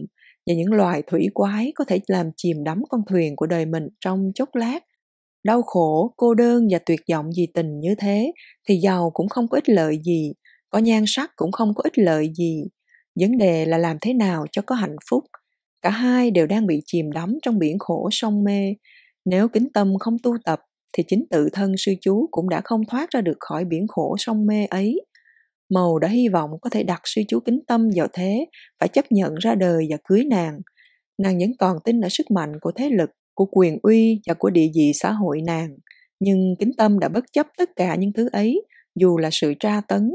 và 0.47 0.53
những 0.53 0.73
loài 0.73 1.03
thủy 1.07 1.27
quái 1.33 1.71
có 1.75 1.85
thể 1.85 1.99
làm 2.07 2.29
chìm 2.37 2.63
đắm 2.63 2.81
con 2.89 3.01
thuyền 3.09 3.35
của 3.35 3.45
đời 3.45 3.65
mình 3.65 3.83
trong 3.99 4.31
chốc 4.35 4.55
lát. 4.55 4.79
Đau 5.43 5.61
khổ, 5.61 6.13
cô 6.17 6.33
đơn 6.33 6.67
và 6.71 6.79
tuyệt 6.85 6.99
vọng 7.11 7.29
vì 7.37 7.47
tình 7.53 7.79
như 7.79 7.95
thế 7.97 8.31
thì 8.67 8.75
giàu 8.75 9.11
cũng 9.13 9.29
không 9.29 9.47
có 9.47 9.57
ích 9.57 9.69
lợi 9.69 9.99
gì 10.05 10.33
có 10.69 10.79
nhan 10.79 11.03
sắc 11.07 11.31
cũng 11.35 11.51
không 11.51 11.73
có 11.75 11.83
ích 11.83 11.97
lợi 11.99 12.31
gì. 12.35 12.63
Vấn 13.19 13.37
đề 13.37 13.65
là 13.65 13.77
làm 13.77 13.97
thế 14.01 14.13
nào 14.13 14.45
cho 14.51 14.61
có 14.65 14.75
hạnh 14.75 14.95
phúc? 15.09 15.23
Cả 15.81 15.89
hai 15.89 16.31
đều 16.31 16.47
đang 16.47 16.67
bị 16.67 16.81
chìm 16.85 17.11
đắm 17.11 17.37
trong 17.41 17.59
biển 17.59 17.79
khổ 17.79 18.09
sông 18.11 18.43
mê. 18.43 18.75
Nếu 19.25 19.47
kính 19.47 19.67
tâm 19.73 19.97
không 19.99 20.17
tu 20.23 20.37
tập 20.45 20.59
thì 20.93 21.03
chính 21.07 21.25
tự 21.29 21.49
thân 21.53 21.73
sư 21.77 21.93
chú 22.01 22.27
cũng 22.31 22.49
đã 22.49 22.61
không 22.63 22.81
thoát 22.85 23.09
ra 23.11 23.21
được 23.21 23.37
khỏi 23.39 23.65
biển 23.65 23.87
khổ 23.87 24.15
sông 24.19 24.45
mê 24.45 24.65
ấy. 24.65 25.01
Màu 25.69 25.99
đã 25.99 26.07
hy 26.07 26.27
vọng 26.27 26.51
có 26.61 26.69
thể 26.69 26.83
đặt 26.83 27.01
sư 27.03 27.21
chú 27.27 27.39
kính 27.39 27.59
tâm 27.67 27.89
vào 27.95 28.07
thế 28.13 28.45
phải 28.79 28.89
chấp 28.89 29.05
nhận 29.11 29.35
ra 29.35 29.55
đời 29.55 29.87
và 29.89 29.97
cưới 30.03 30.25
nàng. 30.25 30.59
Nàng 31.17 31.39
vẫn 31.39 31.51
còn 31.59 31.77
tin 31.85 32.01
ở 32.01 32.09
sức 32.09 32.31
mạnh 32.31 32.51
của 32.61 32.71
thế 32.75 32.89
lực 32.89 33.09
của 33.39 33.45
quyền 33.51 33.79
uy 33.83 34.21
và 34.27 34.33
của 34.33 34.49
địa 34.49 34.67
vị 34.75 34.91
xã 34.95 35.11
hội 35.11 35.41
nàng, 35.41 35.77
nhưng 36.19 36.55
kính 36.59 36.71
tâm 36.77 36.99
đã 36.99 37.09
bất 37.09 37.23
chấp 37.33 37.47
tất 37.57 37.69
cả 37.75 37.95
những 37.95 38.13
thứ 38.13 38.29
ấy, 38.31 38.61
dù 38.95 39.17
là 39.17 39.29
sự 39.31 39.53
tra 39.59 39.81
tấn. 39.87 40.11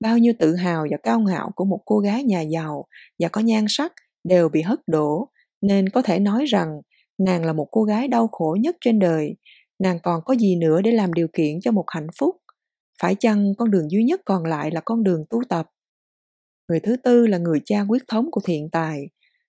Bao 0.00 0.18
nhiêu 0.18 0.32
tự 0.38 0.54
hào 0.54 0.86
và 0.90 0.96
cao 1.02 1.20
ngạo 1.20 1.50
của 1.56 1.64
một 1.64 1.80
cô 1.84 1.98
gái 1.98 2.22
nhà 2.22 2.40
giàu 2.40 2.84
và 3.18 3.28
có 3.28 3.40
nhan 3.40 3.64
sắc 3.68 3.92
đều 4.24 4.48
bị 4.48 4.62
hất 4.62 4.80
đổ, 4.86 5.28
nên 5.62 5.88
có 5.88 6.02
thể 6.02 6.18
nói 6.18 6.44
rằng 6.44 6.80
nàng 7.18 7.44
là 7.44 7.52
một 7.52 7.68
cô 7.70 7.82
gái 7.82 8.08
đau 8.08 8.28
khổ 8.28 8.56
nhất 8.60 8.76
trên 8.80 8.98
đời. 8.98 9.36
Nàng 9.78 9.98
còn 10.02 10.20
có 10.24 10.34
gì 10.34 10.56
nữa 10.56 10.80
để 10.82 10.92
làm 10.92 11.12
điều 11.12 11.28
kiện 11.32 11.60
cho 11.60 11.70
một 11.70 11.84
hạnh 11.88 12.08
phúc? 12.18 12.36
Phải 13.02 13.14
chăng 13.14 13.54
con 13.58 13.70
đường 13.70 13.90
duy 13.90 14.04
nhất 14.04 14.20
còn 14.24 14.44
lại 14.44 14.70
là 14.70 14.80
con 14.80 15.02
đường 15.02 15.24
tu 15.30 15.42
tập? 15.48 15.66
Người 16.68 16.80
thứ 16.80 16.96
tư 16.96 17.26
là 17.26 17.38
người 17.38 17.60
cha 17.64 17.84
quyết 17.88 18.02
thống 18.08 18.30
của 18.30 18.40
thiện 18.44 18.70
tài. 18.72 19.00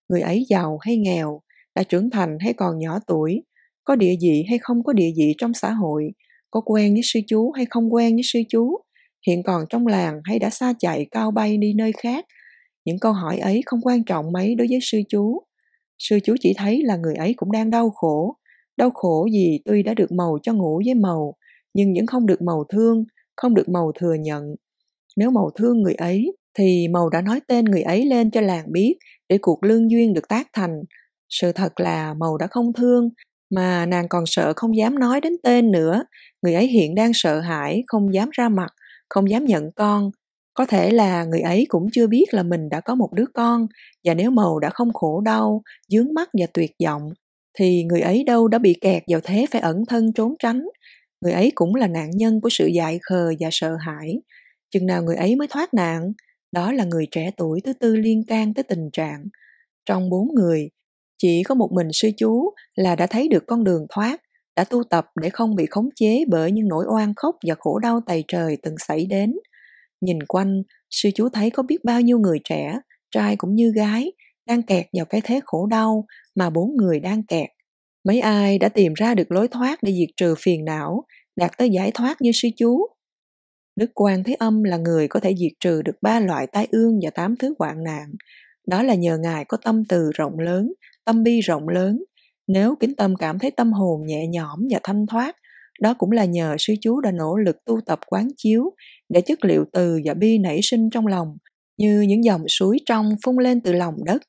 Người 0.10 0.22
ấy 0.22 0.46
giàu 0.50 0.78
hay 0.82 0.98
nghèo 0.98 1.42
đã 1.76 1.84
trưởng 1.84 2.10
thành 2.10 2.38
hay 2.40 2.54
còn 2.54 2.80
nhỏ 2.80 3.00
tuổi, 3.08 3.44
có 3.84 3.96
địa 3.96 4.16
vị 4.22 4.44
hay 4.50 4.58
không 4.62 4.84
có 4.84 4.94
địa 4.94 5.12
vị 5.18 5.36
trong 5.38 5.54
xã 5.54 5.72
hội, 5.72 6.12
có 6.52 6.62
quen 6.66 6.94
với 6.94 7.02
sư 7.04 7.20
chú 7.28 7.52
hay 7.52 7.66
không 7.70 7.94
quen 7.94 8.16
với 8.16 8.24
sư 8.24 8.40
chú, 8.50 8.78
hiện 9.28 9.44
còn 9.44 9.66
trong 9.70 9.88
làng 9.88 10.22
hay 10.24 10.40
đã 10.40 10.50
xa 10.50 10.74
chạy, 10.80 11.06
cao 11.12 11.32
bay 11.32 11.58
đi 11.58 11.74
nơi 11.74 11.92
khác. 11.92 12.26
Những 12.86 13.00
câu 13.00 13.14
hỏi 13.14 13.38
ấy 13.38 13.62
không 13.66 13.82
quan 13.84 14.04
trọng 14.04 14.32
mấy 14.32 14.56
đối 14.56 14.68
với 14.70 14.80
sư 14.82 15.02
chú. 15.10 15.42
Sư 16.00 16.20
chú 16.24 16.36
chỉ 16.40 16.54
thấy 16.58 16.82
là 16.84 16.98
người 16.98 17.16
ấy 17.16 17.34
cũng 17.38 17.52
đang 17.52 17.70
đau 17.70 17.90
khổ. 17.90 18.36
Đau 18.78 18.90
khổ 18.92 19.28
gì 19.32 19.60
tuy 19.66 19.84
đã 19.84 19.94
được 19.94 20.12
màu 20.12 20.38
cho 20.44 20.54
ngủ 20.54 20.82
với 20.86 20.94
màu 20.94 21.36
nhưng 21.74 21.94
vẫn 21.94 22.06
không 22.06 22.26
được 22.26 22.42
màu 22.42 22.64
thương, 22.70 23.06
không 23.36 23.54
được 23.54 23.70
màu 23.70 23.92
thừa 24.00 24.14
nhận. 24.14 24.56
Nếu 25.18 25.32
màu 25.32 25.50
thương 25.56 25.82
người 25.82 25.94
ấy, 25.94 26.38
thì 26.58 26.88
màu 26.88 27.10
đã 27.10 27.22
nói 27.22 27.40
tên 27.48 27.66
người 27.66 27.82
ấy 27.82 28.06
lên 28.06 28.32
cho 28.32 28.42
làng 28.42 28.72
biết 28.72 28.98
để 29.30 29.38
cuộc 29.42 29.64
lương 29.64 29.92
duyên 29.92 30.14
được 30.14 30.28
tác 30.30 30.48
thành 30.54 30.84
sự 31.30 31.52
thật 31.52 31.80
là 31.80 32.14
màu 32.14 32.38
đã 32.38 32.48
không 32.48 32.74
thương, 32.74 33.10
mà 33.50 33.86
nàng 33.86 34.08
còn 34.10 34.24
sợ 34.28 34.54
không 34.56 34.78
dám 34.78 35.00
nói 35.00 35.22
đến 35.22 35.34
tên 35.44 35.72
nữa. 35.72 36.04
Người 36.42 36.54
ấy 36.54 36.68
hiện 36.68 36.96
đang 36.96 37.12
sợ 37.14 37.40
hãi, 37.40 37.84
không 37.88 38.14
dám 38.14 38.30
ra 38.32 38.50
mặt, 38.50 38.74
không 39.10 39.30
dám 39.30 39.46
nhận 39.46 39.72
con. 39.76 40.12
Có 40.54 40.66
thể 40.66 40.92
là 40.92 41.24
người 41.24 41.42
ấy 41.42 41.66
cũng 41.70 41.88
chưa 41.94 42.08
biết 42.08 42.26
là 42.34 42.44
mình 42.44 42.70
đã 42.70 42.82
có 42.82 42.96
một 42.96 43.14
đứa 43.14 43.26
con, 43.34 43.68
và 44.04 44.14
nếu 44.14 44.32
màu 44.32 44.60
đã 44.60 44.70
không 44.70 44.94
khổ 44.94 45.22
đau, 45.22 45.62
dướng 45.88 46.14
mắt 46.14 46.30
và 46.40 46.46
tuyệt 46.54 46.72
vọng, 46.86 47.10
thì 47.60 47.84
người 47.84 48.02
ấy 48.02 48.24
đâu 48.24 48.48
đã 48.48 48.58
bị 48.60 48.76
kẹt 48.82 49.04
vào 49.12 49.20
thế 49.24 49.46
phải 49.52 49.62
ẩn 49.62 49.86
thân 49.86 50.14
trốn 50.14 50.36
tránh. 50.40 50.66
Người 51.22 51.34
ấy 51.34 51.52
cũng 51.56 51.76
là 51.76 51.88
nạn 51.88 52.10
nhân 52.12 52.42
của 52.42 52.50
sự 52.52 52.68
dại 52.68 53.00
khờ 53.02 53.34
và 53.40 53.50
sợ 53.52 53.76
hãi. 53.80 54.16
Chừng 54.72 54.86
nào 54.86 55.04
người 55.04 55.16
ấy 55.16 55.36
mới 55.36 55.48
thoát 55.48 55.74
nạn, 55.74 56.14
đó 56.52 56.72
là 56.72 56.84
người 56.84 57.08
trẻ 57.12 57.32
tuổi 57.38 57.62
thứ 57.62 57.74
tư 57.74 57.96
liên 57.96 58.24
can 58.28 58.54
tới 58.54 58.64
tình 58.64 58.90
trạng. 58.94 59.24
Trong 59.86 60.10
bốn 60.10 60.28
người 60.36 60.70
chỉ 61.18 61.44
có 61.44 61.56
một 61.56 61.70
mình 61.72 61.88
sư 61.94 62.10
chú 62.18 62.54
là 62.76 62.96
đã 62.96 63.08
thấy 63.08 63.28
được 63.28 63.44
con 63.48 63.64
đường 63.64 63.86
thoát, 63.90 64.22
đã 64.56 64.64
tu 64.64 64.84
tập 64.84 65.06
để 65.22 65.30
không 65.30 65.56
bị 65.56 65.66
khống 65.70 65.90
chế 65.96 66.26
bởi 66.28 66.52
những 66.52 66.68
nỗi 66.68 66.86
oan 66.96 67.14
khóc 67.16 67.36
và 67.48 67.56
khổ 67.60 67.80
đau 67.80 68.02
tày 68.06 68.24
trời 68.28 68.58
từng 68.64 68.76
xảy 68.88 69.06
đến. 69.06 69.34
Nhìn 70.02 70.20
quanh, 70.28 70.64
sư 70.90 71.10
chú 71.16 71.30
thấy 71.30 71.50
có 71.50 71.64
biết 71.64 71.84
bao 71.84 72.02
nhiêu 72.02 72.20
người 72.20 72.40
trẻ, 72.44 72.80
trai 73.12 73.36
cũng 73.36 73.56
như 73.56 73.72
gái, 73.76 74.12
đang 74.48 74.64
kẹt 74.64 74.86
vào 74.94 75.06
cái 75.06 75.22
thế 75.24 75.40
khổ 75.46 75.66
đau 75.66 76.06
mà 76.36 76.50
bốn 76.50 76.76
người 76.78 77.00
đang 77.00 77.24
kẹt. 77.24 77.50
Mấy 78.08 78.20
ai 78.20 78.58
đã 78.58 78.70
tìm 78.70 78.94
ra 78.94 79.14
được 79.14 79.32
lối 79.32 79.48
thoát 79.48 79.84
để 79.84 79.92
diệt 79.92 80.10
trừ 80.18 80.36
phiền 80.40 80.66
não, 80.66 81.04
đạt 81.36 81.52
tới 81.58 81.70
giải 81.70 81.92
thoát 81.94 82.22
như 82.22 82.32
sư 82.34 82.50
chú? 82.58 82.88
Đức 83.76 83.92
quan 83.94 84.24
thế 84.24 84.34
âm 84.34 84.64
là 84.64 84.78
người 84.78 85.08
có 85.08 85.20
thể 85.20 85.36
diệt 85.38 85.52
trừ 85.60 85.82
được 85.82 85.96
ba 86.02 86.20
loại 86.20 86.48
tai 86.48 86.68
ương 86.72 87.00
và 87.04 87.10
tám 87.10 87.36
thứ 87.36 87.54
hoạn 87.60 87.84
nạn. 87.84 88.14
Đó 88.68 88.84
là 88.84 88.96
nhờ 88.96 89.18
ngài 89.18 89.46
có 89.46 89.58
tâm 89.64 89.84
từ 89.90 90.12
rộng 90.16 90.40
lớn 90.40 90.74
tâm 91.06 91.24
bi 91.24 91.40
rộng 91.40 91.70
lớn. 91.70 92.04
Nếu 92.48 92.76
kính 92.80 92.96
tâm 92.96 93.16
cảm 93.16 93.40
thấy 93.40 93.52
tâm 93.52 93.74
hồn 93.74 94.06
nhẹ 94.06 94.28
nhõm 94.28 94.60
và 94.72 94.80
thanh 94.84 95.06
thoát, 95.08 95.36
đó 95.82 95.94
cũng 95.98 96.12
là 96.12 96.26
nhờ 96.26 96.56
sư 96.60 96.74
chú 96.82 97.02
đã 97.02 97.12
nỗ 97.12 97.38
lực 97.38 97.66
tu 97.66 97.80
tập 97.86 98.00
quán 98.08 98.28
chiếu 98.38 98.64
để 99.10 99.22
chất 99.22 99.46
liệu 99.46 99.66
từ 99.74 100.00
và 100.06 100.14
bi 100.14 100.38
nảy 100.38 100.60
sinh 100.64 100.90
trong 100.90 101.08
lòng, 101.08 101.38
như 101.78 102.02
những 102.02 102.24
dòng 102.24 102.48
suối 102.48 102.78
trong 102.86 103.16
phun 103.26 103.36
lên 103.38 103.62
từ 103.62 103.74
lòng 103.74 103.96
đất. 104.06 104.22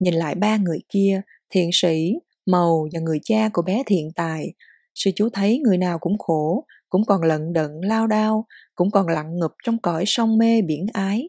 Nhìn 0.00 0.14
lại 0.14 0.34
ba 0.34 0.56
người 0.56 0.78
kia, 0.88 1.20
thiện 1.50 1.70
sĩ, 1.72 2.12
màu 2.46 2.86
và 2.92 3.00
người 3.00 3.18
cha 3.22 3.48
của 3.52 3.62
bé 3.62 3.82
thiện 3.86 4.08
tài, 4.16 4.54
sư 4.94 5.10
chú 5.16 5.28
thấy 5.32 5.58
người 5.58 5.78
nào 5.78 5.98
cũng 5.98 6.18
khổ, 6.18 6.64
cũng 6.88 7.04
còn 7.06 7.22
lận 7.22 7.52
đận, 7.52 7.70
lao 7.82 8.06
đao, 8.06 8.46
cũng 8.74 8.90
còn 8.90 9.08
lặng 9.08 9.38
ngụp 9.38 9.52
trong 9.64 9.78
cõi 9.78 10.04
sông 10.06 10.38
mê 10.38 10.62
biển 10.62 10.86
ái. 10.92 11.28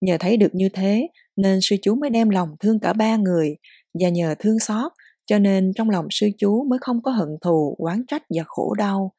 Nhờ 0.00 0.16
thấy 0.20 0.36
được 0.36 0.54
như 0.54 0.68
thế, 0.68 1.08
nên 1.36 1.58
sư 1.62 1.76
chú 1.82 1.94
mới 1.94 2.10
đem 2.10 2.30
lòng 2.30 2.48
thương 2.60 2.80
cả 2.80 2.92
ba 2.92 3.16
người 3.16 3.56
và 4.00 4.08
nhờ 4.08 4.34
thương 4.38 4.58
xót, 4.58 4.92
cho 5.26 5.38
nên 5.38 5.72
trong 5.76 5.90
lòng 5.90 6.06
sư 6.10 6.28
chú 6.38 6.64
mới 6.70 6.78
không 6.82 7.02
có 7.02 7.10
hận 7.10 7.28
thù, 7.42 7.76
oán 7.78 8.02
trách 8.08 8.22
và 8.36 8.42
khổ 8.46 8.74
đau. 8.78 9.12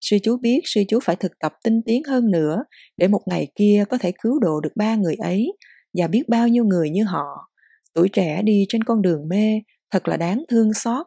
Sư 0.00 0.16
chú 0.22 0.36
biết 0.36 0.60
sư 0.64 0.82
chú 0.88 0.98
phải 1.04 1.16
thực 1.16 1.32
tập 1.38 1.52
tinh 1.64 1.80
tiến 1.86 2.02
hơn 2.04 2.30
nữa 2.30 2.64
để 2.96 3.08
một 3.08 3.20
ngày 3.26 3.48
kia 3.54 3.84
có 3.90 3.98
thể 3.98 4.12
cứu 4.22 4.38
độ 4.38 4.60
được 4.60 4.72
ba 4.76 4.94
người 4.94 5.14
ấy 5.14 5.52
và 5.98 6.06
biết 6.06 6.22
bao 6.28 6.48
nhiêu 6.48 6.64
người 6.64 6.90
như 6.90 7.04
họ. 7.04 7.50
Tuổi 7.94 8.08
trẻ 8.08 8.42
đi 8.42 8.64
trên 8.68 8.84
con 8.84 9.02
đường 9.02 9.28
mê 9.28 9.60
thật 9.90 10.08
là 10.08 10.16
đáng 10.16 10.44
thương 10.48 10.74
xót. 10.74 11.06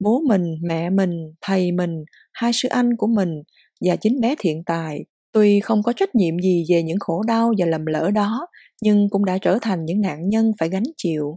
Bố 0.00 0.20
mình, 0.28 0.54
mẹ 0.68 0.90
mình, 0.90 1.32
thầy 1.40 1.72
mình, 1.72 2.04
hai 2.32 2.52
sư 2.54 2.68
anh 2.68 2.96
của 2.96 3.06
mình 3.06 3.42
và 3.80 3.96
chính 3.96 4.20
bé 4.20 4.34
thiện 4.38 4.62
tài, 4.66 5.04
tuy 5.32 5.60
không 5.60 5.82
có 5.82 5.92
trách 5.92 6.14
nhiệm 6.14 6.38
gì 6.38 6.64
về 6.70 6.82
những 6.82 6.98
khổ 7.00 7.22
đau 7.26 7.52
và 7.58 7.66
lầm 7.66 7.86
lỡ 7.86 8.10
đó, 8.14 8.46
nhưng 8.82 9.08
cũng 9.10 9.24
đã 9.24 9.38
trở 9.38 9.58
thành 9.62 9.84
những 9.84 10.00
nạn 10.00 10.28
nhân 10.28 10.52
phải 10.58 10.68
gánh 10.68 10.82
chịu. 10.96 11.34